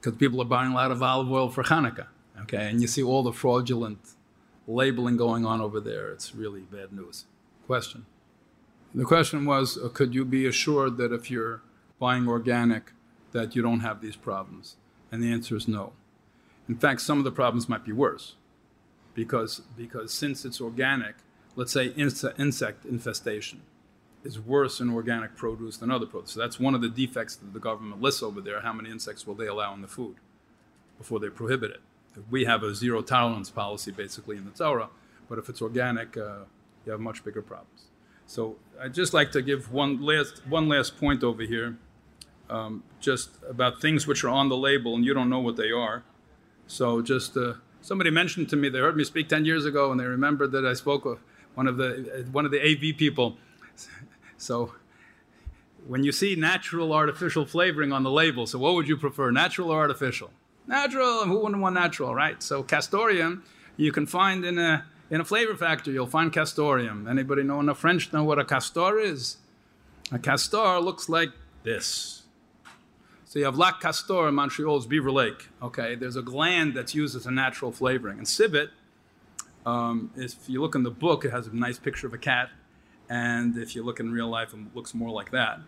because 0.00 0.16
people 0.16 0.40
are 0.40 0.46
buying 0.46 0.72
a 0.72 0.74
lot 0.74 0.90
of 0.90 1.02
olive 1.02 1.30
oil 1.30 1.50
for 1.50 1.64
Hanukkah. 1.64 2.06
Okay, 2.42 2.68
and 2.68 2.80
you 2.80 2.88
see 2.88 3.02
all 3.02 3.22
the 3.22 3.32
fraudulent 3.32 4.14
labeling 4.66 5.16
going 5.16 5.44
on 5.46 5.60
over 5.60 5.80
there. 5.80 6.10
It's 6.10 6.34
really 6.34 6.62
bad 6.62 6.92
news. 6.92 7.26
Question. 7.66 8.06
The 8.94 9.04
question 9.04 9.44
was 9.44 9.76
uh, 9.76 9.88
Could 9.88 10.14
you 10.14 10.24
be 10.24 10.46
assured 10.46 10.96
that 10.98 11.12
if 11.12 11.30
you're 11.30 11.62
buying 11.98 12.28
organic, 12.28 12.92
that 13.32 13.56
you 13.56 13.62
don't 13.62 13.80
have 13.80 14.00
these 14.00 14.16
problems? 14.16 14.76
And 15.10 15.22
the 15.22 15.32
answer 15.32 15.56
is 15.56 15.68
no. 15.68 15.92
In 16.68 16.76
fact, 16.76 17.00
some 17.02 17.18
of 17.18 17.24
the 17.24 17.30
problems 17.30 17.68
might 17.68 17.84
be 17.84 17.92
worse 17.92 18.34
because, 19.14 19.62
because 19.76 20.12
since 20.12 20.44
it's 20.44 20.60
organic, 20.60 21.16
let's 21.56 21.72
say 21.72 21.88
insect, 21.88 22.38
insect 22.38 22.84
infestation 22.84 23.62
is 24.24 24.40
worse 24.40 24.80
in 24.80 24.90
organic 24.90 25.36
produce 25.36 25.76
than 25.76 25.90
other 25.90 26.06
produce. 26.06 26.32
So 26.32 26.40
that's 26.40 26.58
one 26.58 26.74
of 26.74 26.80
the 26.80 26.88
defects 26.88 27.36
that 27.36 27.52
the 27.52 27.60
government 27.60 28.00
lists 28.00 28.22
over 28.22 28.40
there. 28.40 28.60
How 28.62 28.72
many 28.72 28.90
insects 28.90 29.26
will 29.26 29.34
they 29.34 29.46
allow 29.46 29.74
in 29.74 29.82
the 29.82 29.88
food 29.88 30.16
before 30.98 31.20
they 31.20 31.28
prohibit 31.28 31.70
it? 31.70 31.80
We 32.30 32.44
have 32.44 32.62
a 32.62 32.74
zero 32.74 33.02
tolerance 33.02 33.50
policy 33.50 33.90
basically 33.90 34.36
in 34.36 34.44
the 34.44 34.50
Torah, 34.50 34.88
but 35.28 35.38
if 35.38 35.48
it's 35.48 35.60
organic, 35.60 36.16
uh, 36.16 36.38
you 36.84 36.92
have 36.92 37.00
much 37.00 37.24
bigger 37.24 37.42
problems. 37.42 37.84
So 38.26 38.56
I'd 38.80 38.94
just 38.94 39.12
like 39.12 39.32
to 39.32 39.42
give 39.42 39.72
one 39.72 40.02
last, 40.02 40.46
one 40.46 40.68
last 40.68 40.98
point 40.98 41.22
over 41.22 41.42
here, 41.42 41.76
um, 42.48 42.82
just 43.00 43.30
about 43.48 43.80
things 43.80 44.06
which 44.06 44.24
are 44.24 44.28
on 44.28 44.48
the 44.48 44.56
label 44.56 44.94
and 44.94 45.04
you 45.04 45.14
don't 45.14 45.28
know 45.28 45.40
what 45.40 45.56
they 45.56 45.70
are. 45.70 46.04
So 46.66 47.02
just 47.02 47.36
uh, 47.36 47.54
somebody 47.80 48.10
mentioned 48.10 48.48
to 48.50 48.56
me, 48.56 48.68
they 48.68 48.78
heard 48.78 48.96
me 48.96 49.04
speak 49.04 49.28
10 49.28 49.44
years 49.44 49.64
ago 49.64 49.90
and 49.90 50.00
they 50.00 50.06
remembered 50.06 50.52
that 50.52 50.64
I 50.64 50.74
spoke 50.74 51.04
with 51.04 51.18
one 51.54 51.66
of 51.66 51.76
the, 51.76 52.26
one 52.32 52.44
of 52.44 52.50
the 52.50 52.60
AV 52.60 52.96
people. 52.96 53.36
So 54.36 54.74
when 55.86 56.02
you 56.04 56.12
see 56.12 56.34
natural 56.34 56.92
artificial 56.92 57.46
flavoring 57.46 57.92
on 57.92 58.02
the 58.02 58.10
label, 58.10 58.46
so 58.46 58.58
what 58.58 58.74
would 58.74 58.88
you 58.88 58.96
prefer, 58.96 59.30
natural 59.30 59.70
or 59.70 59.78
artificial? 59.78 60.30
Natural, 60.66 61.24
who 61.24 61.38
wouldn't 61.38 61.60
want 61.60 61.74
natural, 61.74 62.14
right? 62.14 62.42
So 62.42 62.62
castoreum, 62.62 63.42
you 63.76 63.92
can 63.92 64.06
find 64.06 64.44
in 64.44 64.58
a 64.58 64.84
In 65.10 65.20
a 65.20 65.24
flavor 65.24 65.54
factory. 65.54 65.94
you'll 65.94 66.06
find 66.06 66.32
castoreum. 66.32 67.06
Anybody 67.06 67.42
know 67.42 67.60
in 67.60 67.66
the 67.66 67.74
French 67.74 68.12
know 68.12 68.24
what 68.24 68.38
a 68.38 68.44
castor 68.44 68.98
is? 68.98 69.36
A 70.10 70.18
castor 70.18 70.80
looks 70.80 71.08
like 71.08 71.30
this. 71.62 72.22
So 73.26 73.38
you 73.38 73.44
have 73.44 73.58
Lac 73.58 73.80
Castor 73.80 74.28
in 74.28 74.34
Montreal's 74.34 74.86
Beaver 74.86 75.10
Lake. 75.10 75.48
Okay, 75.60 75.94
there's 75.94 76.16
a 76.16 76.22
gland 76.22 76.74
that's 76.74 76.94
used 76.94 77.14
as 77.16 77.26
a 77.26 77.30
natural 77.30 77.70
flavoring. 77.70 78.18
And 78.18 78.26
civet, 78.26 78.70
um, 79.66 80.10
if 80.16 80.48
you 80.48 80.60
look 80.60 80.74
in 80.74 80.84
the 80.84 80.90
book, 80.90 81.24
it 81.24 81.30
has 81.30 81.46
a 81.46 81.54
nice 81.54 81.78
picture 81.78 82.06
of 82.06 82.14
a 82.14 82.18
cat. 82.18 82.50
And 83.08 83.58
if 83.58 83.76
you 83.76 83.82
look 83.82 84.00
in 84.00 84.10
real 84.10 84.28
life, 84.28 84.54
it 84.54 84.74
looks 84.74 84.94
more 84.94 85.10
like 85.10 85.30
that. 85.32 85.60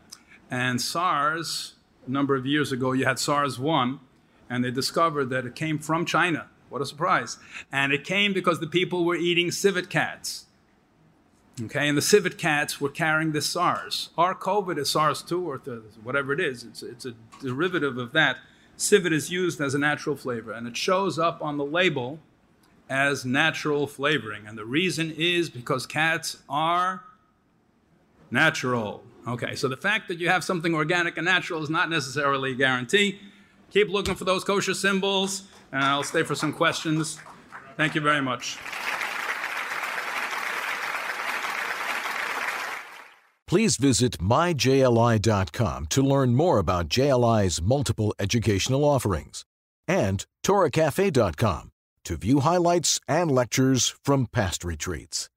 And 0.51 0.81
SARS, 0.81 1.75
a 2.07 2.11
number 2.11 2.35
of 2.37 2.47
years 2.47 2.73
ago, 2.73 2.93
you 2.93 3.05
had 3.05 3.19
SARS 3.19 3.59
1, 3.59 4.01
and 4.49 4.65
they 4.65 4.71
discovered 4.71 5.27
that 5.27 5.47
it 5.47 5.55
came 5.55 5.79
from 5.79 6.05
China. 6.05 6.47
What 6.69 6.83
a 6.83 6.87
surprise. 6.87 7.39
And 7.73 7.93
it 7.93 8.05
came 8.05 8.33
because 8.33 8.61
the 8.61 8.67
people 8.67 9.05
were 9.05 9.17
eating 9.17 9.51
civet 9.51 9.89
cats. 9.89 10.47
Okay, 11.63 11.89
and 11.89 11.97
the 11.97 12.03
civet 12.03 12.37
cats 12.37 12.83
were 12.83 12.91
carrying 12.91 13.33
the 13.33 13.41
SARS. 13.41 14.11
Our 14.19 14.35
COVID 14.35 14.77
is 14.77 14.91
SARS-2 14.91 15.43
or 15.43 15.57
whatever 16.03 16.35
it 16.35 16.41
is. 16.41 16.65
It's, 16.65 16.83
it's 16.83 17.07
a 17.07 17.15
derivative 17.41 17.97
of 17.97 18.13
that. 18.13 18.37
Civet 18.77 19.13
is 19.13 19.31
used 19.31 19.59
as 19.59 19.75
a 19.75 19.79
natural 19.79 20.17
flavor, 20.17 20.53
and 20.53 20.67
it 20.67 20.77
shows 20.77 21.19
up 21.19 21.41
on 21.41 21.57
the 21.57 21.65
label 21.65 22.19
as 22.91 23.25
natural 23.25 23.87
flavoring. 23.87 24.47
And 24.47 24.59
the 24.59 24.67
reason 24.67 25.11
is 25.17 25.49
because 25.49 25.87
cats 25.87 26.43
are 26.47 27.05
natural. 28.31 29.03
Okay, 29.27 29.55
so 29.55 29.67
the 29.67 29.79
fact 29.79 30.09
that 30.09 30.19
you 30.19 30.29
have 30.29 30.45
something 30.45 30.75
organic 30.75 31.17
and 31.17 31.25
natural 31.25 31.63
is 31.63 31.71
not 31.71 31.89
necessarily 31.89 32.53
a 32.53 32.55
guarantee. 32.55 33.19
Keep 33.71 33.89
looking 33.91 34.15
for 34.15 34.25
those 34.25 34.45
kosher 34.45 34.75
symbols, 34.75 35.43
and 35.73 35.85
I'll 35.85 36.03
stay 36.03 36.23
for 36.23 36.35
some 36.35 36.53
questions. 36.53 37.19
Thank 37.77 37.95
you 37.95 38.01
very 38.01 38.23
much. 38.23 38.59
Please 43.47 43.77
visit 43.77 44.19
myjli.com 44.19 45.87
to 45.87 46.03
learn 46.03 46.35
more 46.35 46.59
about 46.59 46.89
JLI's 46.89 47.63
multiple 47.63 48.13
educational 48.19 48.85
offerings 48.85 49.45
and 49.87 50.27
TorahCafe.com 50.45 51.71
to 52.05 52.17
view 52.17 52.41
highlights 52.41 52.99
and 53.07 53.31
lectures 53.31 53.95
from 54.05 54.27
past 54.27 54.65
retreats. 54.65 55.29